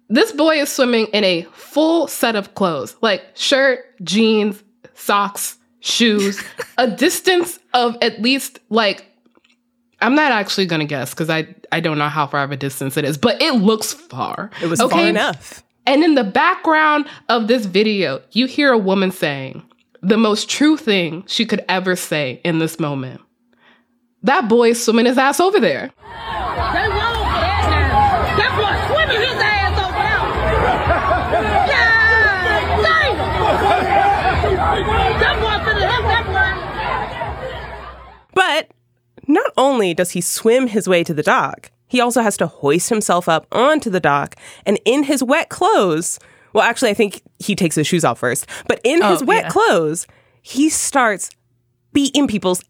This 0.08 0.32
boy 0.32 0.60
is 0.60 0.70
swimming 0.70 1.06
in 1.06 1.24
a 1.24 1.42
full 1.52 2.06
set 2.08 2.36
of 2.36 2.54
clothes, 2.54 2.96
like 3.00 3.22
shirt, 3.34 3.80
jeans, 4.02 4.62
socks, 4.94 5.58
shoes, 5.80 6.42
a 6.78 6.90
distance 6.90 7.58
of 7.72 7.96
at 8.02 8.20
least 8.20 8.58
like 8.68 9.06
I'm 10.00 10.14
not 10.14 10.32
actually 10.32 10.66
gonna 10.66 10.84
guess 10.84 11.10
because 11.10 11.30
I 11.30 11.54
I 11.72 11.80
don't 11.80 11.98
know 11.98 12.08
how 12.08 12.26
far 12.26 12.44
of 12.44 12.52
a 12.52 12.56
distance 12.56 12.96
it 12.96 13.04
is, 13.04 13.16
but 13.16 13.40
it 13.40 13.54
looks 13.54 13.92
far. 13.92 14.50
It 14.62 14.66
was 14.66 14.80
far 14.80 15.08
enough. 15.08 15.62
And 15.86 16.02
in 16.02 16.14
the 16.14 16.24
background 16.24 17.06
of 17.28 17.46
this 17.48 17.66
video, 17.66 18.22
you 18.32 18.46
hear 18.46 18.72
a 18.72 18.78
woman 18.78 19.10
saying 19.10 19.62
the 20.02 20.16
most 20.16 20.48
true 20.48 20.76
thing 20.76 21.24
she 21.26 21.46
could 21.46 21.64
ever 21.68 21.96
say 21.96 22.40
in 22.44 22.58
this 22.58 22.78
moment. 22.78 23.20
That 24.22 24.48
boy 24.48 24.72
swimming 24.72 25.06
his 25.06 25.18
ass 25.18 25.40
over 25.40 25.60
there. 25.60 25.90
Only 39.84 39.94
does 39.94 40.12
he 40.12 40.20
swim 40.20 40.66
his 40.68 40.88
way 40.88 41.04
to 41.04 41.12
the 41.14 41.22
dock, 41.22 41.70
he 41.86 42.00
also 42.00 42.22
has 42.22 42.36
to 42.38 42.46
hoist 42.46 42.88
himself 42.88 43.28
up 43.28 43.46
onto 43.52 43.90
the 43.90 44.00
dock 44.00 44.34
and 44.66 44.78
in 44.84 45.04
his 45.04 45.22
wet 45.22 45.48
clothes. 45.50 46.18
Well, 46.54 46.64
actually, 46.64 46.90
I 46.90 46.94
think 46.94 47.22
he 47.38 47.54
takes 47.54 47.76
his 47.76 47.86
shoes 47.86 48.04
off 48.04 48.18
first, 48.18 48.46
but 48.66 48.80
in 48.84 49.02
Oh, 49.02 49.10
his 49.12 49.22
wet 49.22 49.44
yeah. 49.44 49.50
clothes, 49.50 50.06
he 50.42 50.68
starts 50.70 51.30
beating 51.92 52.26
people's 52.26 52.62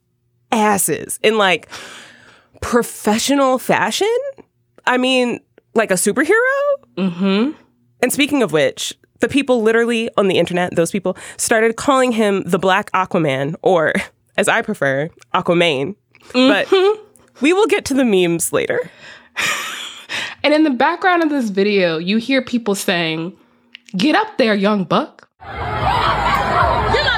asses 0.50 1.18
in 1.22 1.38
like 1.38 1.68
professional 2.60 3.58
fashion. 3.58 4.08
I 4.86 4.98
mean, 4.98 5.40
like 5.74 5.90
a 5.90 5.94
superhero. 5.94 6.34
Mm-hmm. 6.96 7.52
And 8.02 8.12
speaking 8.12 8.42
of 8.42 8.52
which, 8.52 8.92
the 9.20 9.28
people 9.28 9.62
literally 9.62 10.10
on 10.16 10.28
the 10.28 10.38
internet, 10.38 10.74
those 10.76 10.90
people 10.90 11.16
started 11.36 11.76
calling 11.76 12.12
him 12.12 12.42
the 12.44 12.58
Black 12.58 12.90
Aquaman, 12.92 13.54
or 13.62 13.92
as 14.36 14.48
I 14.48 14.60
prefer, 14.62 15.08
Aquaman. 15.32 15.94
But 16.32 16.68
we 17.40 17.52
will 17.52 17.66
get 17.66 17.84
to 17.86 17.94
the 17.94 18.04
memes 18.04 18.52
later. 18.52 18.90
And 20.42 20.52
in 20.52 20.62
the 20.62 20.70
background 20.70 21.22
of 21.22 21.30
this 21.30 21.48
video, 21.48 21.96
you 21.98 22.18
hear 22.18 22.42
people 22.42 22.74
saying, 22.74 23.34
Get 23.96 24.14
up 24.14 24.36
there, 24.36 24.54
young 24.54 24.84
buck. 24.84 25.28
Get 25.40 25.48
up 25.48 25.64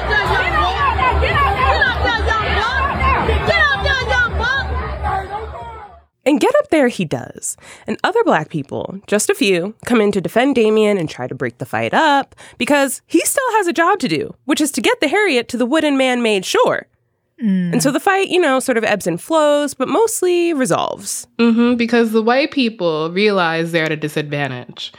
there, 0.07 0.23
young 0.31 0.53
boy. 0.63 0.77
Get 1.21 1.35
up 1.35 1.57
there, 2.03 2.21
young 2.55 2.87
buck. 2.95 3.27
Get 3.47 3.65
up 3.65 3.83
there, 3.83 4.03
young 4.09 4.37
buck. 4.37 6.01
And 6.25 6.39
get 6.39 6.55
up 6.59 6.69
there 6.69 6.87
he 6.87 7.03
does. 7.03 7.57
And 7.85 7.97
other 8.03 8.23
black 8.23 8.49
people, 8.49 8.99
just 9.07 9.29
a 9.29 9.35
few, 9.35 9.75
come 9.85 9.99
in 9.99 10.11
to 10.13 10.21
defend 10.21 10.55
Damien 10.55 10.97
and 10.97 11.09
try 11.09 11.27
to 11.27 11.35
break 11.35 11.57
the 11.57 11.65
fight 11.65 11.93
up 11.93 12.33
because 12.57 13.01
he 13.07 13.19
still 13.21 13.51
has 13.53 13.67
a 13.67 13.73
job 13.73 13.99
to 13.99 14.07
do, 14.07 14.33
which 14.45 14.61
is 14.61 14.71
to 14.71 14.81
get 14.81 15.01
the 15.01 15.09
Harriet 15.09 15.49
to 15.49 15.57
the 15.57 15.65
wooden 15.65 15.97
man 15.97 16.21
made 16.21 16.45
shore. 16.45 16.87
And 17.39 17.83
so 17.83 17.91
the 17.91 17.99
fight, 17.99 18.29
you 18.29 18.39
know, 18.41 18.59
sort 18.59 18.77
of 18.79 18.83
ebbs 18.83 19.05
and 19.05 19.21
flows, 19.21 19.75
but 19.75 19.87
mostly 19.87 20.53
resolves. 20.53 21.27
hmm 21.39 21.75
because 21.75 22.11
the 22.11 22.21
white 22.23 22.51
people 22.51 23.11
realize 23.11 23.71
they're 23.71 23.85
at 23.85 23.91
a 23.91 23.95
disadvantage. 23.97 24.91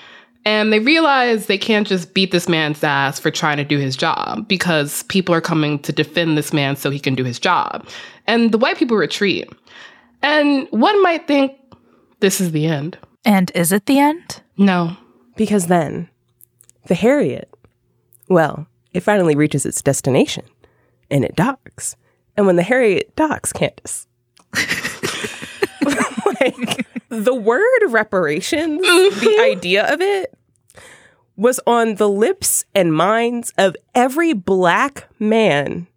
And 0.45 0.73
they 0.73 0.79
realize 0.79 1.47
they 1.47 1.59
can't 1.59 1.87
just 1.87 2.15
beat 2.15 2.31
this 2.31 2.49
man's 2.49 2.83
ass 2.83 3.19
for 3.19 3.31
trying 3.31 3.59
to 3.59 3.65
do 3.65 3.77
his 3.79 3.97
job 3.97 4.49
because 4.49 5.03
people 5.05 5.35
are 5.35 5.41
coming 5.41 5.79
to 5.81 5.93
defend 5.93 6.39
this 6.39 6.53
man 6.53 6.77
so 6.77 6.91
he 6.91 7.01
can 7.01 7.15
do 7.15 7.25
his 7.25 7.39
job. 7.39 7.87
And 8.27 8.53
the 8.53 8.59
white 8.59 8.79
people 8.79 8.97
retreat. 8.97 9.53
And 10.23 10.67
one 10.71 11.03
might 11.03 11.27
think 11.27 11.53
this 12.21 12.41
is 12.41 12.53
the 12.53 12.67
end. 12.67 12.97
And 13.25 13.51
is 13.55 13.73
it 13.73 13.87
the 13.87 13.99
end? 13.99 14.43
No. 14.57 14.97
Because 15.37 15.67
then, 15.67 16.09
the 16.87 16.95
Harriet, 16.95 17.53
well, 18.29 18.67
it 18.95 19.01
finally 19.01 19.35
reaches 19.35 19.67
its 19.67 19.83
destination 19.83 20.45
and 21.11 21.25
it 21.25 21.37
docks. 21.37 21.95
And 22.39 22.47
when 22.47 22.55
the 22.57 22.63
Harriet 22.63 23.15
docks, 23.17 23.53
Candice, 23.53 24.07
like 26.41 26.87
the 27.09 27.35
word 27.35 27.81
reparations, 27.89 28.81
the 28.81 29.39
idea 29.57 29.93
of 29.93 30.01
it 30.01 30.33
was 31.37 31.59
on 31.67 31.97
the 31.97 32.09
lips 32.09 32.65
and 32.77 32.95
minds 32.95 33.53
of 33.59 33.77
every 33.95 34.33
black 34.33 35.09
man 35.19 35.89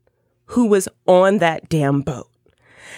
who 0.46 0.66
was 0.66 0.88
on 1.06 1.38
that 1.38 1.70
damn 1.70 2.02
boat. 2.02 2.28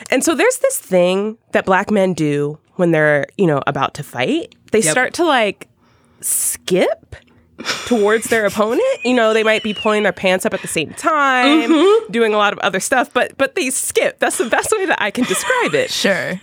And 0.10 0.24
so 0.24 0.36
there's 0.36 0.58
this 0.60 0.78
thing 0.80 1.38
that 1.52 1.66
black 1.66 1.92
men 1.92 2.14
do 2.14 2.58
when 2.76 2.92
they're, 2.92 3.28
you 3.38 3.46
know, 3.46 3.62
about 3.68 3.94
to 3.96 4.04
fight. 4.04 4.56
They 4.72 4.80
Yep. 4.80 4.92
start 4.92 5.14
to 5.16 5.26
like 5.26 5.68
skip 6.22 7.16
towards 7.86 8.28
their 8.30 8.46
opponent. 8.46 8.82
You 9.04 9.14
know, 9.14 9.34
they 9.34 9.44
might 9.44 9.64
be 9.64 9.74
pulling 9.74 10.04
their 10.04 10.14
pants 10.14 10.46
up 10.46 10.54
at 10.54 10.62
the 10.62 10.68
same 10.68 10.94
time, 10.94 11.70
mm-hmm. 11.72 12.12
doing 12.12 12.34
a 12.34 12.38
lot 12.38 12.54
of 12.54 12.60
other 12.60 12.80
stuff, 12.80 13.14
but 13.14 13.38
but 13.38 13.56
they 13.56 13.70
skip. 13.70 14.20
That's 14.20 14.38
the 14.38 14.50
best 14.50 14.72
way 14.72 14.86
that 14.86 15.02
I 15.02 15.12
can 15.12 15.26
describe 15.26 15.74
it. 15.74 15.90
Sure. 15.92 16.40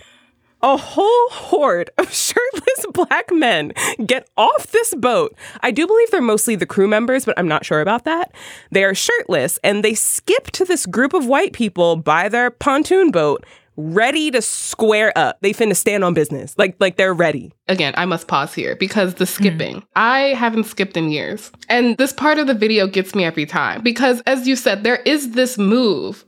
A 0.63 0.77
whole 0.77 1.29
horde 1.31 1.89
of 1.97 2.13
shirtless 2.13 2.85
black 2.93 3.31
men 3.31 3.73
get 4.05 4.29
off 4.37 4.67
this 4.67 4.93
boat. 4.93 5.35
I 5.61 5.71
do 5.71 5.87
believe 5.87 6.11
they're 6.11 6.21
mostly 6.21 6.55
the 6.55 6.67
crew 6.67 6.87
members, 6.87 7.25
but 7.25 7.37
I'm 7.37 7.47
not 7.47 7.65
sure 7.65 7.81
about 7.81 8.05
that. 8.05 8.31
They 8.71 8.83
are 8.83 8.93
shirtless 8.93 9.57
and 9.63 9.83
they 9.83 9.95
skip 9.95 10.51
to 10.51 10.65
this 10.65 10.85
group 10.85 11.13
of 11.13 11.25
white 11.25 11.53
people 11.53 11.95
by 11.95 12.29
their 12.29 12.51
pontoon 12.51 13.09
boat, 13.09 13.43
ready 13.81 14.31
to 14.31 14.41
square 14.41 15.11
up. 15.15 15.37
They 15.41 15.53
finna 15.53 15.75
stand 15.75 16.03
on 16.03 16.13
business. 16.13 16.55
Like 16.57 16.75
like 16.79 16.97
they're 16.97 17.13
ready. 17.13 17.51
Again, 17.67 17.93
I 17.97 18.05
must 18.05 18.27
pause 18.27 18.53
here 18.53 18.75
because 18.75 19.15
the 19.15 19.25
skipping. 19.25 19.83
I 19.95 20.33
haven't 20.35 20.65
skipped 20.65 20.97
in 20.97 21.09
years. 21.11 21.51
And 21.69 21.97
this 21.97 22.13
part 22.13 22.37
of 22.37 22.47
the 22.47 22.53
video 22.53 22.87
gets 22.87 23.15
me 23.15 23.23
every 23.25 23.45
time 23.45 23.81
because, 23.81 24.21
as 24.25 24.47
you 24.47 24.55
said, 24.55 24.83
there 24.83 24.97
is 25.05 25.31
this 25.31 25.57
move 25.57 26.25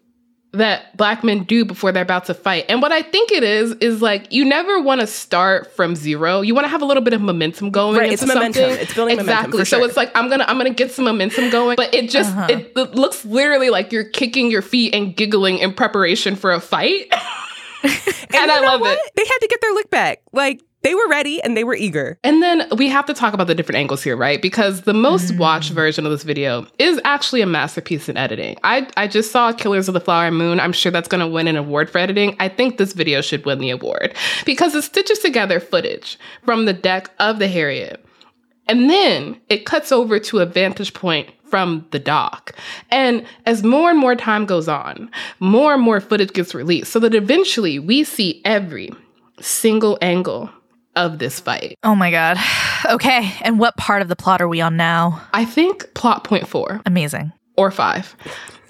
that 0.56 0.96
black 0.96 1.24
men 1.24 1.44
do 1.46 1.66
before 1.66 1.92
they're 1.92 2.04
about 2.04 2.26
to 2.26 2.34
fight. 2.36 2.64
And 2.70 2.80
what 2.80 2.92
I 2.92 3.02
think 3.02 3.32
it 3.32 3.44
is, 3.44 3.72
is 3.82 4.04
like 4.04 4.32
you 4.32 4.46
never 4.46 4.80
want 4.80 5.02
to 5.02 5.08
start 5.08 5.76
from 5.76 5.96
zero. 5.96 6.42
You 6.42 6.54
want 6.54 6.66
to 6.66 6.70
have 6.70 6.84
a 6.84 6.86
little 6.86 7.02
bit 7.02 7.14
of 7.14 7.22
momentum 7.22 7.72
going 7.72 7.98
Right, 7.98 8.12
into 8.12 8.24
it's 8.24 8.28
momentum. 8.28 8.54
something. 8.62 8.80
It's 8.84 8.94
building 8.94 9.18
momentum, 9.18 9.34
exactly. 9.40 9.60
for 9.62 9.66
So 9.66 9.78
sure. 9.80 9.88
it's 9.88 9.98
like 9.98 10.12
I'm 10.16 10.30
gonna 10.30 10.46
I'm 10.48 10.58
gonna 10.58 10.70
get 10.70 10.92
some 10.92 11.06
momentum 11.06 11.50
going, 11.50 11.76
but 11.76 11.92
it 11.96 12.08
just 12.12 12.30
Uh-huh. 12.34 12.46
it, 12.52 12.72
it 12.76 12.94
looks 12.94 13.26
literally 13.26 13.72
like 13.72 13.92
you're 13.92 14.04
kicking 14.08 14.52
your 14.52 14.62
feet 14.62 14.94
and 14.94 15.16
giggling 15.16 15.58
in 15.58 15.74
preparation 15.74 16.36
for 16.36 16.52
a 16.52 16.60
fight. 16.60 17.12
and 17.84 18.52
I 18.52 18.60
love 18.62 18.82
what? 18.82 18.98
it. 18.98 19.12
They 19.16 19.26
had 19.26 19.38
to 19.40 19.48
get 19.48 19.62
their 19.62 19.74
look 19.74 19.90
back. 19.90 20.22
Like 20.32 20.62
they 20.84 20.94
were 20.94 21.08
ready 21.08 21.42
and 21.42 21.56
they 21.58 21.64
were 21.64 21.76
eager. 21.76 22.20
And 22.24 22.44
then 22.44 22.68
we 22.78 22.90
have 22.90 23.06
to 23.06 23.14
talk 23.14 23.34
about 23.34 23.48
the 23.48 23.56
different 23.56 23.80
angles 23.80 24.04
here, 24.04 24.16
right? 24.16 24.42
Because 24.42 24.82
the 24.82 24.94
most 24.94 25.32
mm. 25.32 25.40
watched 25.40 25.72
version 25.72 26.06
of 26.06 26.12
this 26.12 26.24
video 26.24 26.68
is 26.78 27.00
actually 27.06 27.42
a 27.42 27.46
masterpiece 27.46 28.10
in 28.10 28.18
editing. 28.18 28.58
I, 28.64 28.88
I 28.98 29.08
just 29.08 29.32
saw 29.32 29.54
Killers 29.54 29.88
of 29.88 29.94
the 29.94 30.02
Flower 30.02 30.30
Moon. 30.30 30.60
I'm 30.60 30.74
sure 30.74 30.92
that's 30.92 31.08
going 31.08 31.22
to 31.22 31.28
win 31.28 31.48
an 31.48 31.56
award 31.56 31.90
for 31.90 31.98
editing. 31.98 32.36
I 32.40 32.50
think 32.50 32.78
this 32.78 32.94
video 32.94 33.22
should 33.22 33.46
win 33.46 33.60
the 33.60 33.70
award 33.70 34.14
because 34.46 34.76
it 34.76 34.84
stitches 34.84 35.20
together 35.20 35.60
footage 35.60 36.20
from 36.44 36.66
the 36.66 36.74
deck 36.74 37.10
of 37.20 37.40
the 37.40 37.48
Harriet. 37.48 38.06
And 38.68 38.90
then 38.90 39.40
it 39.50 39.66
cuts 39.66 39.92
over 39.92 40.20
to 40.20 40.40
a 40.40 40.46
vantage 40.46 40.94
point 40.94 41.30
from 41.54 41.86
the 41.92 42.00
dock. 42.00 42.56
And 42.90 43.24
as 43.46 43.62
more 43.62 43.92
and 43.92 44.00
more 44.00 44.16
time 44.16 44.48
goes 44.48 44.68
on, 44.68 45.12
more 45.40 45.76
and 45.76 45.84
more 45.84 46.02
footage 46.02 46.34
gets 46.34 46.56
released 46.56 46.92
so 46.92 47.00
that 47.02 47.14
eventually 47.14 47.78
we 47.78 48.04
see 48.04 48.42
every 48.44 48.90
single 49.40 50.00
angle 50.02 50.50
of 50.96 51.20
this 51.20 51.40
fight. 51.40 51.78
Oh 51.84 51.94
my 51.94 52.10
God. 52.10 52.38
Okay. 52.86 53.34
And 53.44 53.60
what 53.60 53.78
part 53.78 54.02
of 54.02 54.10
the 54.10 54.16
plot 54.16 54.42
are 54.42 54.48
we 54.50 54.60
on 54.60 54.76
now? 54.76 55.22
I 55.34 55.46
think 55.46 55.94
plot 55.94 56.26
point 56.26 56.50
four 56.50 56.82
Amazing. 56.86 57.32
or 57.56 57.72
five. 57.72 58.14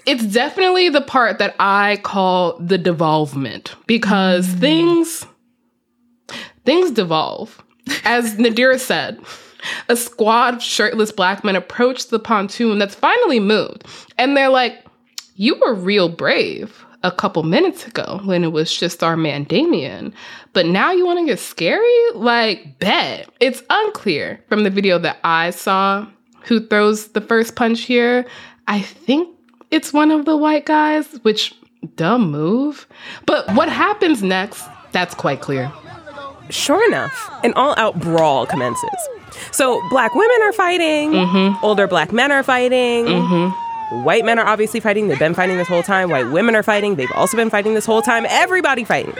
It's 0.06 0.24
definitely 0.26 0.88
the 0.88 1.00
part 1.00 1.40
that 1.40 1.56
I 1.58 1.98
call 2.04 2.56
the 2.60 2.78
devolvement 2.78 3.74
because 3.88 4.46
mm. 4.46 4.60
things 4.60 5.26
things 6.64 6.92
devolve. 6.92 7.60
As 8.04 8.36
Nadira 8.36 8.78
said, 8.78 9.18
a 9.88 9.96
squad 9.96 10.54
of 10.54 10.62
shirtless 10.62 11.12
black 11.12 11.44
men 11.44 11.56
approached 11.56 12.10
the 12.10 12.18
pontoon 12.18 12.78
that's 12.78 12.94
finally 12.94 13.40
moved. 13.40 13.84
And 14.18 14.36
they're 14.36 14.48
like, 14.48 14.84
You 15.36 15.56
were 15.60 15.74
real 15.74 16.08
brave 16.08 16.84
a 17.02 17.12
couple 17.12 17.42
minutes 17.42 17.86
ago 17.86 18.20
when 18.24 18.42
it 18.44 18.52
was 18.52 18.74
just 18.74 19.04
our 19.04 19.16
man 19.16 19.44
Damien. 19.44 20.12
But 20.54 20.66
now 20.66 20.90
you 20.90 21.04
want 21.04 21.18
to 21.20 21.26
get 21.26 21.38
scary? 21.38 22.10
Like, 22.14 22.78
bet. 22.78 23.28
It's 23.40 23.62
unclear 23.68 24.42
from 24.48 24.64
the 24.64 24.70
video 24.70 24.98
that 25.00 25.18
I 25.22 25.50
saw 25.50 26.06
who 26.44 26.66
throws 26.66 27.08
the 27.08 27.20
first 27.20 27.56
punch 27.56 27.82
here. 27.82 28.26
I 28.68 28.80
think 28.80 29.28
it's 29.70 29.92
one 29.92 30.10
of 30.10 30.24
the 30.24 30.36
white 30.36 30.66
guys, 30.66 31.06
which 31.22 31.54
dumb 31.96 32.30
move. 32.30 32.86
But 33.26 33.52
what 33.54 33.68
happens 33.68 34.22
next, 34.22 34.66
that's 34.92 35.14
quite 35.14 35.40
clear. 35.40 35.70
sure 36.50 36.86
enough, 36.88 37.30
an 37.42 37.52
all 37.54 37.74
out 37.76 37.98
brawl 38.00 38.46
commences. 38.46 39.08
So, 39.52 39.80
black 39.90 40.14
women 40.14 40.42
are 40.42 40.52
fighting, 40.52 41.12
mm-hmm. 41.12 41.64
older 41.64 41.86
black 41.86 42.12
men 42.12 42.32
are 42.32 42.42
fighting. 42.42 43.06
Mm-hmm. 43.06 44.04
White 44.04 44.24
men 44.24 44.38
are 44.38 44.46
obviously 44.46 44.80
fighting. 44.80 45.08
They've 45.08 45.18
been 45.18 45.34
fighting 45.34 45.56
this 45.56 45.68
whole 45.68 45.82
time. 45.82 46.10
White 46.10 46.30
women 46.32 46.56
are 46.56 46.62
fighting. 46.62 46.96
They've 46.96 47.12
also 47.14 47.36
been 47.36 47.50
fighting 47.50 47.74
this 47.74 47.86
whole 47.86 48.02
time. 48.02 48.26
Everybody 48.28 48.82
fighting. 48.82 49.14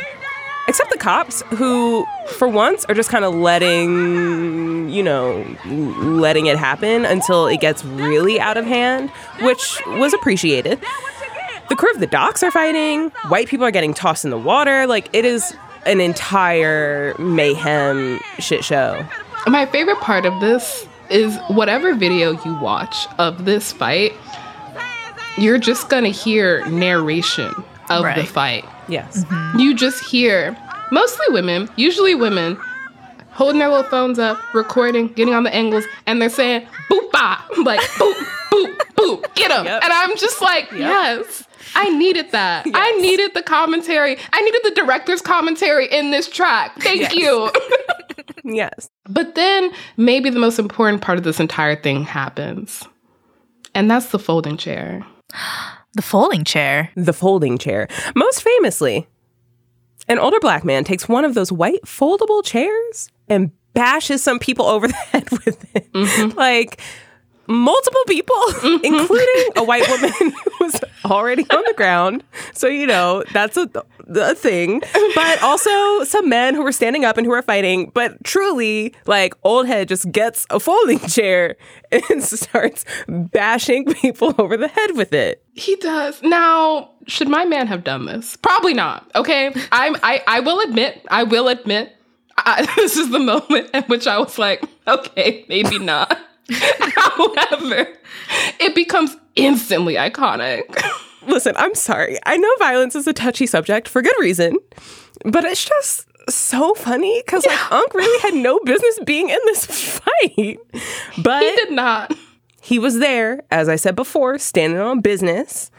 Except 0.67 0.91
the 0.91 0.99
cops, 0.99 1.43
who, 1.51 2.07
for 2.39 2.49
once, 2.49 2.87
are 2.87 2.95
just 2.95 3.11
kind 3.11 3.25
of 3.25 3.35
letting, 3.35 4.89
you 4.89 5.03
know, 5.03 5.45
letting 5.67 6.47
it 6.47 6.57
happen 6.57 7.05
until 7.05 7.47
it 7.47 7.61
gets 7.61 7.85
really 7.85 8.41
out 8.41 8.57
of 8.57 8.65
hand, 8.65 9.11
which 9.43 9.79
was 9.87 10.15
appreciated. 10.15 10.81
The 11.69 11.77
crew 11.77 11.91
of 11.93 12.01
the 12.01 12.07
docks 12.07 12.43
are 12.43 12.51
fighting. 12.51 13.11
White 13.29 13.49
people 13.49 13.67
are 13.67 13.71
getting 13.71 13.93
tossed 13.93 14.25
in 14.25 14.31
the 14.31 14.39
water. 14.39 14.87
Like, 14.87 15.11
it 15.13 15.27
is 15.27 15.55
an 15.85 16.01
entire 16.01 17.15
mayhem 17.19 18.21
shit 18.39 18.65
show. 18.65 19.07
My 19.47 19.67
favorite 19.67 19.99
part 19.99 20.25
of 20.25 20.41
this 20.41 20.87
is 21.11 21.39
whatever 21.49 21.95
video 21.95 22.33
you 22.45 22.55
watch 22.61 23.07
of 23.19 23.45
this 23.45 23.73
fight, 23.73 24.15
you're 25.37 25.59
just 25.59 25.89
gonna 25.89 26.09
hear 26.09 26.65
narration 26.67 27.53
of 27.91 28.05
the 28.15 28.25
fight. 28.25 28.65
Yes. 28.89 29.25
Mm-hmm. 29.25 29.59
You 29.59 29.75
just 29.75 30.03
hear 30.05 30.57
mostly 30.91 31.27
women, 31.31 31.69
usually 31.77 32.15
women, 32.15 32.59
holding 33.35 33.59
their 33.59 33.69
little 33.69 33.89
phones 33.91 34.19
up, 34.19 34.39
recording, 34.55 35.09
getting 35.09 35.35
on 35.35 35.43
the 35.43 35.55
angles, 35.55 35.85
and 36.07 36.21
they're 36.21 36.31
saying 36.31 36.67
boop 36.91 37.11
bah, 37.13 37.41
like 37.65 37.81
boop, 37.99 38.15
boop, 38.51 38.77
boop, 38.97 39.35
get 39.35 39.49
them. 39.49 39.65
Yep. 39.67 39.83
And 39.85 39.93
I'm 39.93 40.17
just 40.17 40.41
like, 40.41 40.71
yes. 40.73 41.45
I 41.77 41.89
needed 41.91 42.31
that. 42.33 42.67
I 42.73 42.93
needed 43.01 43.35
the 43.35 43.43
commentary. 43.43 44.17
I 44.33 44.41
needed 44.43 44.61
the 44.65 44.71
director's 44.81 45.21
commentary 45.21 45.87
in 45.91 46.11
this 46.13 46.29
track. 46.29 46.73
Thank 46.81 47.01
Yes. 47.01 47.15
you. 47.15 47.51
Yes. 48.47 48.91
But 49.09 49.37
then 49.37 49.71
maybe 49.97 50.29
the 50.29 50.39
most 50.39 50.59
important 50.59 51.01
part 51.01 51.17
of 51.17 51.25
this 51.25 51.41
entire 51.41 51.75
thing 51.77 52.05
happens. 52.05 52.87
And 53.75 53.91
that's 53.91 54.09
the 54.11 54.19
folding 54.19 54.57
chair. 54.57 55.05
The 55.95 56.03
folding 56.03 56.43
chair. 56.45 56.91
The 56.97 57.13
folding 57.13 57.57
chair. 57.57 57.87
Most 58.17 58.43
famously, 58.43 59.07
an 60.09 60.19
older 60.19 60.41
black 60.41 60.65
man 60.65 60.83
takes 60.83 61.09
one 61.09 61.25
of 61.25 61.35
those 61.35 61.53
white 61.53 61.83
foldable 61.85 62.45
chairs 62.45 63.09
and 63.29 63.51
bashes 63.75 64.23
some 64.23 64.39
people 64.39 64.67
over 64.67 64.89
the 64.89 64.95
head 65.13 65.31
with 65.31 65.77
it. 65.77 65.93
Mm-hmm. 65.93 66.39
Like 66.39 66.81
multiple 67.47 68.01
people, 68.07 68.35
mm-hmm. 68.49 68.85
including 68.85 69.53
a 69.57 69.65
white 69.65 69.87
woman 69.89 70.11
who 70.19 70.33
was 70.61 70.81
already 71.05 71.43
on 71.51 71.63
the 71.67 71.75
ground. 71.77 72.25
So, 72.55 72.69
you 72.69 72.87
know, 72.87 73.25
that's 73.33 73.57
a, 73.57 73.69
a 74.15 74.35
thing. 74.35 74.83
But 75.15 75.43
also 75.43 76.05
some 76.05 76.29
men 76.29 76.55
who 76.55 76.63
were 76.63 76.73
standing 76.73 77.05
up 77.05 77.17
and 77.17 77.27
who 77.27 77.31
were 77.31 77.43
fighting. 77.43 77.91
But 77.95 78.23
truly, 78.25 78.95
like, 79.07 79.35
old 79.43 79.67
head 79.67 79.89
just 79.89 80.11
gets 80.11 80.47
a 80.51 80.61
folding 80.61 81.01
chair 81.01 81.57
and 81.93 82.23
starts 82.23 82.85
bashing 83.09 83.85
people 83.87 84.35
over 84.39 84.57
the 84.57 84.69
head 84.69 84.97
with 84.97 85.13
it. 85.13 85.43
He 85.55 85.77
does. 85.77 86.23
Now, 86.23 86.91
should 87.07 87.29
my 87.29 87.45
man 87.45 87.67
have 87.67 87.85
done 87.85 88.07
this? 88.07 88.37
Probably 88.37 88.75
not. 88.75 89.11
Okay. 89.15 89.53
I'm 89.71 89.97
I 90.03 90.23
I 90.27 90.41
will 90.41 90.61
admit, 90.61 91.07
I 91.09 91.23
will 91.23 91.49
admit, 91.49 91.94
I, 92.37 92.67
this 92.77 92.97
is 92.97 93.11
the 93.11 93.19
moment 93.19 93.71
at 93.75 93.89
which 93.89 94.07
I 94.07 94.19
was 94.19 94.39
like, 94.39 94.65
okay, 94.87 95.45
maybe 95.49 95.79
not. 95.79 96.19
However, 96.51 97.89
it 98.61 98.75
becomes 98.75 99.17
instantly 99.37 99.95
iconic. 99.95 100.63
Listen, 101.27 101.55
I'm 101.57 101.75
sorry. 101.75 102.19
I 102.27 102.37
know 102.37 102.51
violence 102.59 102.95
is 102.95 103.07
a 103.07 103.13
touchy 103.13 103.47
subject 103.47 103.89
for 103.89 104.03
good 104.03 104.15
reason, 104.21 104.59
but 105.25 105.45
it's 105.45 105.65
just 105.65 106.07
so 106.29 106.75
funny 106.75 107.23
because 107.25 107.47
like 107.47 107.73
Unc 107.73 107.95
really 107.95 108.21
had 108.21 108.35
no 108.35 108.59
business 108.61 108.99
being 109.07 109.31
in 109.31 109.39
this 109.47 109.65
fight. 109.99 110.59
But 111.23 111.43
He 111.43 111.57
did 111.57 111.71
not. 111.73 112.15
he 112.61 112.79
was 112.79 112.99
there, 112.99 113.43
as 113.51 113.69
I 113.71 113.77
said 113.77 113.97
before, 113.97 114.39
standing 114.39 114.81
on 114.81 115.01
business. 115.01 115.71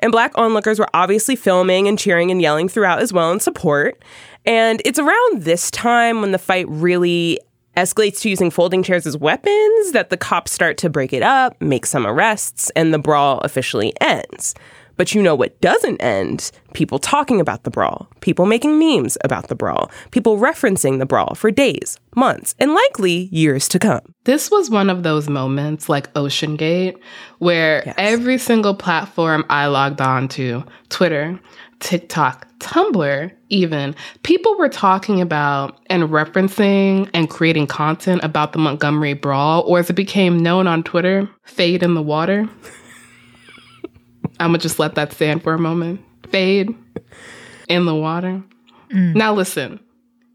And 0.00 0.10
black 0.12 0.32
onlookers 0.36 0.78
were 0.78 0.88
obviously 0.94 1.36
filming 1.36 1.86
and 1.86 1.98
cheering 1.98 2.30
and 2.30 2.40
yelling 2.40 2.68
throughout 2.68 3.00
as 3.00 3.12
well 3.12 3.30
in 3.32 3.38
support. 3.38 4.02
And 4.44 4.80
it's 4.84 4.98
around 4.98 5.42
this 5.42 5.70
time 5.70 6.20
when 6.20 6.32
the 6.32 6.38
fight 6.38 6.66
really 6.68 7.38
escalates 7.76 8.20
to 8.20 8.30
using 8.30 8.50
folding 8.50 8.82
chairs 8.82 9.06
as 9.06 9.16
weapons 9.16 9.92
that 9.92 10.10
the 10.10 10.16
cops 10.16 10.52
start 10.52 10.76
to 10.78 10.90
break 10.90 11.12
it 11.12 11.22
up, 11.22 11.60
make 11.60 11.86
some 11.86 12.06
arrests, 12.06 12.70
and 12.70 12.92
the 12.92 12.98
brawl 12.98 13.38
officially 13.40 13.92
ends. 14.00 14.54
But 15.00 15.14
you 15.14 15.22
know 15.22 15.34
what 15.34 15.58
doesn't 15.62 16.02
end? 16.02 16.50
People 16.74 16.98
talking 16.98 17.40
about 17.40 17.64
the 17.64 17.70
brawl, 17.70 18.10
people 18.20 18.44
making 18.44 18.78
memes 18.78 19.16
about 19.24 19.48
the 19.48 19.54
brawl, 19.54 19.90
people 20.10 20.36
referencing 20.36 20.98
the 20.98 21.06
brawl 21.06 21.34
for 21.36 21.50
days, 21.50 21.96
months, 22.14 22.54
and 22.58 22.74
likely 22.74 23.30
years 23.32 23.66
to 23.68 23.78
come. 23.78 24.02
This 24.24 24.50
was 24.50 24.68
one 24.68 24.90
of 24.90 25.02
those 25.02 25.26
moments 25.26 25.88
like 25.88 26.12
OceanGate 26.12 26.98
where 27.38 27.82
Yes. 27.86 27.94
every 27.96 28.36
single 28.36 28.74
platform 28.74 29.46
I 29.48 29.68
logged 29.68 30.02
on 30.02 30.28
to, 30.36 30.64
Twitter, 30.90 31.40
TikTok, 31.78 32.46
Tumblr, 32.58 33.32
even, 33.48 33.96
people 34.22 34.54
were 34.58 34.68
talking 34.68 35.22
about 35.22 35.78
and 35.86 36.10
referencing 36.10 37.08
and 37.14 37.30
creating 37.30 37.68
content 37.68 38.22
about 38.22 38.52
the 38.52 38.58
Montgomery 38.58 39.14
Brawl, 39.14 39.62
or 39.62 39.78
as 39.78 39.88
it 39.88 39.94
became 39.94 40.36
known 40.36 40.66
on 40.66 40.82
Twitter, 40.82 41.26
Fade 41.44 41.82
in 41.82 41.94
the 41.94 42.02
Water. 42.02 42.46
I'm 44.40 44.48
gonna 44.48 44.58
just 44.58 44.78
let 44.78 44.96
that 44.96 45.12
stand 45.12 45.42
for 45.42 45.54
a 45.54 45.58
moment. 45.58 46.00
Fade 46.30 46.74
in 47.68 47.84
the 47.84 47.94
water. 47.94 48.42
Now, 48.92 49.32
listen, 49.34 49.78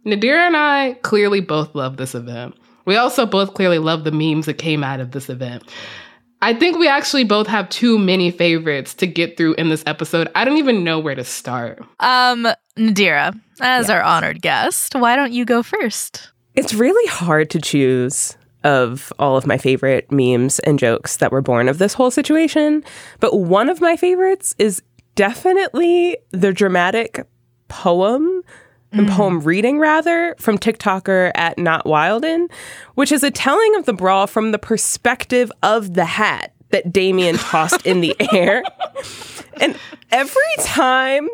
Nadira 0.06 0.48
and 0.48 0.56
I 0.56 0.94
clearly 1.02 1.42
both 1.42 1.76
love 1.76 1.98
this 1.98 2.16
event. 2.16 2.56
We 2.86 2.96
also 2.96 3.26
both 3.26 3.54
clearly 3.54 3.80
love 3.80 4.06
the 4.06 4.12
memes 4.12 4.46
that 4.46 4.54
came 4.54 4.82
out 4.82 5.02
of 5.02 5.12
this 5.12 5.30
event. 5.30 5.64
I 6.42 6.54
think 6.54 6.78
we 6.78 6.88
actually 6.88 7.24
both 7.24 7.48
have 7.48 7.68
too 7.70 7.98
many 7.98 8.32
favorites 8.32 8.94
to 8.96 9.08
get 9.08 9.36
through 9.36 9.56
in 9.56 9.70
this 9.70 9.84
episode. 9.88 10.30
I 10.36 10.46
don't 10.46 10.58
even 10.58 10.84
know 10.84 11.00
where 11.00 11.16
to 11.16 11.24
start. 11.24 11.84
Um, 12.00 12.48
Nadira, 12.78 13.38
as 13.60 13.90
our 13.90 14.02
honored 14.02 14.42
guest, 14.42 14.96
why 14.96 15.16
don't 15.16 15.34
you 15.34 15.44
go 15.44 15.64
first? 15.64 16.32
It's 16.54 16.74
really 16.74 17.08
hard 17.10 17.50
to 17.50 17.60
choose 17.60 18.38
of 18.66 19.14
all 19.20 19.38
of 19.38 19.46
my 19.48 19.58
favorite 19.58 20.12
memes 20.12 20.60
and 20.60 20.78
jokes 20.80 21.18
that 21.18 21.32
were 21.32 21.42
born 21.42 21.70
of 21.70 21.78
this 21.78 21.94
whole 21.94 22.12
situation, 22.12 22.84
but 23.20 23.38
one 23.38 23.70
of 23.70 23.80
my 23.80 23.96
favorites 23.96 24.56
is 24.58 24.82
definitely 25.14 26.18
the 26.32 26.52
dramatic 26.52 27.26
poem 27.68 28.42
and 28.92 29.08
mm. 29.08 29.12
poem 29.12 29.40
reading 29.42 29.80
rather 29.80 30.36
from 30.40 30.58
TikToker 30.58 31.32
at 31.36 31.58
Not 31.58 31.86
Wilden, 31.86 32.50
which 32.96 33.12
is 33.12 33.24
a 33.24 33.32
telling 33.32 33.76
of 33.76 33.86
the 33.86 33.94
brawl 33.94 34.28
from 34.28 34.52
the 34.52 34.60
perspective 34.60 35.52
of 35.64 35.94
the 35.94 36.06
hat 36.06 36.54
that 36.70 36.92
Damien 36.92 37.38
tossed 37.38 37.86
in 37.86 38.02
the 38.02 38.16
air. 38.34 38.64
And 39.62 39.78
every 40.12 40.42
time 40.60 41.30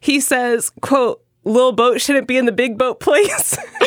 he 0.00 0.20
says, 0.20 0.70
quote, 0.80 1.24
little 1.44 1.72
boat 1.72 2.00
shouldn't 2.00 2.28
be 2.28 2.36
in 2.36 2.46
the 2.46 2.52
big 2.52 2.78
boat 2.78 3.00
place. 3.00 3.56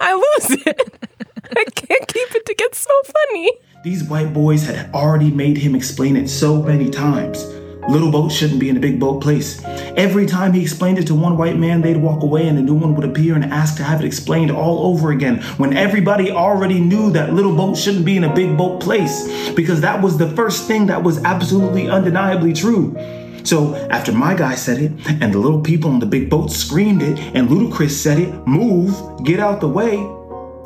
I 0.00 0.14
lose 0.14 0.62
it. 0.66 1.08
I 1.56 1.64
can't 1.64 2.08
keep 2.08 2.34
it 2.34 2.46
to 2.46 2.54
get 2.54 2.74
so 2.74 2.90
funny. 3.04 3.52
These 3.84 4.04
white 4.04 4.32
boys 4.32 4.64
had 4.64 4.92
already 4.94 5.30
made 5.30 5.58
him 5.58 5.74
explain 5.74 6.16
it 6.16 6.28
so 6.28 6.62
many 6.62 6.88
times. 6.88 7.44
Little 7.88 8.12
boat 8.12 8.30
shouldn't 8.30 8.60
be 8.60 8.68
in 8.68 8.76
a 8.76 8.80
big 8.80 9.00
boat 9.00 9.20
place. 9.20 9.62
Every 9.96 10.24
time 10.24 10.52
he 10.52 10.62
explained 10.62 10.98
it 10.98 11.06
to 11.08 11.14
one 11.14 11.36
white 11.36 11.58
man, 11.58 11.82
they'd 11.82 11.96
walk 11.96 12.22
away 12.22 12.46
and 12.46 12.56
a 12.56 12.62
new 12.62 12.74
one 12.74 12.94
would 12.94 13.04
appear 13.04 13.34
and 13.34 13.44
ask 13.44 13.76
to 13.78 13.82
have 13.82 14.00
it 14.00 14.06
explained 14.06 14.52
all 14.52 14.86
over 14.86 15.10
again 15.10 15.42
when 15.58 15.76
everybody 15.76 16.30
already 16.30 16.80
knew 16.80 17.10
that 17.10 17.34
little 17.34 17.54
boat 17.54 17.76
shouldn't 17.76 18.04
be 18.04 18.16
in 18.16 18.24
a 18.24 18.32
big 18.32 18.56
boat 18.56 18.80
place 18.80 19.50
because 19.54 19.80
that 19.80 20.00
was 20.00 20.16
the 20.16 20.30
first 20.30 20.68
thing 20.68 20.86
that 20.86 21.02
was 21.02 21.22
absolutely 21.24 21.90
undeniably 21.90 22.52
true. 22.52 22.96
So 23.42 23.74
after 23.90 24.12
my 24.12 24.34
guy 24.34 24.54
said 24.54 24.80
it 24.80 24.92
and 25.20 25.34
the 25.34 25.38
little 25.38 25.60
people 25.60 25.90
on 25.90 25.98
the 25.98 26.06
big 26.06 26.30
boat 26.30 26.52
screamed 26.52 27.02
it 27.02 27.18
and 27.34 27.48
Ludacris 27.48 27.90
said 27.90 28.20
it, 28.20 28.32
move, 28.46 29.24
get 29.24 29.40
out 29.40 29.60
the 29.60 29.68
way, 29.68 29.96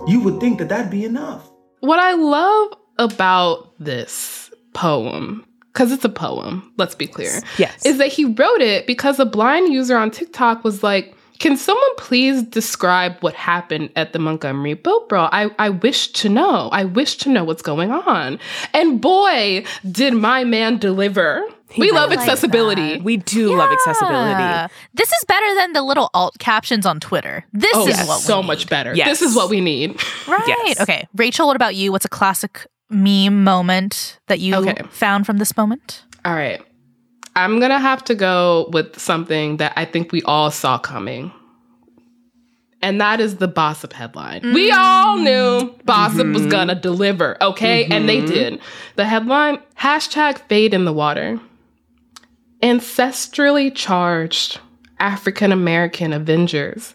you 0.06 0.20
would 0.20 0.40
think 0.40 0.58
that 0.58 0.68
that'd 0.68 0.90
be 0.90 1.04
enough. 1.04 1.50
What 1.80 1.98
I 1.98 2.12
love 2.14 2.72
about 2.98 3.72
this 3.78 4.50
poem, 4.72 5.44
because 5.72 5.92
it's 5.92 6.04
a 6.04 6.08
poem, 6.08 6.72
let's 6.78 6.94
be 6.94 7.06
clear, 7.06 7.40
Yes. 7.58 7.84
is 7.84 7.98
that 7.98 8.08
he 8.08 8.24
wrote 8.24 8.60
it 8.60 8.86
because 8.86 9.18
a 9.18 9.26
blind 9.26 9.72
user 9.72 9.96
on 9.96 10.10
TikTok 10.10 10.64
was 10.64 10.82
like, 10.82 11.14
can 11.38 11.56
someone 11.56 11.96
please 11.98 12.42
describe 12.44 13.18
what 13.20 13.34
happened 13.34 13.90
at 13.94 14.14
the 14.14 14.18
Montgomery 14.18 14.72
boat 14.72 15.06
brawl? 15.10 15.28
I, 15.32 15.50
I 15.58 15.68
wish 15.68 16.08
to 16.12 16.30
know. 16.30 16.70
I 16.72 16.84
wish 16.84 17.16
to 17.18 17.28
know 17.28 17.44
what's 17.44 17.60
going 17.60 17.90
on. 17.90 18.38
And 18.72 19.02
boy, 19.02 19.64
did 19.90 20.14
my 20.14 20.44
man 20.44 20.78
deliver. 20.78 21.44
We 21.76 21.90
love 21.90 22.10
like 22.10 22.20
accessibility. 22.20 22.94
that. 22.94 23.02
We 23.02 23.16
do 23.16 23.54
love 23.56 23.72
accessibility. 23.72 24.72
This 24.94 25.10
is 25.12 25.24
better 25.26 25.54
than 25.56 25.72
the 25.72 25.82
little 25.82 26.10
alt 26.14 26.38
captions 26.38 26.86
on 26.86 27.00
Twitter. 27.00 27.44
This 27.52 27.72
Oh, 27.74 27.82
is 27.88 27.96
yes, 27.96 28.06
what 28.08 28.16
we 28.18 28.22
so 28.22 28.40
need. 28.40 28.46
much 28.46 28.68
better. 28.68 28.94
Yes. 28.94 29.08
This 29.08 29.22
is 29.30 29.36
what 29.36 29.50
we 29.50 29.60
need. 29.60 30.00
Right. 30.28 30.44
Yes. 30.46 30.80
Okay. 30.80 31.06
Rachelle, 31.16 31.46
what 31.46 31.56
about 31.56 31.74
you? 31.74 31.90
What's 31.92 32.04
a 32.04 32.08
classic 32.08 32.66
meme 32.88 33.42
moment 33.42 34.18
that 34.28 34.38
you 34.40 34.54
Okay. 34.54 34.80
found 34.90 35.26
from 35.26 35.38
this 35.38 35.56
moment? 35.56 36.04
All 36.24 36.34
right. 36.34 36.62
I'm 37.34 37.58
going 37.58 37.72
to 37.72 37.78
have 37.80 38.02
to 38.04 38.14
go 38.14 38.68
with 38.72 38.98
something 38.98 39.56
that 39.58 39.72
I 39.76 39.84
think 39.84 40.12
we 40.12 40.22
all 40.22 40.50
saw 40.50 40.78
coming. 40.78 41.32
and 42.82 43.00
that 43.00 43.20
is 43.20 43.36
the 43.36 43.48
Bossip 43.48 43.92
headline. 43.92 44.42
We 44.52 44.70
mm. 44.70 44.76
all 44.76 45.16
knew 45.16 45.74
Bossip 45.84 46.32
was 46.32 46.42
mm-hmm. 46.42 46.50
gonna 46.50 46.74
deliver, 46.74 47.42
okay? 47.42 47.84
And 47.86 48.08
they 48.08 48.18
mm-hmm. 48.18 48.26
did. 48.26 48.60
The 48.96 49.06
headline 49.06 49.58
hashtag 49.78 50.38
fade 50.48 50.72
in 50.74 50.84
the 50.84 50.92
water. 50.92 51.40
Ancestrally 52.62 53.74
charged 53.74 54.60
African 54.98 55.52
American 55.52 56.12
Avengers 56.12 56.94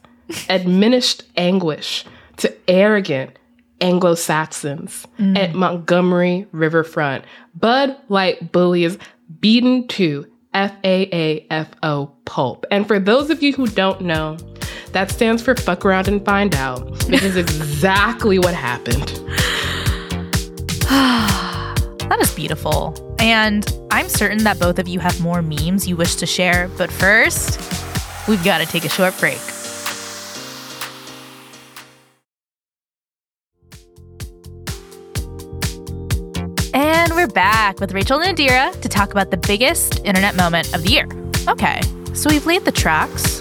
administered 0.50 1.28
anguish 1.38 2.06
to 2.38 2.54
arrogant 2.68 3.38
Anglo 3.80 4.16
Saxons 4.16 5.06
mm. 5.20 5.38
at 5.38 5.54
Montgomery 5.54 6.48
Riverfront. 6.52 7.26
Bud 7.56 7.96
Light 8.10 8.52
bullies 8.52 8.98
beaten 9.40 9.88
to 9.90 10.26
FAAFO 10.54 12.12
pulp. 12.26 12.66
And 12.72 12.88
for 12.88 13.00
those 13.00 13.30
of 13.30 13.42
you 13.42 13.54
who 13.54 13.68
don't 13.68 14.02
know, 14.02 14.38
that 14.92 15.10
stands 15.10 15.42
for 15.42 15.56
fuck 15.56 15.86
around 15.86 16.08
and 16.08 16.24
find 16.26 16.54
out, 16.56 16.90
which 17.08 17.24
is 17.24 17.36
exactly 17.38 18.40
what 18.40 18.54
happened. 18.54 19.10
That 22.12 22.20
is 22.20 22.36
beautiful. 22.36 23.11
And 23.22 23.72
I'm 23.92 24.10
certain 24.10 24.40
that 24.46 24.60
both 24.60 24.80
of 24.80 24.88
you 24.88 25.00
have 25.00 25.22
more 25.22 25.44
memes 25.44 25.88
you 25.88 25.96
wish 25.96 26.16
to 26.16 26.26
share. 26.26 26.68
But 26.76 26.92
first, 26.92 27.60
we've 28.28 28.44
got 28.44 28.58
to 28.58 28.66
take 28.66 28.84
a 28.84 28.90
short 28.90 29.18
break. 29.20 29.38
And 36.74 37.14
we're 37.14 37.28
back 37.28 37.80
with 37.80 37.92
Rachelle 37.92 38.26
and 38.26 38.36
Nadira 38.36 38.82
to 38.82 38.90
talk 38.90 39.12
about 39.12 39.30
the 39.30 39.38
biggest 39.38 40.04
internet 40.04 40.36
moment 40.36 40.74
of 40.74 40.82
the 40.82 40.90
year. 40.90 41.08
Okay, 41.48 41.80
so 42.16 42.28
we've 42.28 42.48
laid 42.48 42.66
the 42.66 42.72
tracks. 42.72 43.40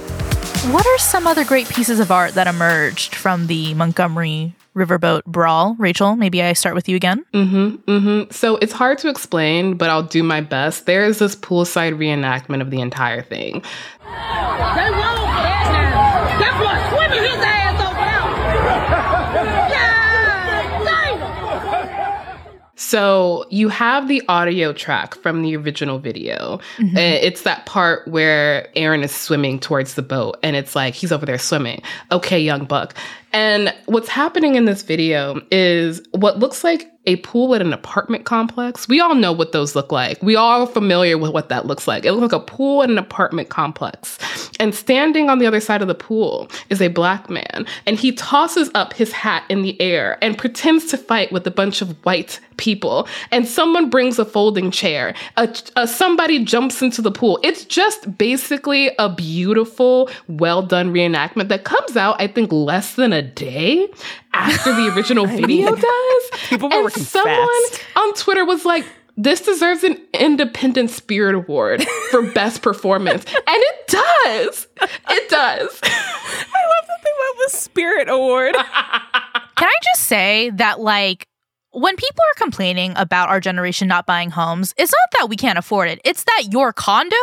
What 0.72 0.86
are 0.86 0.98
some 0.98 1.26
other 1.26 1.44
great 1.44 1.68
pieces 1.70 2.00
of 2.00 2.10
art 2.10 2.34
that 2.34 2.46
emerged 2.46 3.14
from 3.14 3.46
the 3.46 3.72
Montgomery 3.72 4.54
Riverboat 4.76 5.24
brawl? 5.24 5.74
Rachelle, 5.78 6.16
maybe 6.16 6.42
I 6.42 6.52
start 6.52 6.74
with 6.74 6.88
you 6.88 6.96
again. 6.96 7.24
Mm-hmm. 7.34 8.30
So 8.30 8.56
it's 8.56 8.72
hard 8.72 8.98
to 8.98 9.08
explain, 9.08 9.76
but 9.76 9.90
I'll 9.90 10.02
do 10.02 10.22
my 10.22 10.40
best. 10.40 10.86
There 10.86 11.04
is 11.04 11.18
this 11.18 11.34
poolside 11.36 11.96
reenactment 11.98 12.60
of 12.62 12.70
the 12.70 12.80
entire 12.80 13.22
thing. 13.22 13.62
They 13.62 14.08
wrong 14.08 14.46
for 14.46 15.42
that 15.42 15.66
now. 15.72 16.38
That 16.40 16.54
boy 16.60 16.76
swimming 16.96 17.24
his 17.30 17.42
ass 17.44 17.80
over 17.84 17.98
there. 17.98 19.70
God 19.70 20.84
damn. 20.86 22.76
So 22.76 23.44
you 23.50 23.68
have 23.68 24.08
the 24.08 24.22
audio 24.28 24.72
track 24.72 25.14
from 25.16 25.42
the 25.42 25.56
original 25.56 25.98
video. 25.98 26.60
Uh, 26.80 26.98
It's 26.98 27.42
that 27.42 27.66
part 27.66 28.06
where 28.08 28.68
Aaron 28.76 29.02
is 29.02 29.14
swimming 29.14 29.58
towards 29.60 29.94
the 29.94 30.02
boat 30.02 30.38
and 30.42 30.56
it's 30.56 30.74
like 30.74 30.94
he's 30.94 31.12
over 31.12 31.26
there 31.26 31.38
swimming. 31.38 31.82
Okay, 32.10 32.40
young 32.40 32.64
buck. 32.64 32.94
And 33.32 33.74
what's 33.86 34.08
happening 34.08 34.56
in 34.56 34.64
this 34.64 34.82
video 34.82 35.40
is 35.50 36.02
what 36.12 36.38
looks 36.38 36.64
like 36.64 36.90
a 37.06 37.16
pool 37.16 37.54
at 37.54 37.62
an 37.62 37.72
apartment 37.72 38.24
complex. 38.26 38.86
We 38.86 39.00
all 39.00 39.14
know 39.14 39.32
what 39.32 39.52
those 39.52 39.74
look 39.74 39.90
like. 39.90 40.22
We 40.22 40.36
all 40.36 40.62
are 40.62 40.66
familiar 40.66 41.16
with 41.16 41.32
what 41.32 41.48
that 41.48 41.64
looks 41.66 41.88
like. 41.88 42.04
It 42.04 42.12
looks 42.12 42.32
like 42.32 42.42
a 42.42 42.44
pool 42.44 42.82
at 42.82 42.90
an 42.90 42.98
apartment 42.98 43.48
complex. 43.48 44.18
And 44.60 44.74
standing 44.74 45.30
on 45.30 45.38
the 45.38 45.46
other 45.46 45.60
side 45.60 45.80
of 45.80 45.88
the 45.88 45.94
pool 45.94 46.50
is 46.68 46.82
a 46.82 46.88
black 46.88 47.30
man. 47.30 47.64
And 47.86 47.98
he 47.98 48.12
tosses 48.12 48.70
up 48.74 48.92
his 48.92 49.12
hat 49.12 49.44
in 49.48 49.62
the 49.62 49.80
air 49.80 50.18
and 50.22 50.36
pretends 50.36 50.86
to 50.86 50.98
fight 50.98 51.32
with 51.32 51.46
a 51.46 51.50
bunch 51.50 51.80
of 51.80 51.92
white 52.04 52.38
people. 52.58 53.08
And 53.30 53.48
someone 53.48 53.88
brings 53.88 54.18
a 54.18 54.24
folding 54.26 54.70
chair. 54.70 55.14
A, 55.38 55.48
a- 55.76 55.88
somebody 55.88 56.44
jumps 56.44 56.82
into 56.82 57.00
the 57.00 57.10
pool. 57.10 57.40
It's 57.42 57.64
just 57.64 58.18
basically 58.18 58.90
a 58.98 59.08
beautiful, 59.08 60.10
well 60.28 60.60
done 60.60 60.92
reenactment 60.92 61.48
that 61.48 61.64
comes 61.64 61.96
out, 61.96 62.20
I 62.20 62.26
think, 62.26 62.52
less 62.52 62.96
than 62.96 63.14
a 63.14 63.22
day 63.22 63.88
after 64.32 64.74
the 64.74 64.92
original 64.94 65.26
video 65.26 65.74
does. 65.74 66.30
People 66.48 66.68
were 66.68 66.76
and 66.76 66.84
working 66.84 67.02
someone 67.02 67.68
fast. 67.70 67.82
on 67.96 68.14
Twitter 68.14 68.44
was 68.44 68.64
like, 68.64 68.84
this 69.16 69.40
deserves 69.40 69.84
an 69.84 70.00
Independent 70.14 70.90
Spirit 70.90 71.34
Award 71.34 71.84
for 72.10 72.22
best 72.32 72.62
performance. 72.62 73.24
And 73.26 73.36
it 73.46 73.86
does. 73.88 74.68
It 74.80 75.28
does. 75.28 75.80
I 75.82 75.88
love 75.88 76.86
that 76.88 77.00
they 77.02 77.10
went 77.18 77.38
with 77.38 77.52
Spirit 77.52 78.08
Award. 78.08 78.54
Can 78.54 79.68
I 79.68 79.74
just 79.92 80.06
say 80.06 80.50
that, 80.54 80.80
like, 80.80 81.26
when 81.72 81.96
people 81.96 82.22
are 82.32 82.38
complaining 82.38 82.94
about 82.96 83.28
our 83.28 83.40
generation 83.40 83.88
not 83.88 84.06
buying 84.06 84.30
homes, 84.30 84.74
it's 84.78 84.92
not 84.92 85.20
that 85.20 85.28
we 85.28 85.36
can't 85.36 85.58
afford 85.58 85.88
it. 85.90 86.00
It's 86.04 86.24
that 86.24 86.44
your 86.50 86.72
condo 86.72 87.16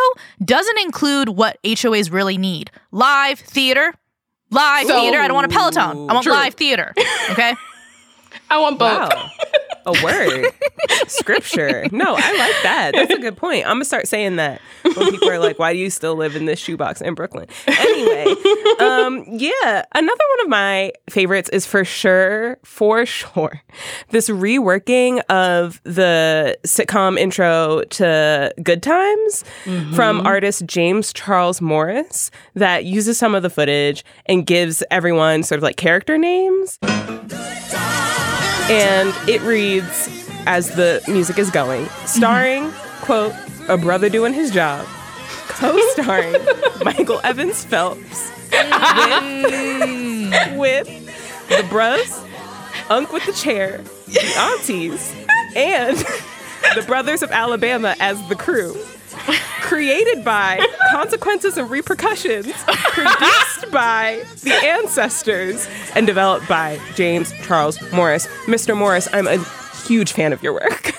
doesn't 0.44 0.80
include 0.80 1.30
what 1.30 1.58
HOAs 1.64 2.12
really 2.12 2.38
need 2.38 2.70
live 2.92 3.40
theater. 3.40 3.94
Live 4.50 4.88
So 4.88 4.96
theater. 4.96 5.20
I 5.20 5.28
don't 5.28 5.36
want 5.36 5.52
a 5.52 5.56
Peloton. 5.56 6.10
I 6.10 6.14
want 6.14 6.24
true. 6.24 6.34
live 6.34 6.54
theater. 6.54 6.94
Okay. 7.32 7.54
I 8.50 8.60
want 8.60 8.80
both. 8.80 9.14
Wow. 9.14 9.30
A 9.88 10.04
word. 10.04 10.46
Scripture. 11.08 11.86
No, 11.94 12.16
I 12.18 12.38
like 12.38 12.64
that. 12.64 12.92
That's 12.94 13.14
a 13.14 13.20
good 13.20 13.38
point. 13.38 13.66
I'm 13.66 13.74
going 13.76 13.82
to 13.82 13.86
start 13.86 14.08
saying 14.08 14.36
that 14.36 14.60
when 14.84 15.12
people 15.12 15.30
are 15.30 15.40
like, 15.40 15.58
why 15.60 15.72
do 15.72 15.80
you 15.80 15.90
still 15.90 16.16
live 16.16 16.36
in 16.36 16.46
this 16.46 16.60
shoebox 16.60 17.00
in 17.02 17.14
Brooklyn? 17.14 17.48
Anyway, 17.68 18.26
um, 18.80 19.24
yeah, 19.30 19.86
another 19.96 20.24
one 20.38 20.46
of 20.46 20.50
my 20.50 20.92
favorites 21.10 21.50
is 21.50 21.66
for 21.66 21.86
sure, 21.86 22.58
for 22.64 23.06
sure, 23.06 23.62
this 24.10 24.30
reworking 24.30 25.22
of 25.30 25.82
the 25.84 26.58
sitcom 26.66 27.18
intro 27.18 27.84
to 27.92 28.54
Good 28.62 28.84
Times 28.84 29.46
from 29.96 30.26
artist 30.28 30.66
James 30.66 31.14
Charles 31.14 31.62
Morris 31.62 32.30
that 32.56 32.84
uses 32.84 33.18
some 33.18 33.36
of 33.36 33.42
the 33.44 33.50
footage 33.50 34.04
and 34.26 34.46
gives 34.46 34.84
everyone 34.92 35.44
sort 35.44 35.58
of 35.58 35.64
like 35.64 35.78
character 35.78 36.18
names. 36.18 36.78
And 38.70 39.14
it 39.30 39.42
reads 39.44 40.10
as 40.46 40.76
the 40.76 41.02
music 41.08 41.38
is 41.38 41.50
going, 41.50 41.88
starring, 42.06 42.72
quote, 43.02 43.34
a 43.70 43.78
brother 43.78 44.10
doing 44.10 44.34
his 44.34 44.52
job, 44.52 44.86
co 45.48 45.78
starring 45.92 46.36
Michael 46.84 47.22
Evans 47.24 47.64
Phelps 47.64 48.32
mm. 48.52 50.30
with, 50.58 50.88
with 50.88 51.48
the 51.50 51.66
bros, 51.70 52.24
Unc 52.90 53.12
with 53.14 53.26
the 53.26 53.34
chair, 53.34 53.82
the 54.08 54.34
aunties, 54.38 55.16
and 55.56 55.98
the 56.76 56.84
brothers 56.86 57.24
of 57.24 57.32
Alabama 57.32 57.96
as 58.00 58.22
the 58.28 58.36
crew. 58.36 58.76
Created 59.62 60.24
by 60.24 60.66
Consequences 60.92 61.58
and 61.58 61.70
Repercussions, 61.70 62.52
produced 62.66 63.72
by 63.72 64.24
the 64.44 64.54
ancestors, 64.54 65.68
and 65.96 66.08
developed 66.08 66.48
by 66.48 66.80
James 66.96 67.34
Charles 67.44 67.80
Morris. 67.92 68.28
Mr. 68.46 68.78
Morris, 68.78 69.08
I'm 69.12 69.28
a 69.28 69.38
huge 69.86 70.14
fan 70.14 70.34
of 70.34 70.42
your 70.42 70.54
work. 70.54 70.94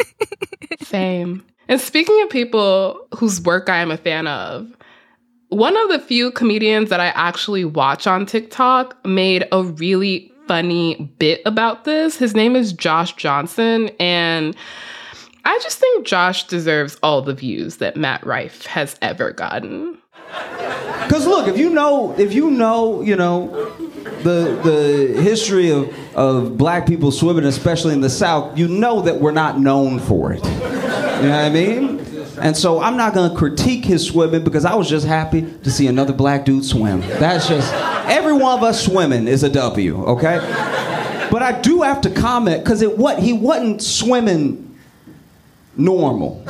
Same. 0.82 1.44
And 1.68 1.80
speaking 1.80 2.20
of 2.22 2.30
people 2.30 3.06
whose 3.16 3.40
work 3.40 3.68
I 3.68 3.78
am 3.78 3.90
a 3.90 3.96
fan 3.96 4.26
of, 4.26 4.70
one 5.48 5.76
of 5.76 5.88
the 5.88 5.98
few 5.98 6.30
comedians 6.32 6.90
that 6.90 7.00
I 7.00 7.06
actually 7.08 7.64
watch 7.64 8.06
on 8.06 8.26
TikTok 8.26 9.02
made 9.06 9.46
a 9.52 9.62
really 9.62 10.32
funny 10.46 11.14
bit 11.18 11.40
about 11.46 11.84
this. 11.84 12.16
His 12.16 12.34
name 12.34 12.56
is 12.56 12.72
Josh 12.72 13.14
Johnson. 13.14 13.88
And 14.00 14.56
I 15.44 15.58
just 15.62 15.78
think 15.78 16.06
Josh 16.06 16.46
deserves 16.46 16.98
all 17.02 17.22
the 17.22 17.34
views 17.34 17.76
that 17.76 17.96
Matt 17.96 18.24
Rife 18.26 18.64
has 18.66 18.96
ever 19.02 19.32
gotten. 19.32 19.98
Because 21.02 21.26
look, 21.26 21.48
if 21.48 21.58
you 21.58 21.70
know, 21.70 22.14
if 22.18 22.32
you 22.32 22.50
know, 22.50 23.02
you 23.02 23.14
know, 23.14 23.70
the 24.22 24.58
the 24.64 25.20
history 25.20 25.70
of 25.70 25.94
of 26.16 26.56
black 26.56 26.86
people 26.86 27.12
swimming, 27.12 27.44
especially 27.44 27.92
in 27.92 28.00
the 28.00 28.10
South, 28.10 28.56
you 28.56 28.68
know 28.68 29.02
that 29.02 29.20
we're 29.20 29.32
not 29.32 29.60
known 29.60 30.00
for 30.00 30.32
it. 30.32 30.42
You 30.44 30.50
know 30.50 31.36
what 31.36 31.44
I 31.44 31.50
mean? 31.50 32.00
And 32.40 32.56
so 32.56 32.80
I'm 32.80 32.96
not 32.96 33.14
gonna 33.14 33.36
critique 33.36 33.84
his 33.84 34.04
swimming 34.06 34.44
because 34.44 34.64
I 34.64 34.74
was 34.74 34.88
just 34.88 35.06
happy 35.06 35.42
to 35.42 35.70
see 35.70 35.86
another 35.86 36.14
black 36.14 36.46
dude 36.46 36.64
swim. 36.64 37.00
That's 37.02 37.48
just 37.48 37.72
every 38.08 38.32
one 38.32 38.58
of 38.58 38.64
us 38.64 38.84
swimming 38.84 39.28
is 39.28 39.42
a 39.42 39.50
W, 39.50 40.04
okay? 40.06 40.38
But 41.30 41.42
I 41.42 41.60
do 41.60 41.82
have 41.82 42.00
to 42.02 42.10
comment 42.10 42.64
because 42.64 42.80
it 42.80 42.96
what 42.96 43.18
he 43.18 43.32
wasn't 43.32 43.82
swimming 43.82 44.73
normal. 45.76 46.42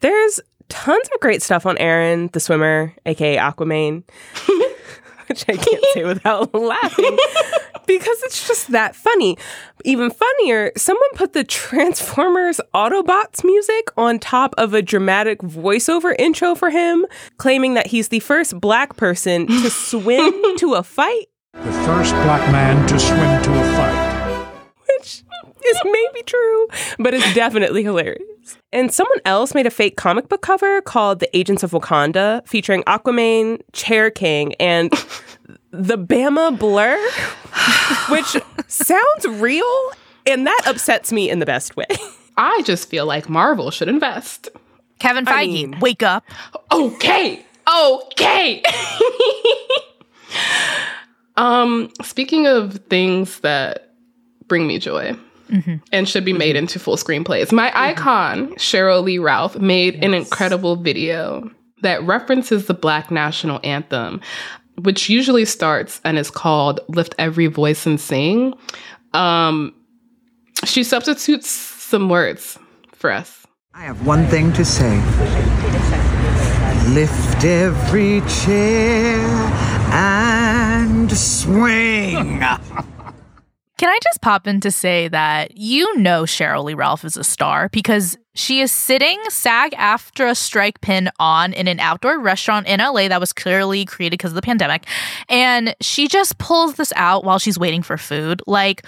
There's 0.00 0.40
tons 0.68 1.08
of 1.12 1.20
great 1.20 1.42
stuff 1.42 1.66
on 1.66 1.76
Aaron, 1.78 2.30
the 2.32 2.40
swimmer, 2.40 2.94
aka 3.04 3.36
Aquaman, 3.36 4.02
which 5.26 5.44
I 5.48 5.56
can't 5.56 5.84
say 5.92 6.04
without 6.04 6.54
laughing 6.54 7.16
because 7.86 8.22
it's 8.22 8.46
just 8.46 8.70
that 8.70 8.94
funny. 8.94 9.36
Even 9.84 10.10
funnier, 10.10 10.70
someone 10.76 11.08
put 11.14 11.32
the 11.32 11.44
Transformers 11.44 12.60
Autobots 12.72 13.44
music 13.44 13.90
on 13.96 14.18
top 14.18 14.54
of 14.56 14.74
a 14.74 14.80
dramatic 14.80 15.40
voiceover 15.40 16.14
intro 16.18 16.54
for 16.54 16.70
him, 16.70 17.04
claiming 17.36 17.74
that 17.74 17.88
he's 17.88 18.08
the 18.08 18.20
first 18.20 18.60
black 18.60 18.96
person 18.96 19.46
to 19.48 19.70
swim 19.70 20.32
to 20.58 20.74
a 20.74 20.82
fight, 20.82 21.26
the 21.52 21.72
first 21.84 22.12
black 22.12 22.50
man 22.52 22.86
to 22.88 22.98
swim 22.98 23.42
to 23.42 23.50
a 23.50 23.76
fight. 23.76 23.99
Which 25.60 25.70
is 25.70 25.80
maybe 25.84 26.22
true, 26.24 26.68
but 26.98 27.14
it's 27.14 27.34
definitely 27.34 27.82
hilarious. 27.82 28.22
And 28.72 28.92
someone 28.92 29.18
else 29.24 29.54
made 29.54 29.66
a 29.66 29.70
fake 29.70 29.96
comic 29.96 30.28
book 30.28 30.42
cover 30.42 30.80
called 30.82 31.20
The 31.20 31.36
Agents 31.36 31.62
of 31.62 31.72
Wakanda 31.72 32.46
featuring 32.46 32.82
Aquaman, 32.84 33.60
Chair 33.72 34.10
King, 34.10 34.54
and 34.54 34.90
the 35.70 35.98
Bama 35.98 36.58
Blur, 36.58 36.98
which 38.10 38.36
sounds 38.68 39.40
real. 39.40 39.90
And 40.26 40.46
that 40.46 40.62
upsets 40.66 41.12
me 41.12 41.30
in 41.30 41.38
the 41.38 41.46
best 41.46 41.76
way. 41.76 41.86
I 42.36 42.62
just 42.64 42.88
feel 42.88 43.06
like 43.06 43.28
Marvel 43.28 43.70
should 43.70 43.88
invest. 43.88 44.48
Kevin 44.98 45.24
Feige, 45.24 45.70
mean- 45.70 45.80
wake 45.80 46.02
up. 46.02 46.24
Okay. 46.72 47.44
Okay. 47.68 48.62
um, 51.36 51.90
speaking 52.02 52.46
of 52.46 52.74
things 52.88 53.40
that 53.40 53.94
bring 54.46 54.66
me 54.66 54.78
joy 54.78 55.16
Mm-hmm. 55.50 55.76
and 55.92 56.08
should 56.08 56.24
be 56.24 56.32
made 56.32 56.54
mm-hmm. 56.54 56.64
into 56.64 56.78
full 56.78 56.96
screenplays, 56.96 57.50
my 57.50 57.70
mm-hmm. 57.70 57.78
icon, 57.78 58.54
Cheryl 58.54 59.02
Lee 59.02 59.18
Ralph, 59.18 59.58
made 59.58 60.02
an 60.04 60.14
incredible 60.14 60.76
video 60.76 61.50
that 61.82 62.02
references 62.04 62.66
the 62.66 62.74
Black 62.74 63.10
National 63.10 63.58
Anthem, 63.64 64.20
which 64.76 65.08
usually 65.08 65.44
starts 65.44 66.00
and 66.04 66.18
is 66.18 66.30
called 66.30 66.80
Lift 66.88 67.14
Every 67.18 67.46
Voice 67.46 67.86
and 67.86 68.00
Sing. 68.00 68.54
Um, 69.12 69.74
she 70.64 70.84
substitutes 70.84 71.50
some 71.50 72.08
words 72.08 72.58
for 72.92 73.10
us. 73.10 73.46
I 73.74 73.82
have 73.82 74.06
one 74.06 74.26
thing 74.26 74.52
to 74.54 74.64
say. 74.64 74.96
Lift 76.94 77.44
every 77.44 78.20
chair 78.22 79.18
and 79.92 81.10
swing. 81.10 82.42
Can 83.80 83.88
I 83.88 83.98
just 84.02 84.20
pop 84.20 84.46
in 84.46 84.60
to 84.60 84.70
say 84.70 85.08
that 85.08 85.56
you 85.56 85.96
know 85.96 86.24
Cheryl 86.24 86.64
Lee 86.64 86.74
Ralph 86.74 87.02
is 87.02 87.16
a 87.16 87.24
star 87.24 87.70
because 87.70 88.18
she 88.34 88.60
is 88.60 88.70
sitting 88.70 89.18
SAG-AFTRA 89.30 90.36
strike 90.36 90.82
pin 90.82 91.08
on 91.18 91.54
in 91.54 91.66
an 91.66 91.80
outdoor 91.80 92.20
restaurant 92.20 92.66
in 92.66 92.78
LA 92.78 93.08
that 93.08 93.20
was 93.20 93.32
clearly 93.32 93.86
created 93.86 94.18
because 94.18 94.32
of 94.32 94.34
the 94.34 94.42
pandemic. 94.42 94.84
And 95.30 95.74
she 95.80 96.08
just 96.08 96.36
pulls 96.36 96.74
this 96.74 96.92
out 96.94 97.24
while 97.24 97.38
she's 97.38 97.58
waiting 97.58 97.80
for 97.80 97.96
food. 97.96 98.42
Like, 98.46 98.84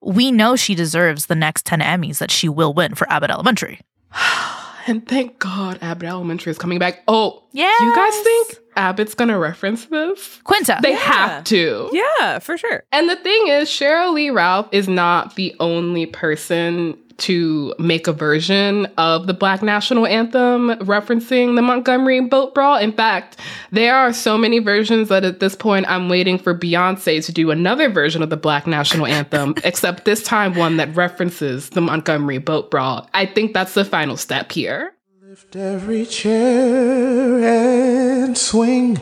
we 0.00 0.30
know 0.30 0.54
she 0.54 0.76
deserves 0.76 1.26
the 1.26 1.34
next 1.34 1.66
10 1.66 1.80
Emmys 1.80 2.18
that 2.18 2.30
she 2.30 2.48
will 2.48 2.72
win 2.72 2.94
for 2.94 3.10
Abbott 3.10 3.32
Elementary. 3.32 3.80
And 4.86 5.06
thank 5.06 5.38
God 5.40 5.78
Abbott 5.82 6.08
Elementary 6.08 6.50
is 6.50 6.58
coming 6.58 6.78
back. 6.78 7.02
Oh, 7.08 7.42
Yes. 7.52 7.78
you 7.80 7.94
guys 7.94 8.16
think 8.20 8.58
Abbott's 8.76 9.14
gonna 9.14 9.38
reference 9.38 9.86
this? 9.86 10.38
Quinta. 10.44 10.78
They 10.82 10.92
have 10.92 11.42
to. 11.44 11.90
Yeah, 11.92 12.38
for 12.38 12.56
sure. 12.56 12.84
And 12.92 13.08
the 13.08 13.16
thing 13.16 13.48
is, 13.48 13.68
Cheryl 13.68 14.14
Lee 14.14 14.30
Ralph 14.30 14.68
is 14.72 14.86
not 14.88 15.34
the 15.36 15.56
only 15.60 16.06
person 16.06 16.96
to 17.18 17.74
make 17.78 18.06
a 18.06 18.12
version 18.12 18.86
of 18.98 19.26
the 19.26 19.34
Black 19.34 19.62
National 19.62 20.06
Anthem 20.06 20.70
referencing 20.80 21.56
the 21.56 21.62
Montgomery 21.62 22.20
boat 22.20 22.54
brawl. 22.54 22.76
In 22.76 22.92
fact, 22.92 23.38
there 23.70 23.96
are 23.96 24.12
so 24.12 24.36
many 24.36 24.58
versions 24.58 25.08
that 25.08 25.24
at 25.24 25.40
this 25.40 25.54
point 25.54 25.86
I'm 25.88 26.08
waiting 26.08 26.38
for 26.38 26.54
Beyonce 26.54 27.24
to 27.24 27.32
do 27.32 27.50
another 27.50 27.88
version 27.88 28.22
of 28.22 28.30
the 28.30 28.36
Black 28.36 28.66
National 28.66 29.06
Anthem, 29.06 29.54
except 29.64 30.04
this 30.04 30.22
time 30.22 30.54
one 30.54 30.76
that 30.76 30.94
references 30.94 31.70
the 31.70 31.80
Montgomery 31.80 32.38
boat 32.38 32.70
brawl. 32.70 33.08
I 33.14 33.26
think 33.26 33.54
that's 33.54 33.74
the 33.74 33.84
final 33.84 34.16
step 34.16 34.52
here. 34.52 34.92
Lift 35.22 35.56
every 35.56 36.06
chair 36.06 37.44
and 37.44 38.36
swing 38.36 39.00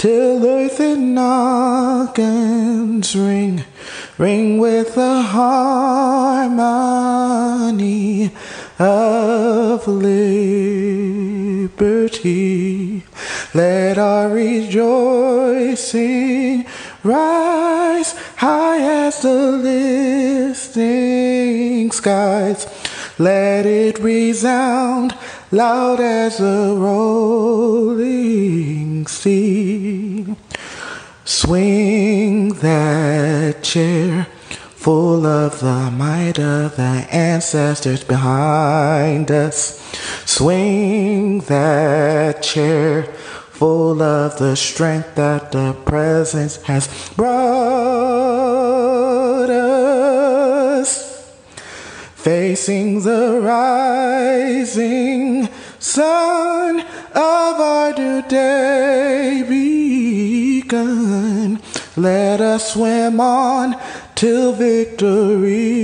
till 0.00 0.44
earth 0.46 0.80
and 0.80 1.18
organs 1.18 3.14
ring, 3.14 3.64
ring 4.16 4.56
with 4.58 4.94
the 4.94 5.20
harmony 5.20 6.50
of 8.78 9.86
liberty. 9.86 10.54
Let 13.52 13.98
our 13.98 14.30
rejoicing 14.30 15.84
rise 17.04 18.12
high 18.36 18.80
as 19.06 19.20
the 19.20 19.34
listening 20.48 20.80
skies. 21.90 22.66
Let 23.18 23.66
it 23.66 23.98
resound 23.98 25.14
loud 25.52 26.00
as 26.00 26.40
a 26.40 26.74
rolling 26.76 28.06
sea. 29.06 30.36
Swing 31.24 32.54
that 32.54 33.62
chair 33.62 34.26
full 34.80 35.26
of 35.26 35.60
the 35.60 35.90
might 35.90 36.38
of 36.38 36.76
the 36.76 37.06
ancestors 37.10 38.04
behind 38.04 39.30
us. 39.30 39.80
Swing 40.24 41.40
that 41.40 42.42
chair 42.42 43.02
full 43.50 44.00
of 44.02 44.38
the 44.38 44.56
strength 44.56 45.14
that 45.16 45.52
the 45.52 45.74
presence 45.84 46.62
has 46.62 46.88
brought 47.16 48.69
facing 52.22 53.02
the 53.02 53.40
rising 53.42 54.78
sun 55.78 56.80
of 56.80 57.60
our 57.60 57.92
new 57.94 58.20
day 58.28 59.42
begun. 60.62 61.60
Let 61.96 62.42
us 62.42 62.74
swim 62.74 63.20
on 63.20 63.74
till 64.14 64.52
victory 64.52 65.80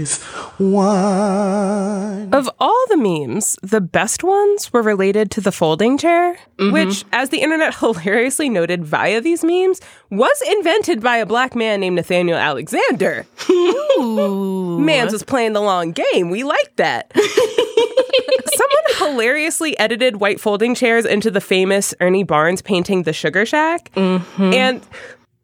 is 0.00 0.18
won. 0.62 2.32
Of 2.32 2.48
all 2.58 2.84
the 2.88 2.96
memes, 2.96 3.58
the 3.62 3.80
best 3.80 4.24
ones 4.24 4.72
were 4.72 4.82
related 4.82 5.30
to 5.32 5.40
the 5.40 5.52
folding 5.52 5.98
chair, 5.98 6.34
mm-hmm. 6.58 6.72
which, 6.72 7.04
as 7.12 7.30
the 7.30 7.40
internet 7.40 7.74
hilariously 7.78 8.48
noted 8.48 8.84
via 8.84 9.20
these 9.20 9.44
memes, 9.44 9.80
was 10.10 10.42
invented 10.48 11.00
by 11.00 11.16
a 11.16 11.26
black 11.26 11.54
man 11.54 11.80
named 11.80 11.96
Nathaniel 11.96 12.38
Alexander. 12.38 13.26
Ooh. 13.50 14.78
Mans 14.84 15.12
was 15.12 15.22
playing 15.22 15.52
the 15.52 15.60
long 15.60 15.92
game. 15.92 16.30
We 16.30 16.44
like 16.44 16.76
that. 16.76 17.12
Someone 17.16 18.84
hilariously 18.98 19.78
edited 19.78 20.16
white 20.20 20.40
folding 20.40 20.74
chairs 20.74 21.04
into 21.04 21.30
the 21.30 21.40
famous 21.40 21.94
Ernie 22.00 22.24
Barnes 22.24 22.62
painting 22.62 23.02
The 23.02 23.12
Sugar 23.12 23.46
Shack. 23.46 23.90
Mm-hmm. 23.94 24.52
And 24.52 24.82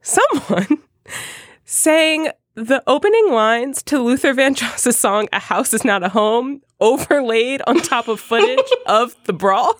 someone 0.02 0.78
sang 1.64 2.30
the 2.58 2.82
opening 2.88 3.30
lines 3.30 3.84
to 3.84 4.00
Luther 4.00 4.34
Vandross's 4.34 4.98
song 4.98 5.28
A 5.32 5.38
House 5.38 5.72
Is 5.72 5.84
Not 5.84 6.02
a 6.02 6.08
Home 6.08 6.60
overlaid 6.80 7.62
on 7.68 7.76
top 7.76 8.08
of 8.08 8.18
footage 8.18 8.58
of 8.86 9.14
the 9.26 9.32
brawl. 9.32 9.78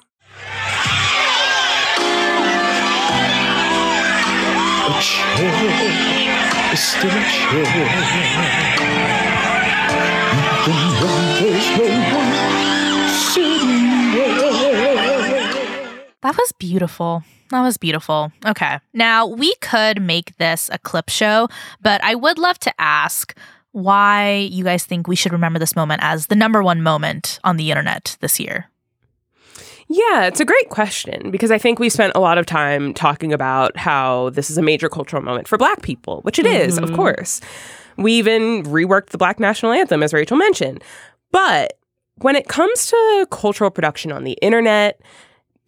That 16.22 16.36
was 16.36 16.52
beautiful. 16.52 17.22
That 17.50 17.62
was 17.62 17.76
beautiful. 17.76 18.32
Okay. 18.44 18.78
Now, 18.92 19.26
we 19.26 19.54
could 19.56 20.02
make 20.02 20.36
this 20.36 20.68
a 20.72 20.78
clip 20.78 21.08
show, 21.08 21.48
but 21.80 22.02
I 22.04 22.14
would 22.14 22.38
love 22.38 22.58
to 22.60 22.80
ask 22.80 23.36
why 23.72 24.48
you 24.50 24.64
guys 24.64 24.84
think 24.84 25.06
we 25.06 25.16
should 25.16 25.32
remember 25.32 25.58
this 25.58 25.76
moment 25.76 26.02
as 26.02 26.26
the 26.26 26.34
number 26.34 26.62
one 26.62 26.82
moment 26.82 27.38
on 27.44 27.56
the 27.56 27.70
internet 27.70 28.16
this 28.20 28.40
year. 28.40 28.68
Yeah, 29.88 30.24
it's 30.24 30.40
a 30.40 30.44
great 30.44 30.68
question 30.68 31.30
because 31.30 31.50
I 31.50 31.56
think 31.56 31.78
we 31.78 31.88
spent 31.88 32.12
a 32.14 32.20
lot 32.20 32.36
of 32.36 32.44
time 32.44 32.92
talking 32.92 33.32
about 33.32 33.76
how 33.78 34.30
this 34.30 34.50
is 34.50 34.58
a 34.58 34.62
major 34.62 34.90
cultural 34.90 35.22
moment 35.22 35.48
for 35.48 35.56
Black 35.56 35.80
people, 35.80 36.20
which 36.22 36.38
it 36.38 36.44
is, 36.44 36.76
of 36.76 36.84
mm-hmm. 36.84 36.96
course. 36.96 37.40
We 37.96 38.12
even 38.12 38.64
reworked 38.64 39.06
the 39.06 39.18
Black 39.18 39.40
National 39.40 39.72
Anthem, 39.72 40.02
as 40.02 40.12
Rachelle 40.12 40.38
mentioned. 40.38 40.84
But 41.32 41.78
when 42.16 42.36
it 42.36 42.48
comes 42.48 42.86
to 42.86 43.26
cultural 43.30 43.70
production 43.70 44.12
on 44.12 44.24
the 44.24 44.36
internet, 44.42 45.00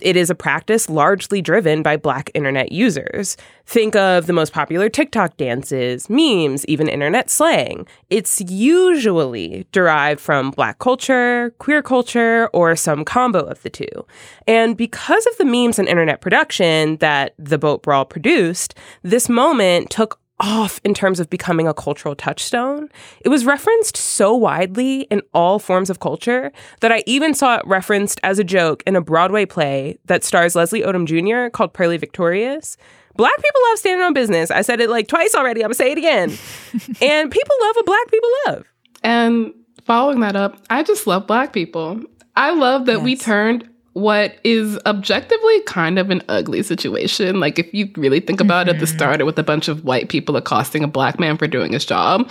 it 0.03 0.17
is 0.17 0.31
a 0.31 0.35
practice 0.35 0.89
largely 0.89 1.43
driven 1.43 1.83
by 1.83 1.97
Black 1.97 2.31
internet 2.35 2.73
users. 2.73 3.37
Think 3.67 3.97
of 3.97 4.27
the 4.27 4.33
most 4.33 4.53
popular 4.53 4.89
TikTok 4.89 5.37
dances, 5.37 6.09
memes, 6.09 6.65
even 6.67 6.89
internet 6.89 7.31
slang. 7.31 7.87
It's 8.11 8.41
usually 8.41 9.67
derived 9.73 10.21
from 10.21 10.51
Black 10.51 10.79
culture, 10.79 11.55
queer 11.59 11.83
culture, 11.83 12.49
or 12.53 12.77
some 12.77 13.05
combo 13.05 13.41
of 13.41 13.63
the 13.63 13.71
two. 13.71 14.07
And 14.47 14.77
because 14.77 15.27
of 15.27 15.37
the 15.39 15.45
memes 15.45 15.79
and 15.79 15.89
internet 15.89 16.21
production 16.21 16.97
that 16.99 17.35
the 17.39 17.59
Boat 17.59 17.83
Brawl 17.83 18.05
produced, 18.05 18.75
this 19.03 19.29
moment 19.29 19.91
took 19.91 20.20
off 20.41 20.81
in 20.85 20.95
terms 20.95 21.21
of 21.21 21.31
becoming 21.31 21.69
a 21.69 21.75
cultural 21.75 22.15
touchstone. 22.15 22.89
It 23.21 23.29
was 23.29 23.45
referenced 23.45 23.97
so 23.97 24.35
widely 24.35 25.03
in 25.03 25.23
all 25.33 25.59
forms 25.59 25.91
of 25.91 26.01
culture 26.01 26.51
that 26.81 26.91
I 26.91 27.03
even 27.07 27.35
saw 27.35 27.57
it 27.57 27.67
referenced 27.67 28.19
as 28.23 28.39
a 28.39 28.45
joke 28.45 28.83
in 28.87 28.97
a 28.97 29.01
Broadway 29.01 29.47
play 29.47 29.99
that 30.07 30.25
stars 30.25 30.57
Leslie 30.57 30.83
Odom 30.83 31.07
Jr. 31.07 31.51
called 31.51 31.73
Purlie 31.73 31.99
Victorious. 31.99 32.77
Black 33.17 33.37
people 33.37 33.61
love 33.69 33.79
standing 33.79 34.05
on 34.05 34.15
business. 34.15 34.51
I 34.51 34.63
said 34.63 34.81
it 34.81 34.89
like 34.89 35.09
twice 35.09 35.35
already. 35.35 35.61
I'm 35.61 35.67
gonna 35.69 35.75
say 35.75 35.93
it 35.93 35.99
again. 35.99 36.31
and 37.03 37.31
people 37.31 37.57
love 37.61 37.77
what 37.77 37.87
black 37.87 38.11
people 38.11 38.31
love. 38.47 38.67
And 39.03 39.53
following 39.85 40.21
that 40.21 40.37
up, 40.37 40.59
I 40.71 40.83
just 40.83 41.07
love 41.07 41.27
black 41.27 41.53
people. 41.53 42.01
I 42.37 42.53
love 42.53 42.87
that 42.87 43.03
we 43.03 43.17
turned 43.17 43.69
what 43.93 44.37
is 44.45 44.79
objectively 44.87 45.61
kind 45.63 45.99
of 45.99 46.11
an 46.11 46.23
ugly 46.29 46.63
situation. 46.63 47.41
Like, 47.41 47.59
if 47.59 47.73
you 47.75 47.91
really 47.97 48.21
think 48.21 48.41
about 48.41 48.69
it, 48.69 48.79
the 48.79 48.87
mm-hmm. 48.87 48.97
started 48.97 49.25
with 49.25 49.39
a 49.39 49.43
bunch 49.43 49.69
of 49.69 49.85
white 49.85 50.09
people 50.09 50.37
accosting 50.37 50.85
a 50.85 50.89
black 50.89 51.19
man 51.19 51.37
for 51.37 51.47
doing 51.47 51.73
his 51.73 51.85
job. 51.85 52.31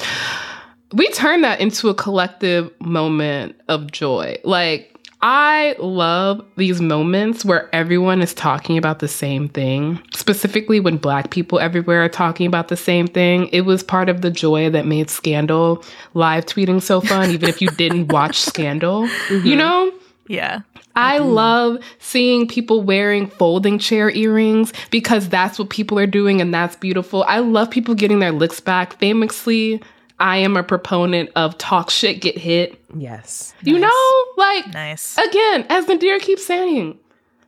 We 0.94 1.10
turn 1.12 1.42
that 1.42 1.60
into 1.60 1.90
a 1.90 1.94
collective 1.94 2.72
moment 2.80 3.56
of 3.68 3.92
joy. 3.92 4.38
Like, 4.44 4.96
I 5.22 5.76
love 5.80 6.46
these 6.56 6.80
moments 6.80 7.44
where 7.44 7.70
everyone 7.76 8.22
is 8.22 8.34
talking 8.34 8.78
about 8.78 9.00
the 9.00 9.10
same 9.10 9.50
thing, 9.50 10.02
specifically 10.14 10.80
when 10.80 10.96
black 10.96 11.30
people 11.30 11.60
everywhere 11.60 12.06
are 12.06 12.10
talking 12.10 12.48
about 12.48 12.70
the 12.70 12.78
same 12.78 13.06
thing. 13.06 13.48
It 13.48 13.62
was 13.62 13.84
part 13.84 14.08
of 14.08 14.22
the 14.22 14.32
joy 14.32 14.70
that 14.70 14.86
made 14.86 15.10
Scandal 15.10 15.84
live 16.14 16.46
tweeting 16.46 16.82
so 16.82 17.02
fun, 17.02 17.32
even 17.32 17.50
if 17.50 17.62
you 17.62 17.70
didn't 17.72 18.14
watch 18.14 18.40
Scandal. 18.40 19.08
You 19.08 19.42
mm-hmm. 19.42 19.58
know? 19.58 19.92
Yeah. 20.30 20.62
I 21.00 21.20
mm-hmm. 21.20 21.30
love 21.30 21.78
seeing 22.00 22.48
people 22.48 22.82
wearing 22.82 23.28
folding 23.28 23.80
chair 23.80 24.10
earrings 24.10 24.74
because 24.92 25.30
that's 25.30 25.58
what 25.58 25.70
people 25.70 25.98
are 25.98 26.08
doing 26.08 26.42
and 26.42 26.54
that's 26.54 26.76
beautiful. 26.76 27.24
I 27.28 27.40
love 27.40 27.72
people 27.72 27.96
getting 27.96 28.20
their 28.20 28.32
looks 28.32 28.60
back. 28.60 28.98
Famously, 28.98 29.82
I 30.20 30.38
am 30.38 30.58
a 30.58 30.64
proponent 30.64 31.30
of 31.36 31.58
talk 31.58 31.90
shit, 31.90 32.22
get 32.22 32.38
hit. 32.38 32.84
Yes. 32.96 33.54
You 33.64 33.80
know, 33.80 34.26
like 34.38 34.68
Nice. 34.74 35.18
again, 35.18 35.66
as 35.70 35.86
Nadira 35.86 36.20
keeps 36.20 36.46
saying, 36.46 37.00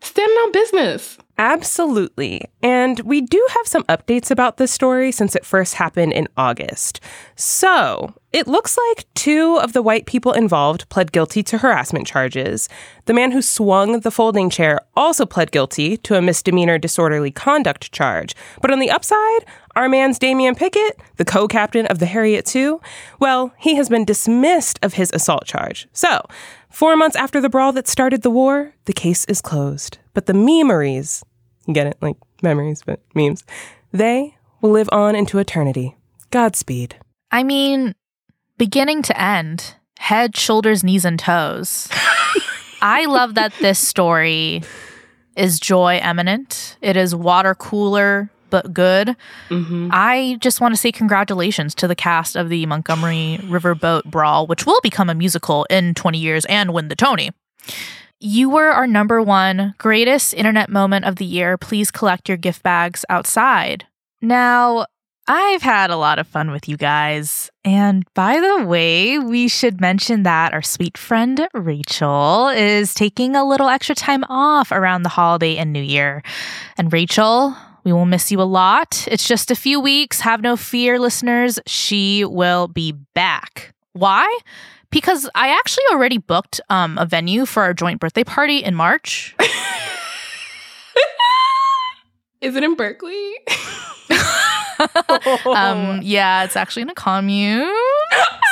standing 0.02 0.38
on 0.38 0.52
business. 0.52 1.18
Absolutely. 1.38 2.46
And 2.62 3.00
we 3.02 3.22
do 3.22 3.46
have 3.52 3.68
some 3.68 3.84
updates 3.84 4.30
about 4.30 4.58
this 4.58 4.72
story 4.72 5.12
since 5.12 5.36
it 5.36 5.46
first 5.46 5.76
happened 5.76 6.14
in 6.14 6.28
August. 6.38 7.00
So, 7.36 8.14
it 8.32 8.48
looks 8.48 8.78
like 8.90 9.06
two 9.14 9.58
of 9.58 9.74
the 9.74 9.82
white 9.82 10.06
people 10.06 10.32
involved 10.32 10.88
pled 10.90 11.12
guilty 11.12 11.44
to 11.44 11.58
harassment 11.58 12.08
charges. 12.08 12.70
The 13.06 13.14
man 13.14 13.32
who 13.32 13.42
swung 13.42 14.00
the 14.00 14.12
folding 14.12 14.50
chair 14.50 14.80
also 14.96 15.26
pled 15.26 15.52
guilty 15.52 15.98
to 15.98 16.16
a 16.16 16.22
misdemeanor 16.22 16.78
disorderly 16.78 17.32
conduct 17.32 17.92
charge. 17.92 18.36
But 18.62 18.72
on 18.72 18.80
the 18.80 18.92
upside, 18.92 19.46
our 19.76 19.90
man's 19.90 20.20
Damien 20.20 20.56
Pickett, 20.56 21.00
the 21.18 21.26
co 21.26 21.48
captain 21.48 21.86
of 21.88 22.00
the 22.00 22.06
Harriet 22.06 22.56
II, 22.56 22.76
well, 23.20 23.54
he 23.58 23.76
has 23.76 23.90
been 23.90 24.06
dismissed 24.06 24.80
of 24.82 24.94
his 24.94 25.12
assault 25.14 25.46
charge. 25.46 25.88
So, 25.92 26.26
four 26.72 26.96
months 26.96 27.16
after 27.16 27.42
the 27.42 27.50
brawl 27.50 27.72
that 27.74 27.88
started 27.88 28.22
the 28.22 28.30
war, 28.30 28.74
the 28.86 28.94
case 28.94 29.26
is 29.26 29.42
closed. 29.42 29.98
But 30.14 30.26
the 30.26 30.34
memories, 30.34 31.24
you 31.68 31.74
get 31.74 31.88
it, 31.88 31.98
like 32.02 32.18
memories, 32.42 32.84
but 32.86 33.02
memes, 33.14 33.44
they 33.92 34.36
will 34.62 34.72
live 34.72 34.90
on 34.92 35.16
into 35.16 35.38
eternity. 35.40 35.96
Godspeed. 36.32 36.96
I 37.32 37.44
mean, 37.44 37.96
beginning 38.58 39.02
to 39.04 39.22
end, 39.22 39.76
head, 40.00 40.36
shoulders, 40.36 40.84
knees, 40.84 41.06
and 41.06 41.20
toes. 41.20 41.90
I 42.82 43.06
love 43.06 43.36
that 43.36 43.54
this 43.62 43.80
story 43.80 44.64
is 45.36 45.60
joy 45.60 46.00
eminent. 46.02 46.78
It 46.82 46.98
is 46.98 47.16
water 47.16 47.56
cooler, 47.56 48.30
but 48.52 48.72
good. 48.72 49.16
Mm-hmm. 49.49 49.89
I 49.91 50.38
just 50.39 50.62
want 50.62 50.76
to 50.76 50.80
say 50.80 50.91
congratulations 50.91 51.74
to 51.76 51.88
the 51.88 51.95
cast 51.95 52.36
of 52.36 52.49
the 52.49 52.68
Montgomery 52.68 53.39
Riverboat 53.41 54.06
Brawl, 54.06 54.45
which 54.45 54.68
will 54.68 54.80
become 54.82 55.10
a 55.10 55.16
musical 55.16 55.66
in 55.72 55.95
20 55.95 56.20
years 56.20 56.45
and 56.45 56.72
win 56.74 56.89
the 56.89 56.95
Tony. 56.95 57.32
You 58.20 58.52
were 58.52 58.70
our 58.70 58.86
number 58.86 59.20
one 59.20 59.74
greatest 59.80 60.36
internet 60.36 60.70
moment 60.70 61.06
of 61.06 61.16
the 61.16 61.26
year. 61.26 61.58
Please 61.58 61.89
collect 61.89 62.30
your 62.30 62.38
gift 62.38 62.62
bags 62.62 63.04
outside. 63.10 63.88
Now, 64.22 64.86
I've 65.28 65.62
had 65.62 65.91
a 65.91 65.95
lot 65.95 66.20
of 66.20 66.28
fun 66.28 66.52
with 66.52 66.68
you 66.68 66.78
guys. 66.78 67.49
And 67.64 68.04
by 68.14 68.39
the 68.39 68.66
way, 68.66 69.18
we 69.18 69.47
should 69.47 69.80
mention 69.80 70.24
that 70.24 70.54
our 70.54 70.62
sweet 70.62 70.97
friend 70.97 71.47
Rachelle 71.56 72.56
is 72.56 72.93
taking 72.93 73.36
a 73.36 73.47
little 73.47 73.70
extra 73.70 73.95
time 73.95 74.24
off 74.30 74.72
around 74.72 75.04
the 75.04 75.10
holiday 75.10 75.58
and 75.58 75.72
New 75.72 75.82
Year. 75.82 76.22
And 76.78 76.91
Rachelle, 76.91 77.56
we 77.84 77.94
will 77.94 78.06
miss 78.06 78.32
you 78.32 78.42
a 78.42 78.44
lot. 78.44 79.08
It's 79.10 79.28
just 79.28 79.52
a 79.52 79.56
few 79.56 79.80
weeks. 79.80 80.22
Have 80.22 80.42
no 80.42 80.56
fear, 80.56 81.00
listeners. 81.00 81.60
She 81.66 82.26
will 82.26 82.68
be 82.68 82.94
back. 83.14 83.74
Why? 83.94 84.38
Because 84.92 85.30
I 85.36 85.50
actually 85.50 85.84
already 85.92 86.18
booked 86.18 86.62
um, 86.70 86.98
a 86.98 87.06
venue 87.06 87.46
for 87.46 87.64
our 87.64 87.74
joint 87.74 88.00
birthday 88.00 88.24
party 88.24 88.64
in 88.64 88.76
March. 88.76 89.36
Is 92.42 92.56
it 92.56 92.64
in 92.64 92.76
Berkeley? 92.76 93.34
um, 95.46 96.00
yeah, 96.02 96.44
it's 96.44 96.56
actually 96.56 96.82
in 96.82 96.90
a 96.90 96.96
commune. 96.96 97.72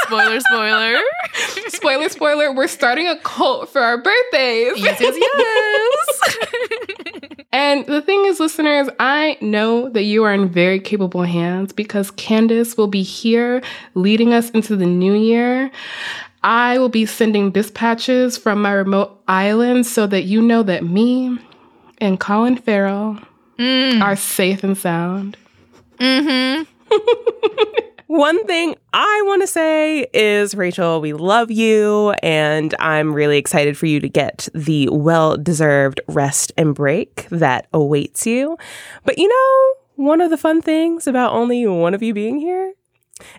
spoiler, 0.04 0.40
spoiler. 0.40 1.00
spoiler, 1.70 2.10
spoiler. 2.10 2.54
We're 2.54 2.68
starting 2.68 3.08
a 3.08 3.18
cult 3.20 3.70
for 3.70 3.82
our 3.82 3.98
birthdays. 3.98 4.80
Yes, 4.80 5.02
yes, 5.02 5.16
yes. 5.18 7.29
And 7.52 7.86
the 7.88 8.02
thing 8.02 8.26
is, 8.26 8.39
listeners, 8.39 8.89
I 9.00 9.38
know 9.41 9.89
that 9.89 10.04
you 10.04 10.24
are 10.24 10.34
in 10.34 10.50
very 10.50 10.80
capable 10.80 11.24
hands 11.24 11.74
because 11.74 12.12
Candice 12.12 12.78
will 12.78 12.88
be 12.88 13.02
here 13.02 13.64
leading 13.95 14.34
us 14.34 14.52
into 14.52 14.76
the 14.76 14.86
new 14.86 15.14
year. 15.14 15.72
I 16.43 16.78
will 16.78 16.89
be 16.89 17.06
sending 17.06 17.52
dispatches 17.52 18.38
from 18.38 18.62
my 18.62 18.72
remote 18.74 19.20
island 19.28 19.88
so 19.88 20.06
that 20.08 20.24
you 20.24 20.41
know 20.41 20.64
that 20.64 20.84
me 20.84 21.39
and 21.97 22.20
Colin 22.20 22.56
Farrell 22.58 23.20
are 23.60 24.16
safe 24.16 24.64
and 24.64 24.78
sound. 24.78 25.36
mm-hmm. 26.00 26.64
One 28.10 28.43
thing 28.47 28.74
I 28.91 29.22
want 29.28 29.43
to 29.43 29.47
say 29.47 30.07
is, 30.16 30.55
Rachelle, 30.55 30.99
we 30.99 31.14
love 31.14 31.51
you, 31.51 32.10
and 32.24 32.74
I'm 32.80 33.14
really 33.14 33.38
excited 33.38 33.78
for 33.78 33.86
you 33.86 33.99
to 33.99 34.10
get 34.10 34.49
the 34.55 34.89
well 34.89 35.38
deserved 35.38 36.01
rest 36.07 36.51
and 36.57 36.74
break 36.74 37.28
that 37.30 37.68
awaits 37.72 38.26
you. 38.26 38.57
But 39.05 39.20
you 39.20 39.28
know, 39.28 40.03
one 40.03 40.22
of 40.22 40.32
the 40.32 40.38
fun 40.38 40.64
things 40.64 41.05
about 41.05 41.34
only 41.34 41.68
one 41.68 41.93
of 41.93 42.01
you 42.01 42.16
being 42.16 42.39
here 42.39 42.74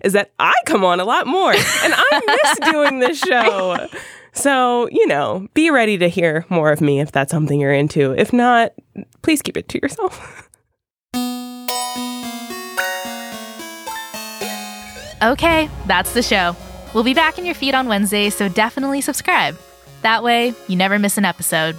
is 0.04 0.12
that 0.12 0.30
I 0.38 0.54
come 0.66 0.84
on 0.84 1.00
a 1.00 1.04
lot 1.04 1.26
more, 1.26 1.50
and 1.50 1.58
I 1.96 2.20
miss 2.44 2.70
doing 2.70 3.00
this 3.00 3.18
show. 3.18 3.88
So, 4.34 4.88
you 4.92 5.08
know, 5.08 5.48
be 5.52 5.70
ready 5.70 5.98
to 5.98 6.08
hear 6.08 6.46
more 6.48 6.70
of 6.70 6.80
me 6.80 7.00
if 7.00 7.10
that's 7.10 7.32
something 7.32 7.58
you're 7.58 7.72
into. 7.74 8.12
If 8.12 8.32
not, 8.32 8.70
please 9.22 9.42
keep 9.42 9.56
it 9.56 9.68
to 9.70 9.80
yourself. 9.82 10.46
Okay, 15.22 15.68
that's 15.86 16.14
the 16.14 16.22
show. 16.22 16.56
We'll 16.94 17.04
be 17.04 17.14
back 17.14 17.38
in 17.38 17.44
your 17.44 17.54
feed 17.54 17.74
on 17.74 17.88
Wednesday, 17.88 18.30
so 18.30 18.48
definitely 18.48 19.00
subscribe. 19.00 19.58
That 20.02 20.22
way, 20.22 20.54
you 20.66 20.76
never 20.76 20.98
miss 20.98 21.18
an 21.18 21.24
episode. 21.24 21.76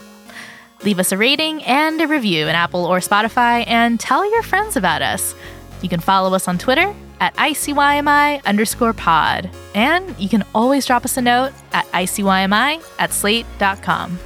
Leave 0.83 0.99
us 0.99 1.11
a 1.11 1.17
rating 1.17 1.63
and 1.63 1.99
a 2.01 2.07
review 2.07 2.47
in 2.47 2.55
Apple 2.55 2.85
or 2.85 2.99
Spotify, 2.99 3.63
and 3.67 3.99
tell 3.99 4.29
your 4.29 4.43
friends 4.43 4.75
about 4.75 5.01
us. 5.01 5.35
You 5.81 5.89
can 5.89 5.99
follow 5.99 6.33
us 6.35 6.47
on 6.47 6.57
Twitter 6.57 6.95
at 7.19 7.35
ICYMI 7.35 8.43
underscore 8.45 8.93
pod. 8.93 9.49
And 9.75 10.17
you 10.19 10.29
can 10.29 10.43
always 10.53 10.85
drop 10.85 11.05
us 11.05 11.17
a 11.17 11.21
note 11.21 11.53
at 11.71 11.85
ICYMI 11.91 12.83
at 12.99 13.11
slate.com. 13.11 14.19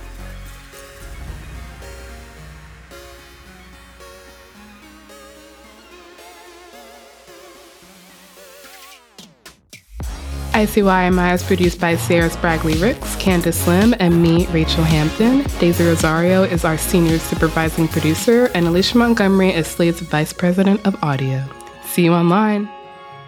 ICYMI 10.56 11.34
is 11.34 11.44
produced 11.44 11.82
by 11.82 11.98
Sarah 11.98 12.30
Spragley 12.30 12.82
Ricks, 12.82 13.18
Candice 13.18 13.68
Lim, 13.68 13.94
and 14.00 14.24
me, 14.24 14.46
Rachelle 14.46 14.86
Hampton. 14.86 15.44
Daisy 15.60 15.84
Rosario 15.84 16.44
is 16.44 16.64
our 16.64 16.78
senior 16.78 17.20
supervising 17.20 17.90
producer, 17.90 18.46
and 18.56 18.66
Alicia 18.66 18.98
Montgomery 18.98 19.50
is 19.50 19.68
Slate's 19.68 20.00
vice 20.00 20.32
president 20.32 20.88
of 20.88 20.96
audio. 21.04 21.44
See 21.84 22.06
you 22.06 22.14
online. 22.14 22.70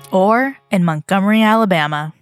Or 0.09 0.57
in 0.71 0.85
Montgomery, 0.85 1.41
Alabama. 1.41 2.13